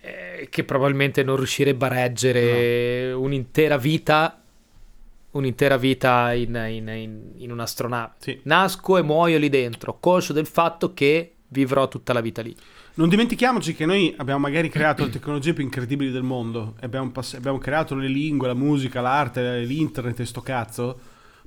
eh, 0.00 0.46
che 0.50 0.64
probabilmente 0.64 1.22
non 1.22 1.36
riuscirebbe 1.36 1.84
a 1.86 1.88
reggere 1.88 3.12
un'intera 3.12 3.76
vita 3.76 4.34
un'intera 5.32 5.76
vita 5.76 6.32
in, 6.32 6.54
in- 6.68 6.88
in- 6.88 7.32
in 7.36 7.52
un'astronave. 7.52 8.14
Sì. 8.18 8.40
Nasco 8.44 8.98
e 8.98 9.02
muoio 9.02 9.38
lì 9.38 9.48
dentro, 9.48 9.98
conscio 10.00 10.32
del 10.32 10.46
fatto 10.46 10.92
che 10.92 11.34
vivrò 11.48 11.86
tutta 11.86 12.12
la 12.12 12.20
vita 12.20 12.42
lì. 12.42 12.56
Non 12.94 13.08
dimentichiamoci 13.08 13.74
che 13.74 13.86
noi 13.86 14.12
abbiamo 14.18 14.40
magari 14.40 14.68
creato 14.68 15.04
le 15.04 15.10
tecnologie 15.10 15.52
più 15.52 15.62
incredibili 15.62 16.10
del 16.10 16.24
mondo, 16.24 16.74
abbiamo, 16.80 17.10
pass- 17.10 17.34
abbiamo 17.34 17.58
creato 17.58 17.94
le 17.94 18.08
lingue, 18.08 18.48
la 18.48 18.54
musica, 18.54 19.00
l'arte, 19.00 19.60
l'internet 19.60 20.18
e 20.18 20.26
sto 20.26 20.40
cazzo, 20.40 20.98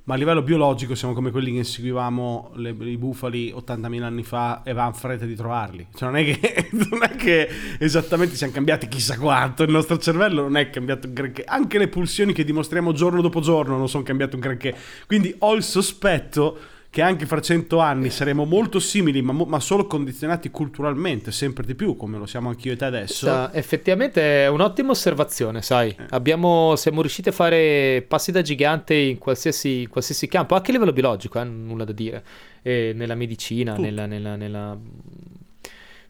ma 0.04 0.14
a 0.14 0.16
livello 0.16 0.42
biologico 0.42 0.94
siamo 0.94 1.12
come 1.12 1.30
quelli 1.30 1.52
che 1.52 1.58
inseguivamo 1.58 2.52
le- 2.56 2.70
i 2.70 2.96
bufali 2.96 3.52
80.000 3.52 4.02
anni 4.02 4.22
fa 4.22 4.62
e 4.64 4.70
avevamo 4.70 4.94
fretta 4.94 5.26
di 5.26 5.34
trovarli. 5.34 5.86
Cioè 5.94 6.08
non 6.10 6.18
è, 6.18 6.24
che, 6.24 6.68
non 6.90 7.02
è 7.02 7.14
che 7.14 7.48
esattamente 7.78 8.36
siamo 8.36 8.54
cambiati 8.54 8.88
chissà 8.88 9.18
quanto, 9.18 9.64
il 9.64 9.70
nostro 9.70 9.98
cervello 9.98 10.42
non 10.42 10.56
è 10.56 10.70
cambiato 10.70 11.06
un 11.08 11.12
granché, 11.12 11.44
anche 11.44 11.76
le 11.76 11.88
pulsioni 11.88 12.32
che 12.32 12.44
dimostriamo 12.44 12.92
giorno 12.92 13.20
dopo 13.20 13.40
giorno 13.40 13.76
non 13.76 13.88
sono 13.88 14.02
cambiate 14.02 14.34
un 14.34 14.40
granché. 14.40 14.74
Quindi 15.06 15.34
ho 15.40 15.54
il 15.54 15.62
sospetto 15.62 16.58
che 16.94 17.02
anche 17.02 17.26
fra 17.26 17.40
cento 17.40 17.80
anni 17.80 18.08
saremo 18.08 18.44
molto 18.44 18.78
simili, 18.78 19.20
ma, 19.20 19.32
ma 19.32 19.58
solo 19.58 19.88
condizionati 19.88 20.48
culturalmente, 20.52 21.32
sempre 21.32 21.64
di 21.64 21.74
più, 21.74 21.96
come 21.96 22.18
lo 22.18 22.24
siamo 22.24 22.50
anch'io 22.50 22.74
e 22.74 22.76
te 22.76 22.84
adesso. 22.84 23.26
Questa 23.26 23.52
effettivamente 23.52 24.44
è 24.44 24.46
un'ottima 24.46 24.92
osservazione, 24.92 25.60
sai. 25.60 25.88
Eh. 25.88 26.04
Abbiamo, 26.10 26.76
siamo 26.76 27.00
riusciti 27.00 27.30
a 27.30 27.32
fare 27.32 28.04
passi 28.06 28.30
da 28.30 28.42
gigante 28.42 28.94
in 28.94 29.18
qualsiasi, 29.18 29.80
in 29.80 29.88
qualsiasi 29.88 30.28
campo, 30.28 30.54
anche 30.54 30.70
a 30.70 30.72
livello 30.74 30.92
biologico, 30.92 31.40
eh, 31.40 31.44
nulla 31.44 31.82
da 31.82 31.90
dire. 31.92 32.22
E 32.62 32.92
nella 32.94 33.16
medicina, 33.16 33.76
nella, 33.76 34.06
nella- 34.06 34.36
nella- 34.36 34.78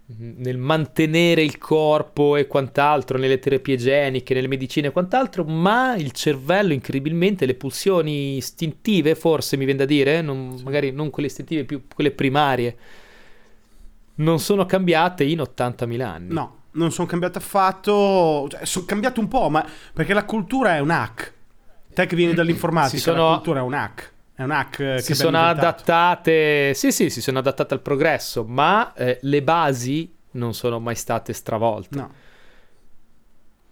nel 0.07 0.59
mantenere 0.59 1.43
il 1.43 1.57
corpo 1.57 2.37
e 2.37 2.47
quant'altro, 2.47 3.17
nelle 3.17 3.39
terapie 3.39 3.77
geniche, 3.77 4.35
nelle 4.35 4.49
medicine 4.49 4.89
e 4.89 4.91
quant'altro, 4.91 5.45
ma 5.45 5.95
il 5.97 6.13
cervello 6.13 6.73
incredibilmente, 6.75 7.47
le 7.47 7.55
pulsioni 7.55 8.37
istintive, 8.37 9.15
forse 9.15 9.57
mi 9.57 9.65
viene 9.65 9.79
da 9.81 9.87
dire, 9.87 10.21
non- 10.21 10.61
magari 10.63 10.91
non 10.93 11.09
quelle 11.11 11.29
istintive, 11.29 11.65
più 11.65 11.83
quelle 11.93 12.11
primarie, 12.11 12.77
non 14.17 14.39
sono 14.41 14.67
cambiate 14.67 15.25
in 15.25 15.41
80.000 15.41 16.01
anni. 16.03 16.33
No, 16.35 16.57
non 16.73 16.93
sono 16.93 17.07
cambiato 17.09 17.39
affatto, 17.39 18.47
cioè, 18.51 18.65
sono 18.67 18.85
cambiato 18.85 19.21
un 19.21 19.29
po', 19.29 19.49
ma 19.49 19.67
perché 19.93 20.13
la 20.13 20.25
cultura 20.25 20.77
è 20.77 20.81
un 20.81 20.91
hack. 20.91 21.33
Te 21.95 22.07
che 22.07 22.15
vieni 22.17 22.35
dall'informatica, 22.35 22.97
Si 22.97 23.03
sono- 23.03 23.29
la 23.31 23.35
cultura 23.37 23.61
è 23.61 23.63
un 23.63 23.75
hack. 23.75 24.13
È 24.37 24.43
un 24.43 24.51
hack 24.51 24.81
eh, 24.81 25.01
si 25.01 25.15
sono 25.15 25.39
adattate, 25.39 26.75
sì, 26.75 26.91
sì, 26.91 27.09
si 27.09 27.21
sono 27.21 27.39
adattate 27.39 27.75
al 27.75 27.81
progresso, 27.81 28.45
ma 28.45 28.93
eh, 28.95 29.19
le 29.23 29.43
basi 29.43 30.13
non 30.33 30.55
sono 30.55 30.81
mai 30.81 30.97
state 30.97 31.33
stravolte. 31.33 31.97
No. 31.97 32.13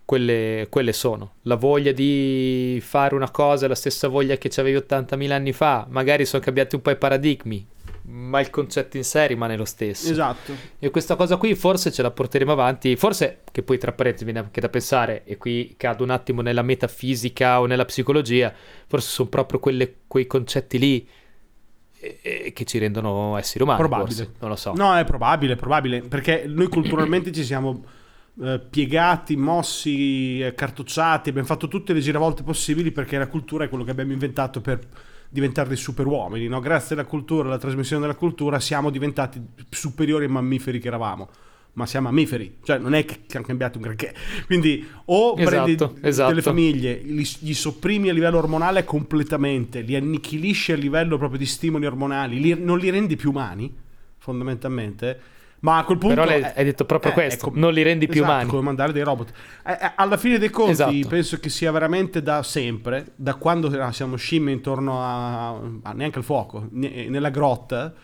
Quelle, 0.05 0.67
quelle 0.71 0.93
sono. 0.93 1.35
La 1.43 1.57
voglia 1.57 1.91
di 1.91 2.81
fare 2.81 3.15
una 3.15 3.31
cosa 3.31 3.65
è 3.65 3.69
la 3.69 3.75
stessa 3.75 4.07
voglia 4.07 4.37
che 4.37 4.51
avevi 4.61 4.77
80.000 4.77 5.31
anni 5.33 5.53
fa. 5.53 5.87
Magari 5.89 6.25
sono 6.27 6.43
cambiati 6.43 6.77
un 6.77 6.83
po' 6.83 6.91
i 6.91 6.97
paradigmi, 6.97 7.67
ma 8.05 8.41
il 8.41 8.51
concetto 8.51 8.97
in 8.97 9.05
sé 9.05 9.27
rimane 9.29 9.57
lo 9.57 9.65
stesso. 9.65 10.11
Esatto. 10.11 10.53
E 10.79 10.91
questa 10.91 11.17
cosa 11.17 11.37
qui 11.37 11.55
forse 11.55 11.93
ce 11.93 12.03
la 12.03 12.11
porteremo 12.11 12.53
avanti, 12.53 12.97
forse 12.97 13.41
che 13.51 13.63
poi 13.63 13.79
tra 13.79 13.93
parentesi 13.93 14.25
viene 14.25 14.41
anche 14.41 14.61
da 14.61 14.69
pensare, 14.69 15.23
e 15.25 15.37
qui 15.37 15.75
cado 15.77 16.03
un 16.05 16.11
attimo 16.11 16.41
nella 16.43 16.63
metafisica 16.63 17.61
o 17.61 17.67
nella 17.67 17.85
psicologia, 17.85 18.53
forse 18.87 19.09
sono 19.09 19.29
proprio 19.29 19.61
quelle- 19.61 19.95
quei 20.07 20.27
concetti 20.27 20.79
lì 20.79 21.09
che 22.53 22.65
ci 22.65 22.79
rendono 22.79 23.37
esseri 23.37 23.63
umani, 23.63 23.79
Probabile. 23.79 24.09
forse, 24.09 24.33
non 24.41 24.51
lo 24.51 24.57
so. 24.57 24.73
No, 24.75 24.97
è 24.97 25.05
probabile, 25.05 25.53
è 25.53 25.57
probabile, 25.57 26.01
perché 26.01 26.45
noi 26.49 26.67
culturalmente 26.67 27.31
ci 27.31 27.45
siamo 27.45 27.85
eh, 28.43 28.59
piegati, 28.59 29.37
mossi, 29.37 30.41
eh, 30.41 30.55
cartocciati, 30.55 31.29
abbiamo 31.29 31.47
fatto 31.47 31.69
tutte 31.69 31.93
le 31.93 32.01
giravolte 32.01 32.43
possibili 32.43 32.91
perché 32.91 33.19
la 33.19 33.29
cultura 33.29 33.67
è 33.67 33.69
quello 33.69 33.85
che 33.85 33.93
abbiamo 33.93 34.13
inventato 34.13 34.61
per 34.61 34.81
diventare 35.33 35.69
dei 35.69 35.79
superuomini, 35.79 36.47
no? 36.47 36.61
Grazie 36.61 36.95
alla 36.95 37.07
cultura, 37.07 37.49
alla 37.49 37.57
trasmissione 37.57 38.03
della 38.03 38.15
cultura 38.15 38.61
siamo 38.61 38.91
diventati 38.91 39.41
superiori 39.71 40.27
ai 40.27 40.31
mammiferi 40.31 40.79
che 40.79 40.89
eravamo. 40.89 41.29
Ma 41.75 41.87
siamo 41.87 42.11
mammiferi, 42.11 42.59
cioè 42.63 42.77
non 42.77 42.93
è 42.93 43.07
che 43.07 43.21
hanno 43.33 43.47
cambiato 43.47 43.79
un 43.79 43.85
granché. 43.85 44.15
Quindi 44.45 44.87
o 45.07 45.33
prendi 45.33 45.73
Esatto, 45.73 45.97
esatto. 46.03 46.29
delle 46.29 46.43
famiglie, 46.43 47.01
li, 47.03 47.27
gli 47.39 47.55
sopprimi 47.55 48.11
a 48.11 48.13
livello 48.13 48.37
ormonale 48.37 48.85
completamente, 48.85 49.81
li 49.81 49.97
annichilisci 49.97 50.73
a 50.73 50.77
livello 50.77 51.17
proprio 51.17 51.39
di 51.39 51.47
stimoli 51.47 51.87
ormonali, 51.87 52.39
li- 52.39 52.63
non 52.63 52.79
li 52.79 52.91
rendi 52.91 53.17
più 53.17 53.31
umani, 53.31 53.75
fondamentalmente. 54.19 55.21
Ma 55.63 55.79
a 55.79 55.85
quel 55.85 55.99
punto. 55.99 56.17
Però 56.17 56.29
eh, 56.29 56.53
hai 56.57 56.65
detto 56.65 56.85
proprio 56.85 57.13
eh, 57.13 57.15
questo, 57.15 57.47
è 57.47 57.51
com- 57.51 57.59
non 57.59 57.73
li 57.73 57.83
rendi 57.83 58.07
più 58.07 58.21
esatto, 58.23 58.33
umani. 58.33 58.49
come 58.49 58.63
mandare 58.63 58.93
dei 58.93 59.03
robot. 59.03 59.33
Eh, 59.65 59.73
eh, 59.73 59.93
alla 59.95 60.17
fine 60.17 60.39
dei 60.39 60.51
conti, 60.51 60.73
Esatto. 60.73 61.09
penso 61.09 61.39
che 61.39 61.49
sia 61.49 61.71
veramente 61.71 62.21
da 62.21 62.43
sempre, 62.43 63.13
da 63.15 63.35
quando 63.37 63.71
siamo 63.93 64.17
scimmie 64.17 64.53
intorno 64.53 65.01
a, 65.03 65.51
a 65.51 65.93
neanche 65.93 66.19
al 66.19 66.25
fuoco, 66.25 66.67
ne- 66.73 67.09
nella 67.09 67.31
grotta, 67.31 67.95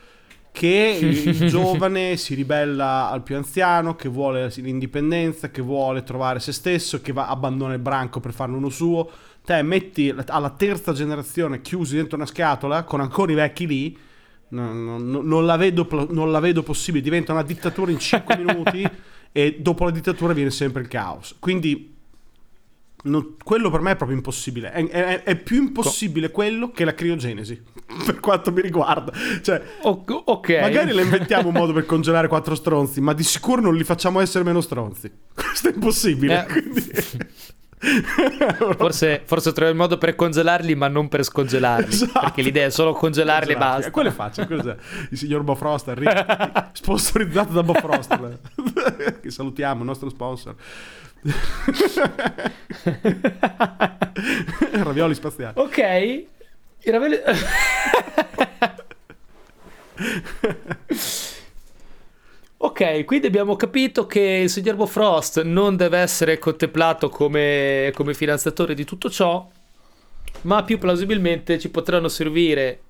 che 0.53 0.99
il 1.01 1.47
giovane 1.51 2.17
si 2.17 2.35
ribella 2.35 3.11
al 3.11 3.23
più 3.23 3.35
anziano, 3.37 3.97
che 3.97 4.09
vuole 4.09 4.53
l'indipendenza, 4.57 5.51
che 5.51 5.61
vuole 5.61 6.05
trovare 6.05 6.39
se 6.39 6.53
stesso, 6.53 7.01
che 7.01 7.13
va, 7.13 7.27
abbandona 7.29 7.75
il 7.75 7.81
branco 7.81 8.21
per 8.21 8.33
farne 8.33 8.57
uno 8.57 8.69
suo. 8.69 9.11
Te 9.45 9.63
metti 9.63 10.15
alla 10.27 10.51
terza 10.51 10.93
generazione 10.93 11.61
chiusi 11.61 11.97
dentro 11.97 12.17
una 12.17 12.27
scatola 12.27 12.85
con 12.85 13.01
ancora 13.01 13.33
i 13.33 13.35
vecchi 13.35 13.67
lì. 13.67 13.99
No- 14.51 14.73
no- 14.73 14.99
no- 14.99 15.23
non, 15.23 15.47
la 15.47 15.57
vedo, 15.57 15.87
non 16.11 16.31
la 16.31 16.41
vedo 16.41 16.63
possibile. 16.63 17.03
Diventa 17.03 17.33
una 17.33 17.43
dittatura 17.43 17.91
in 17.91 17.99
5 17.99 18.37
minuti 18.43 18.89
e 19.33 19.57
dopo 19.61 19.85
la 19.85 19.91
dittatura 19.91 20.33
viene 20.33 20.51
sempre 20.51 20.83
il 20.83 20.89
caos. 20.89 21.37
Quindi 21.39 21.95
non- 23.05 23.37
quello 23.45 23.71
per 23.71 23.81
me 23.81 23.93
è 23.93 23.97
proprio 23.97 24.17
impossibile. 24.17 24.73
È, 24.73 24.87
è- 24.89 25.23
è 25.23 25.37
più 25.37 25.63
impossibile 25.63 26.31
quello 26.31 26.71
che 26.71 26.85
la 26.85 26.95
criogenesi, 26.95 27.63
per 28.05 28.19
quanto 28.21 28.51
mi 28.51 28.61
riguarda. 28.61 29.13
Cioè, 29.43 29.63
O- 29.83 30.03
ok. 30.07 30.59
magari 30.61 30.93
le 30.93 31.03
inventiamo 31.03 31.49
un 31.49 31.55
modo 31.55 31.73
per 31.73 31.85
congelare 31.87 32.27
quattro 32.29 32.55
stronzi, 32.55 33.01
ma 33.01 33.13
di 33.13 33.23
sicuro 33.23 33.61
non 33.61 33.77
li 33.77 33.85
facciamo 33.85 34.21
essere 34.21 34.43
meno 34.45 34.61
stronzi. 34.61 35.11
Questo 35.35 35.69
è 35.69 35.73
impossibile. 35.75 36.47
Eh. 36.47 36.53
quindi- 36.53 36.91
Forse, 38.77 39.23
forse 39.25 39.53
trovi 39.53 39.71
il 39.71 39.77
modo 39.77 39.99
per 39.99 40.17
congelarli, 40.17 40.75
ma 40.75 40.89
non 40.89 41.07
per 41.09 41.23
scongelarli. 41.23 41.93
Esatto. 41.93 42.19
Perché 42.21 42.43
l'idea 42.43 42.67
è 42.67 42.71
solo 42.71 42.93
congelarli 42.93 43.53
e 43.53 43.57
Esatto. 43.57 43.73
basta. 43.75 43.91
Quello 43.93 44.09
è 44.09 44.13
facile. 44.13 44.47
quello 44.47 44.71
è- 44.73 44.77
Il 45.11 45.19
signor 45.19 45.43
Bofrost, 45.43 45.89
Enrico, 45.89 46.25
sponsorizzato 46.73 47.53
da 47.53 47.63
Bofrost. 47.63 48.39
che 49.23 49.31
salutiamo, 49.31 49.81
il 49.81 49.87
nostro 49.87 50.09
sponsor. 50.09 50.55
Ravioli 54.73 55.15
spaziali. 55.15 55.53
Ok. 55.57 55.79
I 55.79 56.27
ravioli... 56.91 57.19
Ok, 62.61 63.05
quindi 63.05 63.29
abbiamo 63.29 63.55
capito 63.55 64.07
che 64.07 64.41
il 64.43 64.51
signor 64.51 64.75
Bofrost 64.75 65.43
non 65.43 65.77
deve 65.77 65.99
essere 65.99 66.39
contemplato 66.39 67.09
come, 67.09 67.93
come 67.95 68.15
finanziatore 68.15 68.75
di 68.75 68.85
tutto 68.85 69.09
ciò, 69.09 69.49
ma 70.43 70.65
più 70.65 70.79
plausibilmente 70.79 71.61
ci 71.61 71.69
potranno 71.69 72.09
servire 72.09 72.81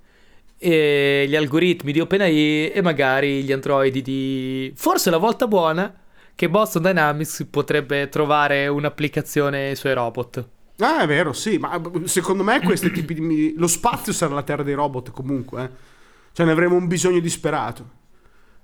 eh, 0.57 1.25
gli 1.27 1.35
algoritmi 1.35 1.91
di 1.91 1.99
OpenAI 1.99 2.71
e 2.71 2.81
magari 2.81 3.43
gli 3.43 3.51
androidi 3.51 4.01
di... 4.01 4.73
Forse 4.75 5.11
la 5.11 5.17
volta 5.17 5.45
buona 5.45 5.93
che 6.33 6.49
Boston 6.49 6.81
Dynamics 6.81 7.45
potrebbe 7.47 8.09
trovare 8.09 8.67
un'applicazione 8.67 9.67
ai 9.69 9.75
suoi 9.75 9.93
robot. 9.93 10.47
Ah, 10.79 11.01
è 11.01 11.07
vero, 11.07 11.31
sì, 11.31 11.59
ma 11.59 11.79
secondo 12.05 12.41
me 12.43 12.59
questi 12.61 12.89
tipi 12.89 13.13
di... 13.13 13.53
Lo 13.55 13.67
spazio 13.67 14.13
sarà 14.13 14.33
la 14.33 14.41
terra 14.41 14.63
dei 14.63 14.73
robot 14.73 15.11
comunque, 15.11 15.63
eh. 15.63 15.69
Cioè 16.31 16.45
ne 16.47 16.53
avremo 16.53 16.75
un 16.75 16.87
bisogno 16.87 17.19
disperato. 17.19 17.97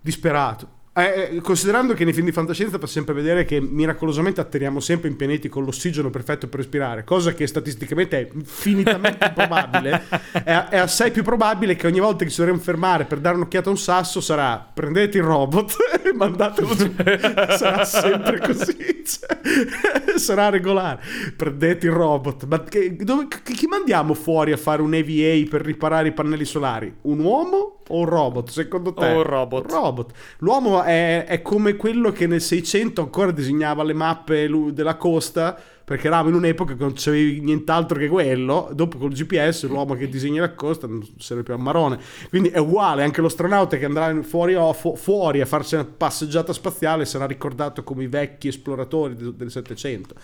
Disperato. 0.02 0.76
Eh, 0.98 1.30
eh, 1.36 1.42
considerando 1.42 1.94
che 1.94 2.06
nei 2.06 2.14
film 2.14 2.28
di 2.28 2.32
fantascienza 2.32 2.80
fa 2.80 2.88
sempre 2.88 3.14
vedere 3.14 3.44
che 3.44 3.60
miracolosamente 3.60 4.40
atterriamo 4.40 4.80
sempre 4.80 5.10
in 5.10 5.18
pianeti 5.18 5.50
con 5.50 5.66
l'ossigeno 5.66 6.10
perfetto 6.10 6.48
per 6.48 6.60
respirare, 6.62 7.04
cosa 7.04 7.34
che 7.34 7.46
statisticamente 7.48 8.18
è 8.18 8.30
infinitamente 8.34 9.26
improbabile, 9.28 10.04
è, 10.32 10.68
è, 10.70 10.78
assai 10.78 11.12
più 11.12 11.22
probabile 11.22 11.76
che 11.76 11.88
ogni 11.88 12.00
volta 12.00 12.24
che 12.24 12.30
ci 12.32 12.38
dovremo 12.38 12.60
fermare 12.60 13.04
per 13.04 13.20
dare 13.20 13.36
un'occhiata 13.36 13.68
a 13.68 13.72
un 13.74 13.78
sasso 13.78 14.22
sarà 14.22 14.66
prendete 14.74 15.18
il 15.18 15.26
robot 15.26 15.76
e 16.02 16.14
mandatelo 16.14 16.74
su. 16.74 16.94
sarà 16.96 17.84
sempre 17.84 18.40
così, 18.40 19.04
cioè, 19.06 20.18
sarà 20.18 20.50
regolare. 20.50 21.02
Prendete 21.36 21.88
il 21.88 21.92
robot. 21.92 22.46
Ma 22.46 22.64
che, 22.64 22.96
dove, 22.96 23.28
chi 23.44 23.68
mandiamo 23.68 24.14
fuori 24.14 24.52
a 24.52 24.58
fare 24.58 24.82
un 24.82 24.94
EVA 24.94 25.50
per 25.50 25.62
riparare 25.62 26.10
i 26.10 26.14
pannelli 26.14 26.46
solari? 26.46 26.94
Un 27.02 27.20
uomo 27.20 27.80
o 27.88 28.00
un 28.00 28.06
robot, 28.06 28.50
secondo 28.50 28.94
te? 28.94 29.12
O 29.12 29.18
un 29.18 29.24
robot. 29.24 29.72
Un 29.72 29.78
robot. 29.78 30.12
L'uomo 30.40 30.84
è, 30.86 31.26
è, 31.26 31.42
come 31.42 31.76
quello 31.76 32.12
che 32.12 32.28
nel 32.28 32.42
600 32.42 33.02
ancora 33.02 33.32
disegnava 33.32 33.84
le 33.84 33.94
mappe 33.94 34.50
della 34.72 34.96
costa, 34.96 35.60
perché 35.84 36.08
eravamo 36.08 36.30
in 36.30 36.36
un'epoca 36.36 36.74
che 36.74 36.82
non 36.82 36.94
c'avevi 36.96 37.42
nient'altro 37.42 38.00
che 38.00 38.08
quello. 38.08 38.70
Dopo 38.74 38.98
col 38.98 39.12
GPS 39.12 39.68
l'uomo 39.68 39.96
che 39.96 40.08
disegna 40.08 40.42
la 40.42 40.54
costa 40.54 40.88
non 40.88 41.06
serve 41.18 41.44
più 41.44 41.54
a 41.54 41.58
marone. 41.58 42.00
Quindi 42.30 42.50
è 42.50 42.58
uguale, 42.58 43.04
anche 43.04 43.22
l'astronauta 43.22 43.78
che 43.78 43.86
andrà 43.86 44.22
fuori, 44.24 44.56
fuori 44.96 45.42
a 45.42 45.46
farsi 45.46 45.76
una 45.76 45.86
passeggiata 45.86 46.54
spaziale 46.54 47.06
sarà 47.06 47.26
ricordato 47.26 47.84
come 47.84 48.04
i 48.04 48.08
vecchi 48.08 48.48
esploratori 48.48 49.16
del, 49.16 49.34
del 49.34 49.52
700. 49.52 50.16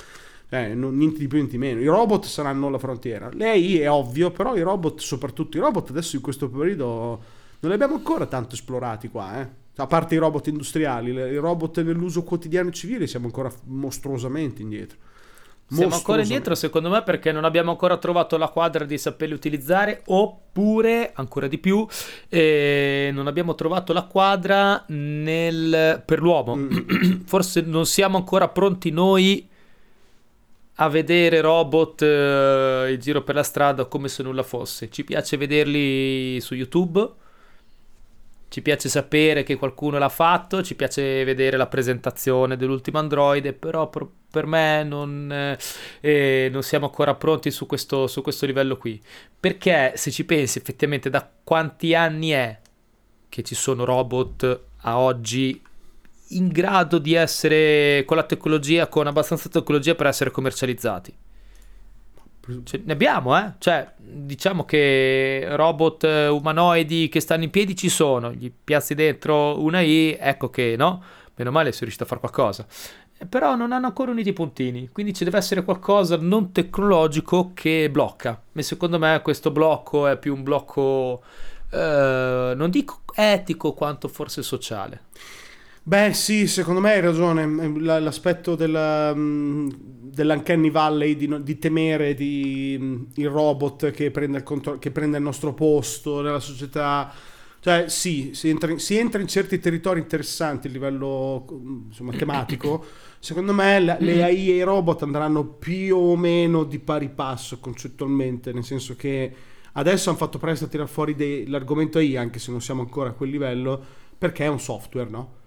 Eh, 0.49 0.73
non, 0.73 0.97
niente 0.97 1.19
di 1.19 1.27
più, 1.27 1.37
niente 1.37 1.57
di 1.57 1.59
meno. 1.59 1.79
I 1.79 1.85
robot 1.85 2.25
saranno 2.25 2.69
la 2.69 2.77
frontiera. 2.77 3.29
Lei 3.33 3.79
è 3.79 3.89
ovvio, 3.89 4.31
però 4.31 4.55
i 4.55 4.61
robot, 4.61 4.99
soprattutto 4.99 5.57
i 5.57 5.59
robot, 5.59 5.89
adesso 5.91 6.15
in 6.15 6.21
questo 6.21 6.49
periodo 6.49 7.39
non 7.61 7.69
li 7.69 7.73
abbiamo 7.73 7.95
ancora 7.95 8.25
tanto 8.25 8.55
esplorati 8.55 9.09
qua, 9.09 9.41
eh. 9.41 9.60
A 9.77 9.87
parte 9.87 10.15
i 10.15 10.17
robot 10.17 10.47
industriali, 10.47 11.11
i 11.11 11.37
robot 11.37 11.81
nell'uso 11.81 12.23
quotidiano 12.23 12.71
civile 12.71 13.07
siamo 13.07 13.25
ancora 13.25 13.51
mostruosamente 13.65 14.61
indietro. 14.61 14.97
Siamo 15.73 15.95
ancora 15.95 16.21
indietro, 16.21 16.53
secondo 16.53 16.89
me, 16.89 17.01
perché 17.01 17.31
non 17.31 17.45
abbiamo 17.45 17.71
ancora 17.71 17.95
trovato 17.95 18.35
la 18.35 18.49
quadra 18.49 18.83
di 18.83 18.97
saperli 18.97 19.33
utilizzare, 19.33 20.01
oppure, 20.07 21.11
ancora 21.15 21.47
di 21.47 21.57
più, 21.59 21.87
eh, 22.27 23.09
non 23.13 23.27
abbiamo 23.27 23.55
trovato 23.55 23.93
la 23.93 24.03
quadra 24.03 24.83
nel... 24.87 26.03
per 26.05 26.19
l'uomo. 26.19 26.57
Mm. 26.57 27.21
Forse 27.25 27.61
non 27.61 27.85
siamo 27.85 28.17
ancora 28.17 28.49
pronti 28.49 28.89
noi 28.89 29.47
a 30.75 30.89
vedere 30.89 31.39
robot 31.39 32.01
eh, 32.01 32.91
in 32.91 32.99
giro 32.99 33.21
per 33.21 33.35
la 33.35 33.43
strada 33.43 33.85
come 33.85 34.09
se 34.09 34.23
nulla 34.23 34.43
fosse. 34.43 34.89
Ci 34.89 35.05
piace 35.05 35.37
vederli 35.37 36.41
su 36.41 36.53
YouTube 36.53 37.09
ci 38.51 38.61
piace 38.61 38.89
sapere 38.89 39.43
che 39.43 39.55
qualcuno 39.55 39.97
l'ha 39.97 40.09
fatto, 40.09 40.61
ci 40.61 40.75
piace 40.75 41.23
vedere 41.23 41.55
la 41.55 41.67
presentazione 41.67 42.57
dell'ultimo 42.57 42.99
Android, 42.99 43.53
però 43.53 43.87
per, 43.87 44.05
per 44.29 44.45
me 44.45 44.83
non, 44.83 45.31
eh, 45.31 45.57
eh, 46.01 46.49
non, 46.51 46.61
siamo 46.61 46.87
ancora 46.87 47.15
pronti 47.15 47.49
su 47.49 47.65
questo, 47.65 48.07
su 48.07 48.21
questo 48.21 48.45
livello 48.45 48.75
qui. 48.75 49.01
Perché 49.39 49.93
se 49.95 50.11
ci 50.11 50.25
pensi 50.25 50.57
effettivamente 50.57 51.09
da 51.09 51.31
quanti 51.41 51.95
anni 51.95 52.31
è 52.31 52.59
che 53.29 53.41
ci 53.41 53.55
sono 53.55 53.85
robot 53.85 54.63
a 54.81 54.99
oggi 54.99 55.63
in 56.31 56.49
grado 56.49 56.97
di 56.97 57.13
essere 57.13 58.03
con 58.05 58.17
la 58.17 58.23
tecnologia, 58.23 58.87
con 58.87 59.07
abbastanza 59.07 59.47
tecnologia 59.47 59.95
per 59.95 60.07
essere 60.07 60.29
commercializzati? 60.29 61.15
Cioè, 62.63 62.81
ne 62.83 62.91
abbiamo, 62.91 63.37
eh? 63.37 63.53
Cioè, 63.59 63.93
diciamo 64.11 64.65
che 64.65 65.45
robot 65.49 66.03
eh, 66.03 66.27
umanoidi 66.27 67.09
che 67.09 67.19
stanno 67.19 67.43
in 67.43 67.49
piedi 67.49 67.75
ci 67.75 67.89
sono, 67.89 68.31
gli 68.31 68.51
piazzi 68.51 68.93
dentro 68.95 69.61
una 69.61 69.81
I, 69.81 70.17
ecco 70.19 70.49
che, 70.49 70.75
no? 70.77 71.03
Meno 71.35 71.51
male 71.51 71.71
sei 71.71 71.81
riuscito 71.81 72.03
a 72.03 72.07
fare 72.07 72.19
qualcosa. 72.19 72.65
Però 73.29 73.55
non 73.55 73.71
hanno 73.71 73.85
ancora 73.85 74.11
unito 74.11 74.29
i 74.29 74.33
puntini, 74.33 74.89
quindi 74.91 75.13
ci 75.13 75.23
deve 75.23 75.37
essere 75.37 75.63
qualcosa 75.63 76.17
non 76.17 76.51
tecnologico 76.51 77.51
che 77.53 77.89
blocca. 77.89 78.41
E 78.51 78.63
secondo 78.63 78.97
me 78.97 79.21
questo 79.23 79.51
blocco 79.51 80.07
è 80.07 80.17
più 80.17 80.33
un 80.33 80.41
blocco, 80.41 81.21
eh, 81.71 82.53
non 82.55 82.69
dico 82.71 83.01
etico 83.13 83.73
quanto 83.73 84.07
forse 84.07 84.41
sociale. 84.41 85.03
Beh, 85.83 86.13
sì, 86.13 86.47
secondo 86.47 86.79
me 86.79 86.91
hai 86.93 87.01
ragione. 87.01 87.45
L'aspetto 87.79 88.55
della, 88.55 89.13
mm, 89.15 89.69
dell'Uncanny 90.13 90.69
Valley 90.69 91.15
di, 91.15 91.41
di 91.43 91.57
temere 91.57 92.13
di, 92.13 92.77
mm, 92.79 93.03
il 93.15 93.29
robot 93.29 93.89
che 93.91 94.11
prende 94.11 94.37
il, 94.37 94.43
contro- 94.43 94.77
che 94.77 94.91
prende 94.91 95.17
il 95.17 95.23
nostro 95.23 95.53
posto 95.53 96.21
nella 96.21 96.39
società. 96.39 97.11
Cioè, 97.59 97.89
sì, 97.89 98.31
si 98.33 98.49
entra, 98.49 98.71
in, 98.71 98.79
si 98.79 98.95
entra 98.97 99.21
in 99.21 99.27
certi 99.27 99.59
territori 99.59 99.99
interessanti 99.99 100.67
a 100.67 100.69
livello 100.69 101.45
insomma, 101.87 102.13
tematico. 102.13 102.85
Secondo 103.19 103.53
me 103.53 103.79
la, 103.79 103.97
le 103.99 104.23
AI 104.23 104.51
e 104.51 104.55
i 104.55 104.63
robot 104.63 105.03
andranno 105.03 105.45
più 105.45 105.95
o 105.95 106.15
meno 106.15 106.63
di 106.63 106.79
pari 106.79 107.09
passo 107.09 107.59
concettualmente, 107.59 108.51
nel 108.51 108.63
senso 108.63 108.95
che 108.95 109.31
adesso 109.73 110.09
hanno 110.09 110.17
fatto 110.17 110.37
presto 110.39 110.65
a 110.65 110.67
tirare 110.67 110.89
fuori 110.89 111.15
dei, 111.15 111.47
l'argomento 111.47 111.97
AI, 111.99 112.17
anche 112.17 112.39
se 112.39 112.49
non 112.51 112.61
siamo 112.61 112.81
ancora 112.81 113.09
a 113.09 113.13
quel 113.13 113.29
livello, 113.29 113.83
perché 114.17 114.45
è 114.45 114.47
un 114.47 114.59
software, 114.59 115.09
no? 115.09 115.39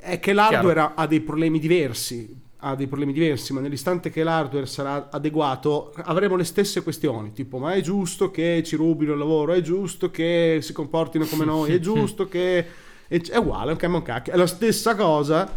È 0.00 0.20
che 0.20 0.32
l'hardware 0.32 0.92
ha 0.94 1.06
dei 1.06 1.20
problemi 1.20 1.58
diversi 1.58 2.48
ha 2.62 2.74
dei 2.74 2.86
problemi 2.86 3.12
diversi, 3.12 3.52
ma 3.52 3.60
nell'istante 3.60 4.10
che 4.10 4.22
l'hardware 4.22 4.66
sarà 4.66 5.08
adeguato 5.10 5.94
avremo 5.96 6.36
le 6.36 6.44
stesse 6.44 6.82
questioni, 6.82 7.32
tipo 7.32 7.58
ma 7.58 7.72
è 7.72 7.80
giusto 7.80 8.30
che 8.30 8.62
ci 8.64 8.76
rubino 8.76 9.12
il 9.12 9.18
lavoro, 9.18 9.54
è 9.54 9.62
giusto 9.62 10.10
che 10.10 10.58
si 10.60 10.72
comportino 10.74 11.24
come 11.24 11.44
noi, 11.44 11.72
è 11.72 11.78
giusto 11.78 12.28
che... 12.28 12.66
È 13.08 13.36
uguale, 13.38 13.76
è 13.76 13.86
un 13.86 14.02
cacchio, 14.02 14.32
è 14.32 14.36
la 14.36 14.46
stessa 14.46 14.94
cosa 14.94 15.52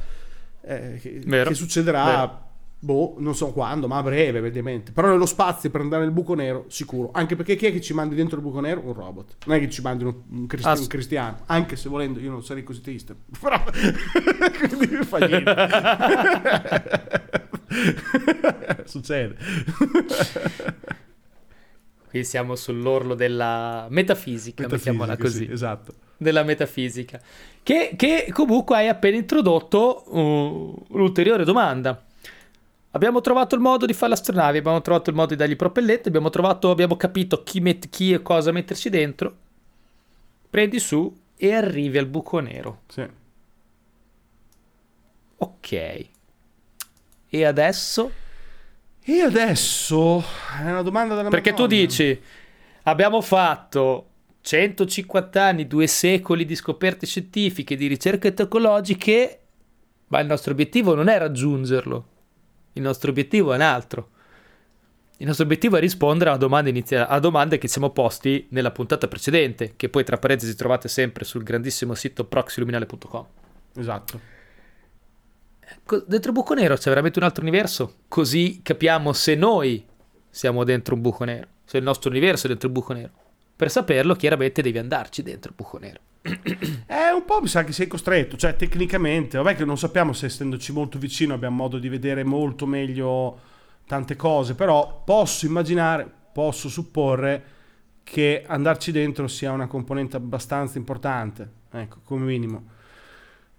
eh, 0.65 0.97
che, 0.99 1.19
che, 1.19 1.53
succederà 1.53 2.05
Vero. 2.05 2.42
Boh, 2.83 3.15
non 3.19 3.33
so 3.33 3.53
quando, 3.53 3.87
ma 3.87 3.95
a 3.99 4.03
breve, 4.03 4.39
ovviamente. 4.39 4.91
Però 4.91 5.07
nello 5.07 5.25
spazio 5.25 5.69
per 5.69 5.79
andare 5.79 6.03
nel 6.03 6.11
buco 6.11 6.33
nero, 6.33 6.65
sicuro. 6.67 7.11
Anche 7.13 7.37
perché 7.37 7.55
chi 7.55 7.67
è 7.67 7.71
che 7.71 7.79
ci 7.79 7.93
mandi 7.93 8.13
dentro 8.13 8.35
il 8.35 8.43
buco 8.43 8.59
nero? 8.59 8.81
Un 8.83 8.91
robot. 8.91 9.37
Non 9.45 9.55
è 9.55 9.59
che 9.61 9.69
ci 9.69 9.81
mandi 9.81 10.03
un, 10.03 10.47
cristi- 10.47 10.81
un 10.81 10.87
cristiano. 10.87 11.37
Anche 11.45 11.77
se 11.77 11.87
volendo 11.87 12.19
io 12.19 12.29
non 12.29 12.43
sarei 12.43 12.63
così 12.63 12.81
triste. 12.81 13.15
Però... 13.39 13.63
Quindi 14.67 14.97
mi 14.97 15.03
fa 15.05 15.17
niente. 15.19 15.55
Succede. 18.83 19.37
Qui 22.09 22.25
siamo 22.25 22.57
sull'orlo 22.57 23.15
della 23.15 23.87
metafisica, 23.91 24.63
metafisica 24.63 24.91
mettiamola 24.91 25.15
così. 25.15 25.45
Sì, 25.45 25.51
esatto. 25.53 25.93
Della 26.17 26.43
metafisica. 26.43 27.21
Che, 27.63 27.93
che, 27.95 28.27
comunque 28.33 28.75
hai 28.75 28.89
appena 28.89 29.15
introdotto 29.15 30.03
uh, 30.13 30.85
un'ulteriore 30.89 31.45
domanda. 31.45 32.03
Abbiamo 32.95 33.21
trovato 33.21 33.55
il 33.55 33.61
modo 33.61 33.87
di 33.87 33.93
fare 33.93 34.11
l'astronavi, 34.11 34.59
abbiamo 34.59 34.81
trovato 34.81 35.09
il 35.09 35.15
modo 35.15 35.29
di 35.29 35.35
dargli 35.35 35.55
propelletti, 35.55 36.09
abbiamo, 36.09 36.29
trovato, 36.29 36.69
abbiamo 36.69 36.95
capito 36.95 37.41
chi, 37.41 37.59
met, 37.59 37.89
chi 37.89 38.13
e 38.13 38.21
cosa 38.21 38.51
metterci 38.51 38.89
dentro. 38.89 39.35
Prendi 40.47 40.79
su 40.79 41.11
e 41.35 41.53
arrivi 41.53 41.97
al 41.97 42.05
buco 42.05 42.37
nero. 42.39 42.81
Sì. 42.87 43.03
Ok. 45.37 46.07
E 47.29 47.45
adesso? 47.45 48.11
E 49.01 49.21
adesso? 49.21 50.23
È 50.63 50.69
una 50.69 50.83
domanda 50.83 51.15
della 51.15 51.29
Perché 51.29 51.49
Madonna. 51.49 51.69
tu 51.69 51.75
dici, 51.75 52.21
abbiamo 52.83 53.21
fatto 53.21 54.09
150 54.41 55.43
anni, 55.43 55.65
due 55.65 55.87
secoli 55.87 56.45
di 56.45 56.55
scoperte 56.55 57.07
scientifiche, 57.07 57.75
di 57.75 57.87
ricerche 57.87 58.35
tecnologiche, 58.35 59.39
ma 60.09 60.19
il 60.19 60.27
nostro 60.27 60.51
obiettivo 60.51 60.93
non 60.93 61.07
è 61.07 61.17
raggiungerlo. 61.17 62.11
Il 62.73 62.81
nostro 62.81 63.11
obiettivo 63.11 63.53
è 63.53 63.55
un 63.55 63.61
altro. 63.61 64.09
Il 65.17 65.27
nostro 65.27 65.45
obiettivo 65.45 65.77
è 65.77 65.79
rispondere 65.79 66.31
a 66.31 66.37
domande, 66.37 66.69
inizia- 66.69 67.07
a 67.07 67.19
domande 67.19 67.57
che 67.57 67.67
siamo 67.67 67.91
posti 67.91 68.47
nella 68.49 68.71
puntata 68.71 69.07
precedente, 69.07 69.73
che 69.75 69.89
poi 69.89 70.03
tra 70.03 70.17
parentesi 70.17 70.55
trovate 70.55 70.87
sempre 70.87 71.23
sul 71.23 71.43
grandissimo 71.43 71.93
sito 71.93 72.25
proxyluminale.com. 72.25 73.25
Esatto. 73.75 74.19
Ecco, 75.59 76.03
dentro 76.05 76.31
il 76.31 76.37
buco 76.37 76.53
nero 76.53 76.75
c'è 76.75 76.89
veramente 76.89 77.19
un 77.19 77.25
altro 77.25 77.41
universo, 77.41 77.95
così 78.07 78.59
capiamo 78.61 79.13
se 79.13 79.35
noi 79.35 79.85
siamo 80.29 80.63
dentro 80.63 80.95
un 80.95 81.01
buco 81.01 81.23
nero, 81.23 81.47
se 81.63 81.77
il 81.77 81.83
nostro 81.83 82.09
universo 82.09 82.45
è 82.45 82.49
dentro 82.49 82.67
il 82.67 82.73
buco 82.73 82.93
nero. 82.93 83.11
Per 83.55 83.71
saperlo, 83.71 84.15
chiaramente 84.15 84.61
devi 84.61 84.77
andarci 84.77 85.23
dentro 85.23 85.51
il 85.51 85.55
buco 85.55 85.77
nero. 85.77 85.99
Eh, 86.25 87.11
un 87.13 87.25
po' 87.25 87.41
mi 87.41 87.47
sa 87.47 87.65
che 87.65 87.73
sei 87.73 87.87
costretto, 87.87 88.37
cioè 88.37 88.55
tecnicamente, 88.55 89.37
vabbè 89.37 89.55
che 89.57 89.65
non 89.65 89.77
sappiamo 89.77 90.13
se 90.13 90.27
essendoci 90.27 90.71
molto 90.71 90.97
vicino 90.97 91.33
abbiamo 91.33 91.57
modo 91.57 91.77
di 91.79 91.89
vedere 91.89 92.23
molto 92.23 92.65
meglio 92.65 93.39
tante 93.85 94.15
cose, 94.15 94.55
però 94.55 95.01
posso 95.05 95.45
immaginare, 95.45 96.09
posso 96.31 96.69
supporre 96.69 97.43
che 98.03 98.43
andarci 98.47 98.91
dentro 98.93 99.27
sia 99.27 99.51
una 99.51 99.67
componente 99.67 100.15
abbastanza 100.15 100.77
importante, 100.77 101.49
ecco, 101.71 101.97
come 102.05 102.23
minimo. 102.25 102.63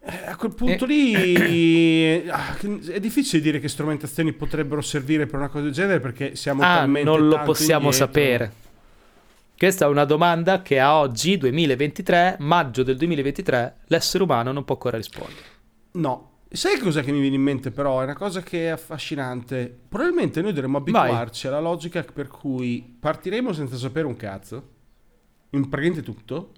Eh, 0.07 0.27
a 0.27 0.37
quel 0.37 0.55
punto 0.55 0.85
Eh. 0.85 0.87
lì 0.87 2.29
ah, 2.29 2.57
è 2.93 3.01
difficile 3.01 3.41
dire 3.43 3.59
che 3.61 3.69
strumentazioni 3.69 4.33
potrebbero 4.35 4.83
servire 4.83 5.25
per 5.27 5.37
una 5.39 5.49
cosa 5.49 5.65
del 5.65 5.73
genere 5.73 6.01
perché 6.01 6.37
siamo 6.37 6.63
Ah, 6.63 6.77
talmente 6.79 7.09
non 7.09 7.27
lo 7.27 7.41
possiamo 7.43 7.85
indietro. 7.87 8.07
sapere. 8.07 8.53
Questa 9.57 9.85
è 9.85 9.89
una 9.89 10.05
domanda 10.05 10.63
che 10.63 10.81
a 10.81 10.99
oggi, 10.99 11.39
2023, 11.39 12.39
maggio 12.41 12.83
del 12.83 12.97
2023, 12.97 13.83
l'essere 13.87 14.25
umano 14.25 14.51
non 14.51 14.65
può 14.65 14.75
ancora 14.75 14.97
rispondere. 14.97 15.47
No. 15.93 16.33
Sai 16.49 16.79
cosa 16.79 17.03
che 17.03 17.13
mi 17.13 17.21
viene 17.21 17.37
in 17.37 17.43
mente 17.43 17.71
però? 17.71 18.01
È 18.01 18.05
una 18.05 18.17
cosa 18.17 18.43
che 18.43 18.67
è 18.67 18.69
affascinante. 18.71 19.77
Probabilmente 19.89 20.43
noi 20.43 20.53
dovremmo 20.53 20.81
Vai. 20.81 21.03
abituarci 21.03 21.47
alla 21.47 21.61
logica 21.61 22.03
per 22.03 22.27
cui 22.27 22.97
partiremo 22.99 23.53
senza 23.53 23.77
sapere 23.77 24.09
un 24.09 24.17
cazzo, 24.17 24.69
in 25.51 25.69
praticamente 25.69 26.03
tutto, 26.03 26.53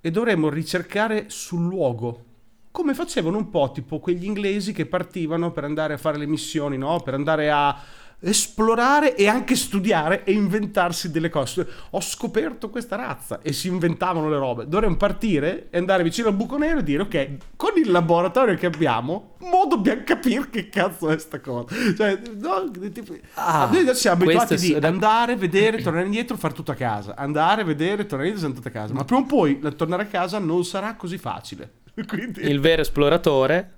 e 0.00 0.10
dovremmo 0.12 0.48
ricercare 0.48 1.24
sul 1.28 1.66
luogo. 1.66 2.24
Come 2.70 2.94
facevano 2.94 3.36
un 3.36 3.50
po' 3.50 3.72
tipo 3.74 3.98
quegli 3.98 4.24
inglesi 4.24 4.72
che 4.72 4.86
partivano 4.86 5.50
per 5.50 5.64
andare 5.64 5.94
a 5.94 5.98
fare 5.98 6.18
le 6.18 6.26
missioni, 6.26 6.78
no? 6.78 7.00
Per 7.00 7.14
andare 7.14 7.50
a 7.50 7.76
esplorare 8.24 9.16
e 9.16 9.26
anche 9.28 9.56
studiare 9.56 10.24
e 10.24 10.32
inventarsi 10.32 11.10
delle 11.10 11.28
cose. 11.28 11.66
Ho 11.90 12.00
scoperto 12.00 12.70
questa 12.70 12.96
razza 12.96 13.40
e 13.42 13.52
si 13.52 13.68
inventavano 13.68 14.28
le 14.28 14.38
robe. 14.38 14.66
Dovremmo 14.68 14.96
partire 14.96 15.68
e 15.70 15.78
andare 15.78 16.02
vicino 16.02 16.28
al 16.28 16.34
buco 16.34 16.56
nero 16.56 16.78
e 16.78 16.82
dire 16.82 17.02
ok, 17.02 17.28
con 17.56 17.72
il 17.76 17.90
laboratorio 17.90 18.54
che 18.56 18.66
abbiamo, 18.66 19.34
mo 19.38 19.66
dobbiamo 19.68 20.02
capire 20.04 20.48
che 20.50 20.68
cazzo 20.68 21.08
è 21.10 21.18
sta 21.18 21.40
cosa. 21.40 21.74
Cioè, 21.96 22.20
no, 22.38 22.70
tipo- 22.92 23.16
Ah, 23.34 23.68
noi 23.72 23.94
siamo 23.94 24.22
abituati 24.22 24.46
questo 24.48 24.76
è- 24.76 24.78
di 24.78 24.86
andare, 24.86 25.36
vedere, 25.36 25.80
tornare 25.82 26.04
indietro, 26.04 26.36
fare 26.36 26.54
tutto 26.54 26.70
a 26.70 26.76
casa. 26.76 27.16
Andare, 27.16 27.64
vedere, 27.64 28.06
tornare 28.06 28.28
indietro, 28.28 28.46
fare 28.46 28.54
tutto 28.54 28.68
a 28.68 28.70
casa. 28.70 28.94
Ma 28.94 29.04
prima 29.04 29.22
o 29.22 29.26
poi 29.26 29.60
tornare 29.76 30.04
a 30.04 30.06
casa 30.06 30.38
non 30.38 30.64
sarà 30.64 30.94
così 30.94 31.18
facile. 31.18 31.80
Quindi... 32.06 32.40
Il 32.42 32.60
vero 32.60 32.82
esploratore 32.82 33.72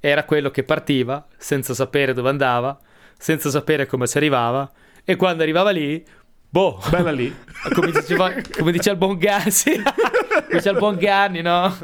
era 0.00 0.24
quello 0.24 0.50
che 0.50 0.62
partiva 0.64 1.26
senza 1.36 1.74
sapere 1.74 2.12
dove 2.12 2.28
andava, 2.28 2.78
senza 3.24 3.48
sapere 3.48 3.86
come 3.86 4.06
ci 4.06 4.18
arrivava, 4.18 4.70
e 5.02 5.16
quando 5.16 5.42
arrivava 5.42 5.70
lì, 5.70 6.04
boh, 6.46 6.78
Bella 6.90 7.10
lì. 7.10 7.34
come, 7.72 7.90
diceva, 7.90 8.30
come 8.58 8.70
dice 8.70 8.90
il 8.90 8.98
buon 8.98 9.18
sì. 9.48 9.80
Come 9.82 10.44
dice 10.52 10.68
il 10.68 10.76
buon 10.76 10.96
Ganni, 10.96 11.40
no? 11.40 11.74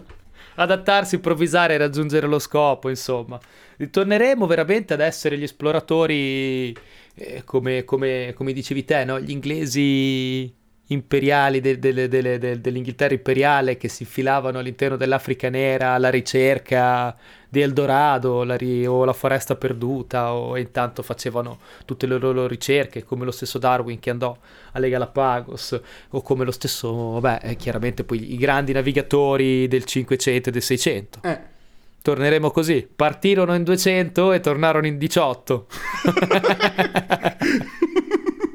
Adattarsi, 0.57 1.15
improvvisare 1.15 1.73
e 1.73 1.79
raggiungere 1.79 2.27
lo 2.27 2.39
scopo, 2.39 2.91
insomma. 2.91 3.41
Ritorneremo 3.79 4.47
veramente 4.47 4.93
ad 4.93 5.01
essere 5.01 5.39
gli 5.39 5.43
esploratori, 5.43 6.77
eh, 7.15 7.43
come, 7.45 7.85
come- 7.85 8.35
come 8.37 8.53
dicevi 8.53 8.85
te, 8.85 9.07
no? 9.07 9.19
Gli 9.19 9.31
inglesi 9.31 10.55
imperiali 10.93 11.61
de- 11.61 11.79
delle- 11.79 12.09
del- 12.09 12.61
dell'Inghilterra 12.61 13.15
imperiale 13.15 13.77
che 13.77 13.89
si 13.89 14.03
infilavano 14.03 14.59
all'interno 14.59 14.97
dell'Africa 14.97 15.49
nera 15.49 15.93
alla 15.93 16.11
ricerca 16.11 17.17
di 17.49 17.61
Eldorado 17.61 18.43
la 18.45 18.57
ri- 18.57 18.87
o 18.87 19.05
la 19.05 19.13
foresta 19.13 19.55
perduta 19.57 20.33
o 20.35 20.57
intanto 20.57 21.03
facevano 21.03 21.59
tutte 21.85 22.07
le 22.07 22.19
loro 22.19 22.47
ricerche 22.47 23.05
come 23.05 23.25
lo 23.25 23.31
stesso 23.31 23.59
Darwin 23.59 23.99
che 24.01 24.11
andò 24.11 24.37
alle 24.73 24.89
Galapagos 24.89 25.81
o 26.11 26.23
come 26.23 26.45
lo 26.45 26.53
stesso, 26.53 27.19
vabbè, 27.21 27.41
eh, 27.51 27.57
chiaramente 27.57 28.03
poi 28.05 28.33
i 28.33 28.37
grandi 28.37 28.73
navigatori 28.73 29.67
del 29.69 29.85
500 29.85 30.49
e 30.49 30.53
del 30.53 30.63
600. 30.63 31.19
Eh. 31.23 31.39
Torneremo 32.03 32.51
così, 32.51 32.89
partirono 32.97 33.55
in 33.55 33.63
200 33.63 34.33
e 34.33 34.41
tornarono 34.41 34.87
in 34.87 34.97
18. 34.97 35.67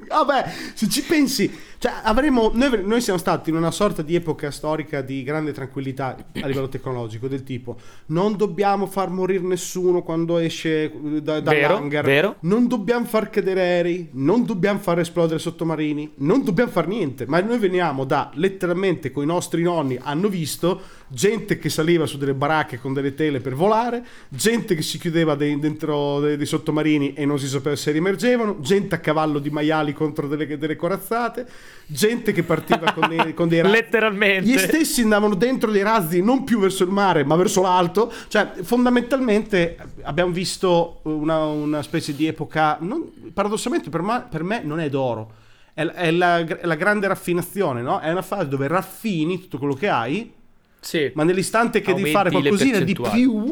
Vabbè, 0.07 0.49
se 0.73 0.87
ci 0.87 1.01
pensi, 1.03 1.51
cioè 1.77 1.91
avremo, 2.03 2.51
noi, 2.53 2.83
noi 2.83 3.01
siamo 3.01 3.19
stati 3.19 3.49
in 3.49 3.55
una 3.55 3.71
sorta 3.71 4.01
di 4.01 4.15
epoca 4.15 4.51
storica 4.51 5.01
di 5.01 5.23
grande 5.23 5.51
tranquillità 5.51 6.15
a 6.41 6.47
livello 6.47 6.69
tecnologico, 6.69 7.27
del 7.27 7.43
tipo 7.43 7.77
non 8.07 8.35
dobbiamo 8.35 8.85
far 8.85 9.09
morire 9.09 9.43
nessuno 9.43 10.01
quando 10.01 10.37
esce 10.37 10.83
eh, 10.83 11.21
da, 11.21 11.41
Vero, 11.41 11.67
dall'hangar, 11.73 12.05
vero. 12.05 12.35
non 12.41 12.67
dobbiamo 12.67 13.05
far 13.05 13.29
cadere 13.29 13.61
aerei, 13.61 14.09
non 14.13 14.45
dobbiamo 14.45 14.79
far 14.79 14.99
esplodere 14.99 15.39
sottomarini, 15.39 16.13
non 16.17 16.43
dobbiamo 16.43 16.71
far 16.71 16.87
niente, 16.87 17.25
ma 17.27 17.39
noi 17.41 17.57
veniamo 17.57 18.03
da 18.05 18.31
letteralmente 18.33 19.11
con 19.11 19.23
i 19.23 19.27
nostri 19.27 19.61
nonni 19.63 19.97
hanno 20.01 20.27
visto 20.27 20.81
gente 21.07 21.57
che 21.57 21.69
saliva 21.69 22.05
su 22.05 22.17
delle 22.17 22.33
baracche 22.33 22.79
con 22.79 22.93
delle 22.93 23.13
tele 23.13 23.39
per 23.39 23.53
volare, 23.53 24.03
gente 24.29 24.75
che 24.75 24.81
si 24.81 24.97
chiudeva 24.97 25.35
dei- 25.35 25.59
dentro 25.59 26.19
dei, 26.19 26.37
dei 26.37 26.45
sottomarini 26.45 27.13
e 27.13 27.25
non 27.25 27.39
si 27.39 27.47
sapeva 27.47 27.75
se 27.75 27.91
rimergevano, 27.91 28.59
gente 28.59 28.95
a 28.95 28.99
cavallo 28.99 29.39
di 29.39 29.49
maiali 29.49 29.93
contro 29.93 30.27
delle, 30.27 30.57
delle 30.57 30.75
corazzate, 30.75 31.47
gente 31.87 32.31
che 32.31 32.43
partiva 32.43 32.93
con 32.93 33.07
dei, 33.09 33.33
con 33.33 33.47
dei 33.47 33.61
razzi. 33.61 33.73
Letteralmente. 33.75 34.49
Gli 34.49 34.57
stessi 34.57 35.01
andavano 35.01 35.35
dentro 35.35 35.71
dei 35.71 35.83
razzi 35.83 36.21
non 36.21 36.43
più 36.43 36.59
verso 36.59 36.83
il 36.83 36.89
mare 36.89 37.23
ma 37.23 37.35
verso 37.35 37.61
l'alto, 37.61 38.11
cioè 38.27 38.51
fondamentalmente 38.63 39.77
abbiamo 40.03 40.31
visto 40.31 40.99
una, 41.03 41.43
una 41.45 41.81
specie 41.83 42.15
di 42.15 42.25
epoca, 42.27 42.77
non- 42.81 43.31
paradossalmente 43.33 43.89
per 43.89 44.01
me, 44.01 44.25
per 44.29 44.43
me 44.43 44.61
non 44.63 44.79
è 44.79 44.89
d'oro, 44.89 45.31
è, 45.73 45.83
è 45.85 46.11
la, 46.11 46.37
è 46.39 46.65
la 46.65 46.75
grande 46.75 47.07
raffinazione, 47.07 47.81
no? 47.81 47.99
è 47.99 48.09
una 48.11 48.21
fase 48.21 48.47
dove 48.47 48.67
raffini 48.67 49.39
tutto 49.41 49.57
quello 49.57 49.73
che 49.73 49.89
hai 49.89 50.31
Sì. 50.79 51.11
ma 51.15 51.23
nell'istante 51.23 51.81
che 51.81 51.93
devi 51.93 52.11
fare 52.11 52.29
Aumenti 52.29 52.47
qualcosina 52.49 52.79
di 52.79 52.93
più, 52.93 53.51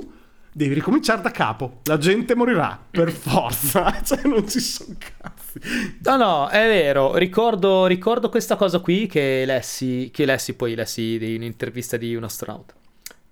devi 0.52 0.73
ricominciare 0.76 1.21
da 1.21 1.32
capo. 1.32 1.80
La 1.84 1.97
gente 1.97 2.36
morirà 2.36 2.80
per 2.89 3.10
forza. 3.13 3.91
cioè, 4.06 4.21
non 4.26 4.47
ci 4.47 4.60
sono 4.60 4.95
cazzi. 4.99 5.42
No, 6.04 6.18
no, 6.18 6.48
è 6.50 6.68
vero. 6.68 7.16
Ricordo, 7.16 7.86
ricordo 7.86 8.30
questa 8.30 8.56
cosa 8.56 8.80
qui 8.80 9.08
che 9.08 9.44
lessi, 9.46 10.10
che 10.12 10.26
lessi 10.26 10.56
poi 10.56 10.76
lessi 10.76 11.16
in 11.16 11.42
un'intervista 11.42 11.98
di 11.98 12.16
un 12.16 12.24
astronauta. 12.24 12.74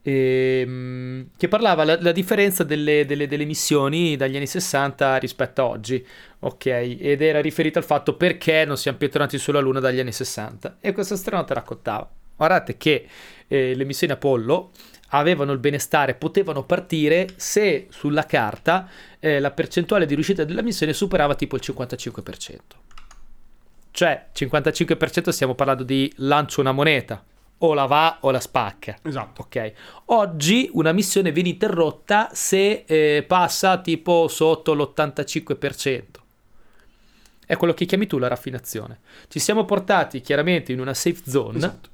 Ehm, 0.04 1.30
che 1.38 1.48
parlava 1.48 1.84
la, 1.84 1.98
la 2.02 2.12
differenza 2.12 2.64
delle, 2.64 3.06
delle- 3.06 3.28
delle 3.28 3.46
missioni 3.46 4.16
dagli 4.16 4.36
anni 4.36 4.48
60 4.48 5.18
rispetto 5.18 5.62
a 5.62 5.66
oggi, 5.66 6.04
ok? 6.40 6.66
Ed 7.00 7.22
era 7.22 7.40
riferito 7.40 7.78
al 7.78 7.86
fatto 7.86 8.16
perché 8.16 8.66
non 8.66 8.78
siamo 8.78 8.98
più 8.98 9.10
tornati 9.10 9.38
sulla 9.38 9.60
Luna 9.60 9.80
dagli 9.80 10.00
anni 10.00 10.12
60. 10.12 10.78
E 10.80 10.92
questo 10.94 11.14
astronauta 11.16 11.54
raccontava: 11.54 12.10
guardate 12.36 12.78
che 12.78 13.08
eh, 13.48 13.76
le 13.76 13.84
missioni 13.86 14.14
Apollo 14.14 14.72
avevano 15.12 15.52
il 15.52 15.60
benestare, 15.60 16.16
potevano 16.16 16.64
partire 16.64 17.30
se 17.36 17.88
sulla 17.90 18.26
carta 18.26 18.90
eh, 19.20 19.40
la 19.40 19.52
percentuale 19.52 20.06
di 20.06 20.14
riuscita 20.14 20.44
della 20.44 20.62
missione 20.62 20.94
superava 20.94 21.36
tipo 21.36 21.56
il 21.56 21.62
55%. 21.64 22.58
Cioè, 23.92 24.28
55% 24.34 25.30
stiamo 25.30 25.54
parlando 25.54 25.84
di 25.84 26.12
lancio 26.18 26.62
una 26.62 26.72
moneta, 26.72 27.24
o 27.64 27.74
la 27.74 27.86
va 27.86 28.18
o 28.22 28.32
la 28.32 28.40
spacca. 28.40 28.98
Esatto. 29.02 29.42
Ok. 29.42 29.74
Oggi 30.06 30.70
una 30.74 30.92
missione 30.92 31.32
viene 31.32 31.50
interrotta 31.50 32.30
se 32.32 32.84
eh, 32.86 33.24
passa 33.28 33.80
tipo 33.80 34.28
sotto 34.28 34.74
l'85%. 34.74 36.04
È 37.46 37.58
quello 37.58 37.74
che 37.74 37.86
chiami 37.86 38.08
tu 38.08 38.18
la 38.18 38.30
raffinazione. 38.30 39.00
Ci 39.28 39.40
siamo 39.40 39.66
portati 39.66 40.22
chiaramente 40.22 40.72
in 40.72 40.80
una 40.80 40.94
safe 40.94 41.22
zone 41.26 41.58
Esatto. 41.58 41.90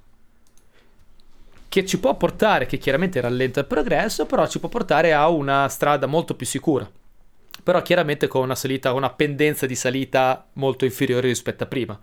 Che 1.78 1.86
ci 1.86 2.00
può 2.00 2.18
portare, 2.18 2.66
che 2.66 2.80
chiaramente 2.80 3.22
rallenta 3.22 3.60
il 3.60 3.68
progresso, 3.68 4.26
però 4.26 4.48
ci 4.48 4.60
può 4.60 4.68
portare 4.68 5.14
a 5.14 5.30
una 5.30 5.68
strada 5.68 6.08
molto 6.08 6.34
più 6.34 6.48
sicura. 6.48 6.90
Però 7.62 7.82
chiaramente 7.84 8.26
con 8.26 8.42
una 8.42 8.56
salita, 8.56 8.94
una 8.94 9.12
pendenza 9.12 9.68
di 9.68 9.76
salita 9.76 10.48
molto 10.54 10.86
inferiore 10.86 11.28
rispetto 11.28 11.66
a 11.66 11.68
prima. 11.68 12.00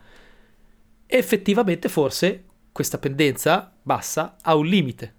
Effettivamente 1.07 1.89
forse 1.89 2.45
questa 2.71 2.99
pendenza 2.99 3.73
bassa 3.83 4.37
ha 4.43 4.55
un 4.55 4.67
limite. 4.67 5.15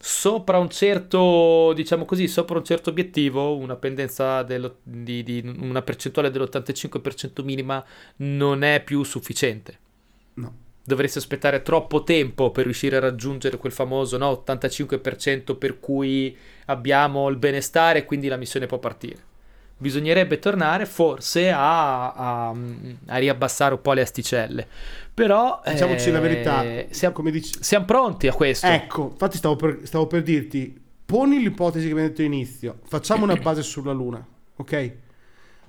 Sopra 0.00 0.56
un 0.56 0.70
certo, 0.70 1.74
diciamo 1.74 2.06
così, 2.06 2.28
sopra 2.28 2.56
un 2.56 2.64
certo 2.64 2.88
obiettivo, 2.88 3.58
una 3.58 3.76
pendenza 3.76 4.42
dello- 4.42 4.78
di, 4.84 5.22
di 5.22 5.42
una 5.44 5.82
percentuale 5.82 6.30
dell'85% 6.30 7.44
minima 7.44 7.84
non 8.16 8.62
è 8.62 8.82
più 8.82 9.02
sufficiente 9.02 9.78
No. 10.34 10.67
Dovresti 10.88 11.18
aspettare 11.18 11.60
troppo 11.60 12.02
tempo 12.02 12.50
per 12.50 12.64
riuscire 12.64 12.96
a 12.96 13.00
raggiungere 13.00 13.58
quel 13.58 13.72
famoso 13.72 14.16
no, 14.16 14.42
85% 14.46 15.56
per 15.58 15.78
cui 15.78 16.34
abbiamo 16.64 17.28
il 17.28 17.36
benestare 17.36 17.98
e 18.00 18.04
quindi 18.06 18.26
la 18.26 18.36
missione 18.38 18.64
può 18.64 18.78
partire. 18.78 19.26
Bisognerebbe 19.76 20.38
tornare 20.38 20.86
forse 20.86 21.50
a, 21.50 22.12
a- 22.12 22.54
a 23.06 23.16
riabbassare 23.18 23.74
un 23.74 23.82
po' 23.82 23.92
le 23.92 24.00
asticelle. 24.00 24.66
Però 25.12 25.60
Diciamoci 25.64 26.08
eh, 26.08 26.12
la 26.12 26.20
verità. 26.20 26.64
Siamo, 26.88 27.14
Come 27.14 27.30
dici... 27.30 27.52
siamo 27.60 27.84
pronti 27.84 28.26
a 28.26 28.32
questo. 28.32 28.66
Ecco, 28.66 29.10
infatti 29.12 29.36
stavo 29.36 29.56
per, 29.56 29.80
stavo 29.82 30.06
per 30.06 30.22
dirti, 30.22 30.74
poni 31.04 31.38
l'ipotesi 31.42 31.84
che 31.84 31.90
abbiamo 31.92 32.08
detto 32.08 32.22
all'inizio, 32.22 32.78
facciamo 32.84 33.24
una 33.24 33.36
base 33.40 33.62
sulla 33.62 33.92
Luna, 33.92 34.26
ok? 34.56 34.92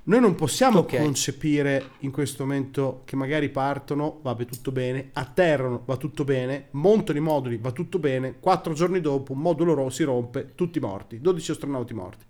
Noi 0.10 0.22
non 0.22 0.34
possiamo 0.34 0.80
Ok. 0.80 0.98
concepire 0.98 1.92
in 2.00 2.10
questo 2.10 2.44
momento 2.44 3.04
che 3.06 3.16
magari 3.16 3.50
partono, 3.50 4.20
va 4.24 4.34
tutto 4.34 4.72
bene, 4.72 5.12
atterrano, 5.14 5.84
va 5.86 5.98
tutto 5.98 6.24
bene, 6.24 6.70
montano 6.72 7.20
i 7.20 7.22
moduli, 7.22 7.58
va 7.58 7.72
tutto 7.72 8.00
bene, 8.00 8.38
quattro 8.40 8.74
giorni 8.74 9.02
dopo 9.02 9.34
un 9.34 9.40
modulo 9.40 9.88
si 9.92 10.02
rompe, 10.02 10.54
tutti 10.56 10.80
morti, 10.80 11.22
12 11.22 11.52
astronauti 11.52 11.94
morti. 11.94 12.26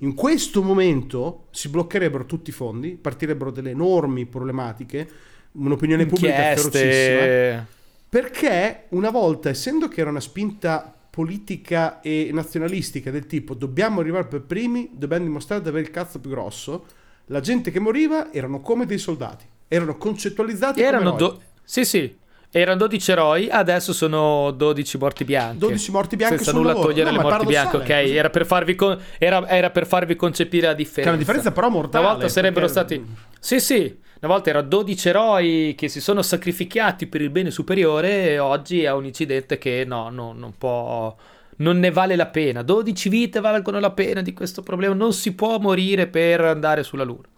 In 0.00 0.12
questo 0.12 0.62
momento 0.62 1.46
si 1.52 1.70
bloccherebbero 1.70 2.26
tutti 2.26 2.50
i 2.50 2.52
fondi, 2.52 2.98
partirebbero 3.00 3.50
delle 3.50 3.70
enormi 3.70 4.26
problematiche, 4.26 5.08
un'opinione 5.52 6.04
pubblica 6.04 6.34
ferocissima. 6.34 6.82
Inchieste. 6.82 7.66
Perché 8.10 8.84
una 8.90 9.08
volta, 9.08 9.48
essendo 9.48 9.88
che 9.88 10.02
era 10.02 10.10
una 10.10 10.20
spinta 10.20 10.94
politica 11.08 12.02
e 12.02 12.28
nazionalistica 12.30 13.10
del 13.10 13.24
tipo 13.24 13.54
dobbiamo 13.54 14.00
arrivare 14.00 14.26
per 14.26 14.42
primi, 14.42 14.90
dobbiamo 14.92 15.24
dimostrare 15.24 15.62
di 15.62 15.68
avere 15.68 15.86
il 15.86 15.90
cazzo 15.90 16.20
più 16.20 16.28
grosso, 16.28 16.84
la 17.26 17.40
gente 17.40 17.70
che 17.70 17.80
moriva 17.80 18.32
erano 18.32 18.60
come 18.60 18.86
dei 18.86 18.98
soldati, 18.98 19.44
erano 19.68 19.96
concettualizzati 19.96 20.80
Erano 20.80 21.10
come 21.12 21.16
eroi. 21.16 21.28
do- 21.38 21.40
Sì, 21.64 21.84
sì. 21.84 22.16
Erano 22.48 22.78
12 22.78 23.10
eroi, 23.10 23.48
adesso 23.50 23.92
sono 23.92 24.50
12 24.52 24.96
morti 24.98 25.24
bianchi. 25.24 25.58
12 25.58 25.90
morti 25.90 26.16
bianchi 26.16 26.36
Senza 26.36 26.52
nulla 26.52 26.68
lavoro. 26.68 26.88
togliere 26.88 27.10
No, 27.10 27.16
le 27.16 27.22
morti 27.22 27.46
bianche, 27.46 27.76
ok? 27.76 27.88
Era 27.90 28.30
per, 28.30 28.46
farvi 28.46 28.74
con- 28.76 28.98
era, 29.18 29.46
era 29.48 29.70
per 29.70 29.86
farvi 29.86 30.16
concepire 30.16 30.66
la 30.68 30.72
Che 30.74 30.80
è 30.80 30.84
differenza. 30.84 31.10
una 31.10 31.18
differenza 31.18 31.52
però 31.52 31.68
mortale. 31.68 32.04
Una 32.04 32.14
volta 32.14 32.28
sarebbero 32.28 32.66
perché- 32.66 32.80
stati. 32.80 33.14
Sì, 33.40 33.60
sì. 33.60 33.98
Una 34.22 34.32
volta 34.32 34.48
erano 34.48 34.68
12 34.68 35.08
eroi 35.08 35.74
che 35.76 35.88
si 35.88 36.00
sono 36.00 36.22
sacrificati 36.22 37.06
per 37.06 37.20
il 37.20 37.28
bene 37.28 37.50
superiore 37.50 38.28
e 38.30 38.38
oggi 38.38 38.82
è 38.84 38.92
un 38.92 39.04
incidente 39.04 39.58
che 39.58 39.84
no, 39.86 40.08
no, 40.08 40.32
non 40.32 40.54
può. 40.56 41.14
Non 41.56 41.78
ne 41.78 41.90
vale 41.90 42.16
la 42.16 42.26
pena. 42.26 42.62
12 42.62 43.08
vite 43.08 43.40
valgono 43.40 43.78
la 43.80 43.90
pena 43.90 44.20
di 44.20 44.32
questo 44.32 44.62
problema. 44.62 44.94
Non 44.94 45.12
si 45.12 45.34
può 45.34 45.58
morire 45.58 46.06
per 46.06 46.40
andare 46.42 46.82
sulla 46.82 47.04
Luna. 47.04 47.28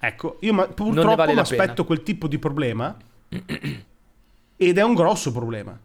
Ecco, 0.00 0.38
io 0.40 0.52
ma- 0.52 0.66
purtroppo 0.68 1.16
vale 1.16 1.34
mi 1.34 1.40
aspetto 1.40 1.72
pena. 1.72 1.86
quel 1.86 2.02
tipo 2.02 2.28
di 2.28 2.38
problema 2.38 2.96
ed 4.56 4.78
è 4.78 4.82
un 4.82 4.94
grosso 4.94 5.32
problema. 5.32 5.78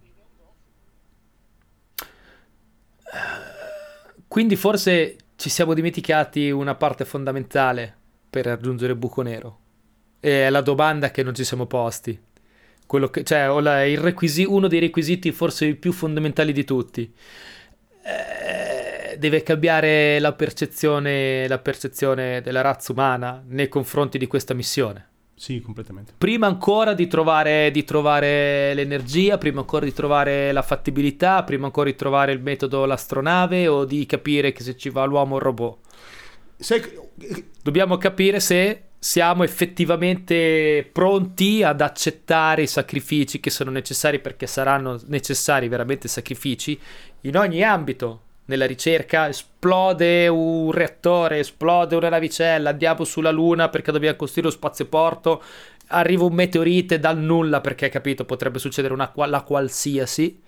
Quindi 4.28 4.56
forse 4.56 5.16
ci 5.36 5.50
siamo 5.50 5.74
dimenticati 5.74 6.50
una 6.50 6.76
parte 6.76 7.06
fondamentale 7.06 7.96
per 8.30 8.46
raggiungere 8.46 8.94
il 8.94 8.98
buco 8.98 9.22
nero. 9.22 9.60
E 10.20 10.48
è 10.48 10.50
la 10.50 10.62
domanda 10.62 11.12
che 11.12 11.22
non 11.22 11.36
ci 11.36 11.44
siamo 11.44 11.66
posti. 11.68 12.20
Quello 12.86 13.10
che, 13.10 13.24
cioè, 13.24 13.48
la- 13.62 13.86
il 13.86 13.98
requisi- 13.98 14.46
uno 14.46 14.68
dei 14.68 14.80
requisiti 14.80 15.32
forse 15.32 15.66
i 15.66 15.76
più 15.76 15.92
fondamentali 15.92 16.52
di 16.54 16.64
tutti. 16.64 17.14
Eh, 18.04 19.18
deve 19.18 19.44
cambiare 19.44 20.20
la 20.20 20.34
percezione, 20.34 21.48
la 21.48 21.60
percezione 21.60 22.42
della 22.42 22.62
razza 22.62 22.92
umana 22.92 23.44
nei 23.48 23.70
confronti 23.70 24.18
di 24.18 24.28
questa 24.28 24.54
missione. 24.54 25.08
Sì, 25.36 25.60
completamente. 25.62 26.14
Prima 26.18 26.48
ancora 26.48 26.94
di 26.94 27.08
trovare, 27.08 27.72
di 27.72 27.84
trovare 27.84 28.74
l'energia, 28.74 29.38
prima 29.38 29.62
ancora 29.62 29.86
di 29.86 29.94
trovare 29.94 30.52
la 30.52 30.62
fattibilità, 30.62 31.44
prima 31.44 31.66
ancora 31.66 31.90
di 31.90 31.96
trovare 31.96 32.32
il 32.32 32.42
metodo 32.42 32.86
l'astronave 32.86 33.68
o 33.68 33.84
di 33.84 34.06
capire 34.06 34.52
che 34.52 34.64
se 34.64 34.78
ci 34.78 34.90
va 34.90 35.04
l'uomo 35.06 35.36
o 35.36 35.38
il 35.38 35.44
robot. 35.44 35.78
Sai, 36.58 36.82
Dobbiamo 37.62 37.98
capire 37.98 38.40
se 38.40 38.84
siamo 39.00 39.44
effettivamente 39.44 40.88
pronti 40.92 41.62
ad 41.62 41.82
accettare 41.82 42.64
i 42.64 42.68
sacrifici 42.68 43.40
che 43.40 43.50
sono 43.50 43.70
necessari 43.70 44.20
perché 44.20 44.48
saranno 44.48 45.00
necessari 45.08 45.68
veramente 45.68 46.08
sacrifici 46.08 46.80
in 47.24 47.38
ogni 47.38 47.64
ambito. 47.64 48.22
Nella 48.46 48.66
ricerca 48.66 49.30
esplode 49.30 50.28
un 50.28 50.72
reattore, 50.72 51.40
esplode 51.40 51.96
una 51.96 52.10
navicella, 52.10 52.72
andiamo 52.72 53.06
sulla 53.06 53.32
Luna 53.32 53.70
perché 53.70 53.92
dobbiamo 53.92 54.18
costruire 54.18 54.50
lo 54.50 54.54
spazioporto, 54.54 55.42
arriva 55.88 56.26
un 56.26 56.34
meteorite 56.34 57.00
dal 57.00 57.18
nulla 57.18 57.62
perché, 57.62 57.88
capito, 57.88 58.26
potrebbe 58.26 58.60
succedere 58.60 58.94
una 58.94 59.12
la 59.16 59.42
qualsiasi 59.44 60.42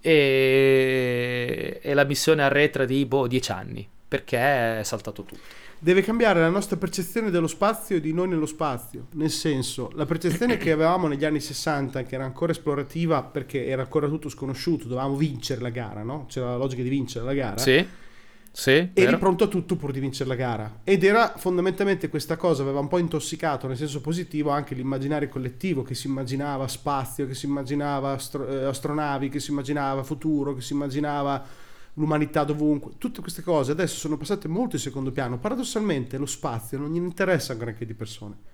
e, 0.00 1.80
e 1.82 1.94
la 1.94 2.04
missione 2.04 2.42
arretra 2.42 2.84
di, 2.84 3.06
boh, 3.06 3.26
10 3.26 3.52
anni 3.52 3.88
perché 4.06 4.80
è 4.80 4.82
saltato 4.84 5.24
tutto. 5.24 5.42
Deve 5.78 6.02
cambiare 6.02 6.40
la 6.40 6.48
nostra 6.48 6.76
percezione 6.76 7.30
dello 7.30 7.46
spazio 7.46 7.96
e 7.96 8.00
di 8.00 8.12
noi 8.12 8.28
nello 8.28 8.46
spazio. 8.46 9.06
Nel 9.12 9.30
senso, 9.30 9.90
la 9.94 10.06
percezione 10.06 10.56
che 10.56 10.72
avevamo 10.72 11.06
negli 11.06 11.24
anni 11.24 11.40
60, 11.40 12.02
che 12.04 12.14
era 12.14 12.24
ancora 12.24 12.52
esplorativa 12.52 13.22
perché 13.22 13.66
era 13.66 13.82
ancora 13.82 14.08
tutto 14.08 14.28
sconosciuto, 14.28 14.88
dovevamo 14.88 15.16
vincere 15.16 15.60
la 15.60 15.70
gara, 15.70 16.02
no? 16.02 16.26
C'era 16.28 16.50
la 16.50 16.56
logica 16.56 16.82
di 16.82 16.88
vincere 16.88 17.24
la 17.24 17.34
gara. 17.34 17.58
Sì, 17.58 17.86
sì, 18.56 18.70
Eri 18.70 18.90
vero. 18.94 19.18
pronto 19.18 19.44
a 19.44 19.46
tutto 19.48 19.74
pur 19.74 19.90
di 19.90 19.98
vincere 19.98 20.28
la 20.28 20.36
gara. 20.36 20.80
Ed 20.84 21.02
era 21.02 21.34
fondamentalmente 21.36 22.08
questa 22.08 22.36
cosa, 22.36 22.62
aveva 22.62 22.78
un 22.78 22.86
po' 22.86 22.98
intossicato 22.98 23.66
nel 23.66 23.76
senso 23.76 24.00
positivo 24.00 24.50
anche 24.50 24.76
l'immaginario 24.76 25.28
collettivo 25.28 25.82
che 25.82 25.96
si 25.96 26.06
immaginava 26.06 26.68
spazio, 26.68 27.26
che 27.26 27.34
si 27.34 27.46
immaginava 27.46 28.12
astro- 28.12 28.46
eh, 28.46 28.64
astronavi, 28.64 29.28
che 29.28 29.40
si 29.40 29.50
immaginava 29.50 30.04
futuro, 30.04 30.54
che 30.54 30.60
si 30.60 30.72
immaginava 30.72 31.44
l'umanità 31.94 32.44
dovunque. 32.44 32.92
Tutte 32.98 33.20
queste 33.20 33.42
cose 33.42 33.72
adesso 33.72 33.96
sono 33.96 34.16
passate 34.16 34.48
molto 34.48 34.76
in 34.76 34.82
secondo 34.82 35.10
piano. 35.12 35.38
Paradossalmente 35.38 36.18
lo 36.18 36.26
spazio 36.26 36.78
non 36.78 36.92
gli 36.92 36.96
interessa 36.96 37.54
granché 37.54 37.86
di 37.86 37.94
persone. 37.94 38.52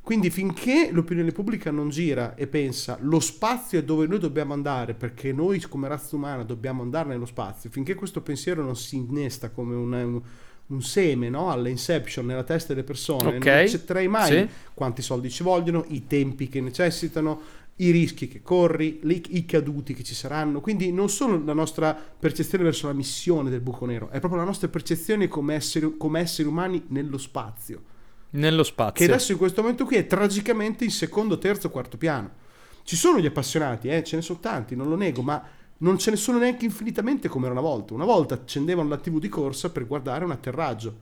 Quindi 0.00 0.30
finché 0.30 0.90
l'opinione 0.92 1.32
pubblica 1.32 1.72
non 1.72 1.88
gira 1.88 2.36
e 2.36 2.46
pensa 2.46 2.96
lo 3.00 3.18
spazio 3.18 3.80
è 3.80 3.82
dove 3.82 4.06
noi 4.06 4.20
dobbiamo 4.20 4.52
andare 4.52 4.94
perché 4.94 5.32
noi 5.32 5.60
come 5.62 5.88
razza 5.88 6.14
umana 6.14 6.44
dobbiamo 6.44 6.82
andare 6.82 7.08
nello 7.08 7.26
spazio, 7.26 7.70
finché 7.70 7.94
questo 7.96 8.20
pensiero 8.20 8.62
non 8.62 8.76
si 8.76 8.94
innesta 8.96 9.50
come 9.50 9.74
un, 9.74 9.92
un- 9.92 10.22
un 10.68 10.82
seme 10.82 11.28
no? 11.28 11.50
all'inception 11.50 12.24
nella 12.26 12.44
testa 12.44 12.72
delle 12.72 12.84
persone, 12.84 13.36
Ok, 13.36 13.46
non 13.46 13.58
accetterei 13.58 14.08
mai 14.08 14.32
sì. 14.32 14.48
quanti 14.74 15.02
soldi 15.02 15.28
ci 15.30 15.42
vogliono, 15.42 15.84
i 15.88 16.06
tempi 16.06 16.48
che 16.48 16.60
necessitano, 16.60 17.40
i 17.76 17.90
rischi 17.90 18.28
che 18.28 18.42
corri, 18.42 19.00
i 19.04 19.44
caduti 19.44 19.94
che 19.94 20.02
ci 20.02 20.14
saranno. 20.14 20.60
Quindi 20.60 20.92
non 20.92 21.10
solo 21.10 21.42
la 21.44 21.52
nostra 21.52 21.94
percezione 21.94 22.64
verso 22.64 22.86
la 22.86 22.92
missione 22.94 23.50
del 23.50 23.60
buco 23.60 23.84
nero, 23.86 24.08
è 24.08 24.18
proprio 24.18 24.40
la 24.40 24.46
nostra 24.46 24.68
percezione 24.68 25.28
come 25.28 25.54
esseri, 25.54 25.96
come 25.96 26.20
esseri 26.20 26.48
umani 26.48 26.84
nello 26.88 27.18
spazio 27.18 27.82
Nello 28.30 28.62
che 28.62 28.68
spazio. 28.68 29.04
adesso 29.04 29.32
in 29.32 29.38
questo 29.38 29.60
momento 29.62 29.84
qui 29.84 29.96
è 29.96 30.06
tragicamente 30.06 30.84
in 30.84 30.90
secondo, 30.90 31.38
terzo, 31.38 31.70
quarto 31.70 31.96
piano. 31.96 32.44
Ci 32.82 32.96
sono 32.96 33.18
gli 33.18 33.26
appassionati, 33.26 33.88
eh, 33.88 34.04
ce 34.04 34.16
ne 34.16 34.22
sono 34.22 34.38
tanti, 34.40 34.76
non 34.76 34.88
lo 34.88 34.96
nego, 34.96 35.22
ma 35.22 35.42
non 35.78 35.98
ce 35.98 36.10
ne 36.10 36.16
sono 36.16 36.38
neanche 36.38 36.64
infinitamente 36.64 37.28
come 37.28 37.44
era 37.46 37.52
una 37.52 37.62
volta. 37.62 37.94
Una 37.94 38.04
volta 38.04 38.34
accendevano 38.34 38.88
la 38.88 38.98
TV 38.98 39.18
di 39.18 39.28
corsa 39.28 39.70
per 39.70 39.86
guardare 39.86 40.24
un 40.24 40.30
atterraggio 40.30 40.96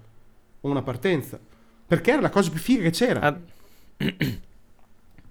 o 0.60 0.68
una 0.68 0.82
partenza, 0.82 1.38
perché 1.86 2.12
era 2.12 2.20
la 2.20 2.30
cosa 2.30 2.50
più 2.50 2.58
figa 2.58 2.82
che 2.84 2.90
c'era. 2.90 3.20
Ah, 3.20 3.40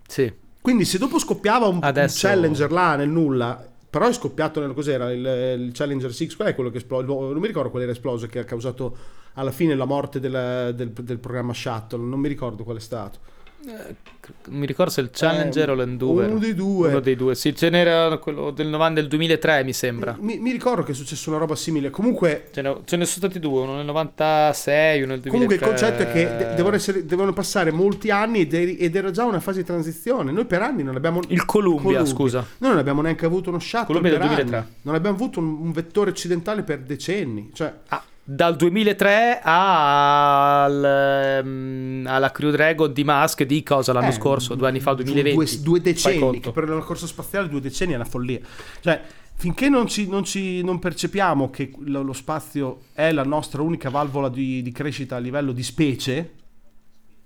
sì. 0.08 0.34
Quindi 0.64 0.86
se 0.86 0.98
dopo 0.98 1.20
scoppiava 1.20 1.68
un, 1.68 1.76
un 1.76 1.84
Adesso- 1.84 2.26
Challenger 2.26 2.72
là 2.72 2.96
nel 2.96 3.10
nulla, 3.10 3.68
però 3.90 4.08
è 4.08 4.14
scoppiato 4.14 4.62
nel 4.62 4.74
cos'era 4.74 5.12
il, 5.12 5.20
il 5.60 5.72
Challenger 5.74 6.14
6, 6.14 6.34
qual 6.36 6.48
è 6.48 6.56
quello 6.56 6.70
che 6.70 6.78
esplose? 6.78 7.06
Non 7.06 7.38
mi 7.38 7.48
ricordo 7.48 7.70
qual 7.70 7.84
era 7.84 7.92
esploso 7.92 8.28
che 8.28 8.40
ha 8.40 8.44
causato 8.46 8.96
alla 9.34 9.52
fine 9.52 9.76
la 9.76 9.84
morte 9.84 10.22
del, 10.22 10.72
del- 10.74 10.92
del 10.94 11.18
programma 11.20 11.54
Shuttle, 11.54 12.00
non 12.02 12.18
mi 12.20 12.30
ricordo 12.30 12.64
qual 12.64 12.78
è 12.78 12.80
stato. 12.80 13.20
Non 13.66 14.60
mi 14.60 14.66
ricordo 14.66 14.92
se 14.92 15.02
il 15.02 15.10
Challenger 15.12 15.70
Eh, 15.70 15.72
o 15.72 15.76
l'Endeavour. 15.76 16.24
uno 16.30 16.40
dei 16.40 16.54
due. 16.54 16.90
Uno 16.90 17.00
dei 17.00 17.16
due. 17.16 17.36
Sì, 17.36 17.56
ce 17.56 17.70
n'era 17.70 18.18
quello 18.18 18.52
del, 18.52 18.68
90 18.68 19.00
del 19.00 19.10
2003, 19.10 19.64
mi 19.64 19.74
sembra. 19.74 20.16
Mi, 20.20 20.38
mi 20.38 20.52
ricordo 20.52 20.84
che 20.84 20.92
è 20.92 20.96
successa 20.96 21.30
una 21.30 21.40
roba 21.40 21.56
simile. 21.56 21.90
Comunque, 21.90 22.48
Ce 22.52 22.62
ne, 22.62 22.70
ce 22.86 22.96
ne 22.98 23.06
sono 23.06 23.26
stati 23.26 23.40
due, 23.40 23.62
uno 23.62 23.76
nel 23.76 23.86
96, 23.86 25.02
uno 25.02 25.12
nel 25.12 25.20
2003. 25.22 25.30
comunque 25.32 25.56
il 25.56 25.62
concetto 25.62 26.02
è 26.04 26.12
che 26.12 26.38
de- 26.38 26.54
devono, 26.56 26.76
essere- 26.76 27.06
devono 27.06 27.34
passare 27.34 27.72
molti 27.72 28.12
anni 28.12 28.48
ed, 28.48 28.96
era 28.96 29.12
già 29.12 29.24
una 29.26 29.40
fase 29.40 29.60
di 29.60 29.66
transizione. 29.66 30.32
Noi 30.32 30.46
per 30.46 30.62
anni 30.62 30.84
non 30.84 30.96
abbiamo. 30.96 31.22
Il 31.28 31.46
Columbia, 31.46 31.82
Columbia. 31.84 32.06
scusa. 32.06 32.46
Noi 32.60 32.70
non 32.72 32.80
abbiamo 32.80 33.02
neanche 33.02 33.26
avuto 33.26 33.50
uno 33.50 33.60
shuttle 33.60 33.86
Columbia 33.86 34.12
del 34.12 34.22
anni. 34.22 34.36
2003. 34.36 34.68
Non 34.84 34.96
abbiamo 34.96 35.16
avuto 35.16 35.40
un, 35.40 35.58
un 35.62 35.72
vettore 35.72 36.10
occidentale 36.10 36.64
per 36.64 36.80
decenni. 36.80 37.50
Cioè, 37.54 37.74
Ah, 37.90 38.04
dal 38.26 38.56
2003 38.56 39.42
al, 39.44 40.84
ehm, 40.84 42.06
alla 42.08 42.32
Crew 42.32 42.52
Dragon 42.52 42.94
di 42.94 43.04
Musk 43.04 43.44
di 43.44 43.62
cosa 43.64 43.92
l'anno 43.92 44.08
eh, 44.08 44.14
scorso, 44.14 44.56
due 44.56 44.70
anni 44.70 44.80
fa, 44.80 44.94
due- 44.94 45.04
2020. 45.04 45.56
Due, 45.56 45.64
due 45.64 45.82
decenni. 45.82 46.40
per 46.40 46.70
la 46.70 46.80
corsa 46.80 47.06
spaziale 47.06 47.50
due 47.50 47.60
decenni 47.60 47.92
è 47.92 47.96
una 47.96 48.06
follia. 48.06 48.40
Cioè, 48.80 49.02
finché 49.36 49.68
non, 49.68 49.88
ci, 49.88 50.08
non, 50.08 50.24
ci, 50.24 50.64
non 50.64 50.80
percepiamo 50.80 51.50
che 51.50 51.72
lo, 51.80 52.02
lo 52.02 52.14
spazio 52.14 52.84
è 52.94 53.12
la 53.12 53.24
nostra 53.24 53.62
unica 53.62 53.90
valvola 53.90 54.30
di, 54.30 54.62
di 54.62 54.72
crescita 54.72 55.18
a 55.18 55.20
livello 55.20 55.52
di 55.52 55.64
specie, 55.64 56.32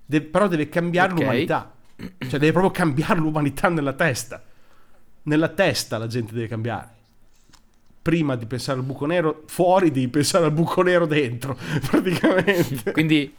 de- 0.04 0.22
però 0.22 0.48
deve 0.48 0.68
cambiare 0.68 1.12
Ok. 1.12 1.20
l'umanità. 1.20 1.72
Cioè, 1.96 2.38
deve 2.38 2.52
proprio 2.52 2.72
cambiare 2.72 3.18
l'umanità 3.20 3.68
nella 3.68 3.92
testa. 3.92 4.42
Nella 5.22 5.48
testa 5.48 5.96
la 5.98 6.06
gente 6.08 6.32
deve 6.32 6.48
cambiare. 6.48 6.96
Prima 8.08 8.36
di 8.36 8.46
pensare 8.46 8.78
al 8.78 8.86
buco 8.86 9.04
nero, 9.04 9.42
fuori 9.48 9.90
di 9.90 10.08
pensare 10.08 10.46
al 10.46 10.52
buco 10.52 10.80
nero 10.80 11.04
dentro, 11.04 11.54
praticamente. 11.90 12.92
Quindi 12.92 13.30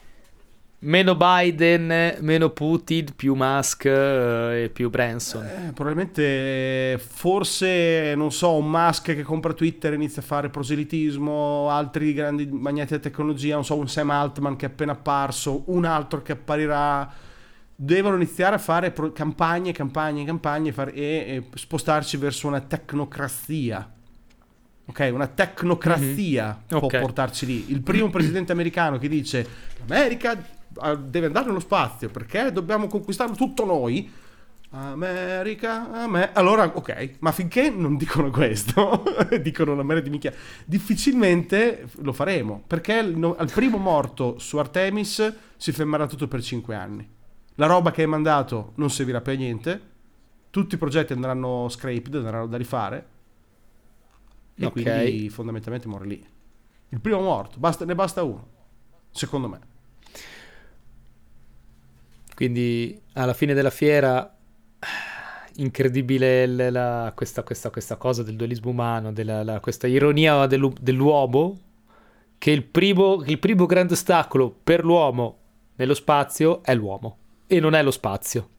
Meno 0.81 1.15
Biden, 1.15 2.17
meno 2.21 2.51
Putin, 2.51 3.07
più 3.15 3.33
Musk 3.33 3.85
eh, 3.85 4.65
e 4.65 4.69
più 4.69 4.91
Branson. 4.91 5.43
Eh, 5.43 5.71
probabilmente, 5.73 6.99
forse, 6.99 8.13
non 8.15 8.31
so, 8.31 8.53
un 8.53 8.69
Musk 8.69 9.15
che 9.15 9.23
compra 9.23 9.53
Twitter 9.53 9.91
e 9.91 9.95
inizia 9.95 10.21
a 10.21 10.25
fare 10.25 10.49
proselitismo, 10.49 11.67
altri 11.71 12.13
grandi 12.13 12.45
magnati 12.45 12.89
della 12.89 13.01
tecnologia, 13.01 13.55
non 13.55 13.65
so, 13.65 13.75
un 13.75 13.89
Sam 13.89 14.11
Altman 14.11 14.55
che 14.55 14.67
è 14.67 14.69
appena 14.69 14.91
apparso, 14.91 15.63
un 15.65 15.83
altro 15.83 16.21
che 16.21 16.33
apparirà. 16.33 17.11
Devono 17.75 18.17
iniziare 18.17 18.53
a 18.53 18.59
fare 18.59 18.91
pro- 18.91 19.11
campagne, 19.13 19.71
campagne, 19.71 20.25
campagne 20.25 20.71
fare, 20.71 20.93
e, 20.93 21.03
e 21.03 21.43
spostarci 21.55 22.17
verso 22.17 22.45
una 22.45 22.61
tecnocrazia. 22.61 23.97
Ok, 24.89 25.09
una 25.13 25.27
tecnocrazia 25.27 26.63
Mhm. 26.69 26.79
può 26.79 26.87
Ok. 26.87 26.99
portarci 26.99 27.45
lì. 27.45 27.71
Il 27.71 27.81
primo 27.81 28.09
presidente 28.11 28.51
americano 28.51 28.97
che 28.97 29.07
dice 29.07 29.47
l'America 29.85 30.33
eh, 30.83 30.97
deve 30.97 31.27
andare 31.27 31.45
nello 31.47 31.59
spazio 31.59 32.09
perché 32.09 32.51
dobbiamo 32.51 32.87
conquistarlo 32.87 33.35
tutto 33.35 33.65
noi. 33.65 34.11
America, 34.71 35.91
a 35.91 36.07
me. 36.07 36.31
Allora, 36.33 36.71
ok, 36.75 37.15
ma 37.19 37.31
finché 37.31 37.71
non 37.71 37.97
dicono 37.97 38.29
questo, 38.29 39.03
dicono 39.41 39.73
una 39.73 39.81
mera 39.81 39.99
di 39.99 40.11
minchia, 40.11 40.31
difficilmente 40.65 41.87
lo 42.01 42.13
faremo 42.13 42.63
perché 42.67 43.01
no- 43.01 43.35
al 43.35 43.49
primo 43.51 43.77
morto 43.77 44.37
su 44.37 44.57
Artemis 44.57 45.33
si 45.57 45.71
fermerà 45.71 46.05
tutto 46.05 46.27
per 46.27 46.41
5 46.43 46.75
anni. 46.75 47.07
La 47.55 47.65
roba 47.65 47.89
che 47.91 48.01
hai 48.01 48.07
mandato 48.07 48.73
non 48.75 48.89
servirà 48.91 49.21
per 49.21 49.37
niente, 49.37 49.81
tutti 50.51 50.75
i 50.75 50.77
progetti 50.77 51.13
andranno 51.13 51.67
scraped, 51.69 52.13
andranno 52.15 52.45
da 52.47 52.57
rifare 52.57 53.05
e 54.59 54.65
Ok. 54.65 54.71
quindi 54.71 55.29
fondamentalmente 55.29 55.87
muore 55.87 56.05
lì. 56.05 56.25
Il 56.89 56.99
primo 56.99 57.21
morto, 57.21 57.57
basta- 57.59 57.85
ne 57.85 57.95
basta 57.95 58.23
uno, 58.23 58.47
secondo 59.11 59.47
me. 59.47 59.59
Quindi 62.35 62.99
alla 63.13 63.33
fine 63.33 63.53
della 63.53 63.69
fiera, 63.69 64.33
incredibile 65.55 66.45
la- 66.69 67.11
questa, 67.15 67.43
questa- 67.43 67.69
questa 67.69 67.97
cosa 67.97 68.23
del 68.23 68.35
dualismo 68.35 68.69
umano, 68.71 69.11
della, 69.11 69.43
la- 69.43 69.59
questa 69.59 69.87
ironia 69.87 70.45
dell'u- 70.45 70.77
dell'uomo, 70.79 71.59
che 72.37 72.51
il 72.51 72.63
primo, 72.63 73.21
il 73.25 73.39
primo 73.39 73.65
grande 73.65 73.93
ostacolo 73.93 74.49
per 74.63 74.85
l'uomo 74.85 75.37
nello 75.75 75.93
spazio 75.93 76.63
è 76.63 76.73
l'uomo 76.73 77.17
e 77.47 77.59
non 77.59 77.73
è 77.75 77.83
lo 77.83 77.91
spazio. 77.91 78.49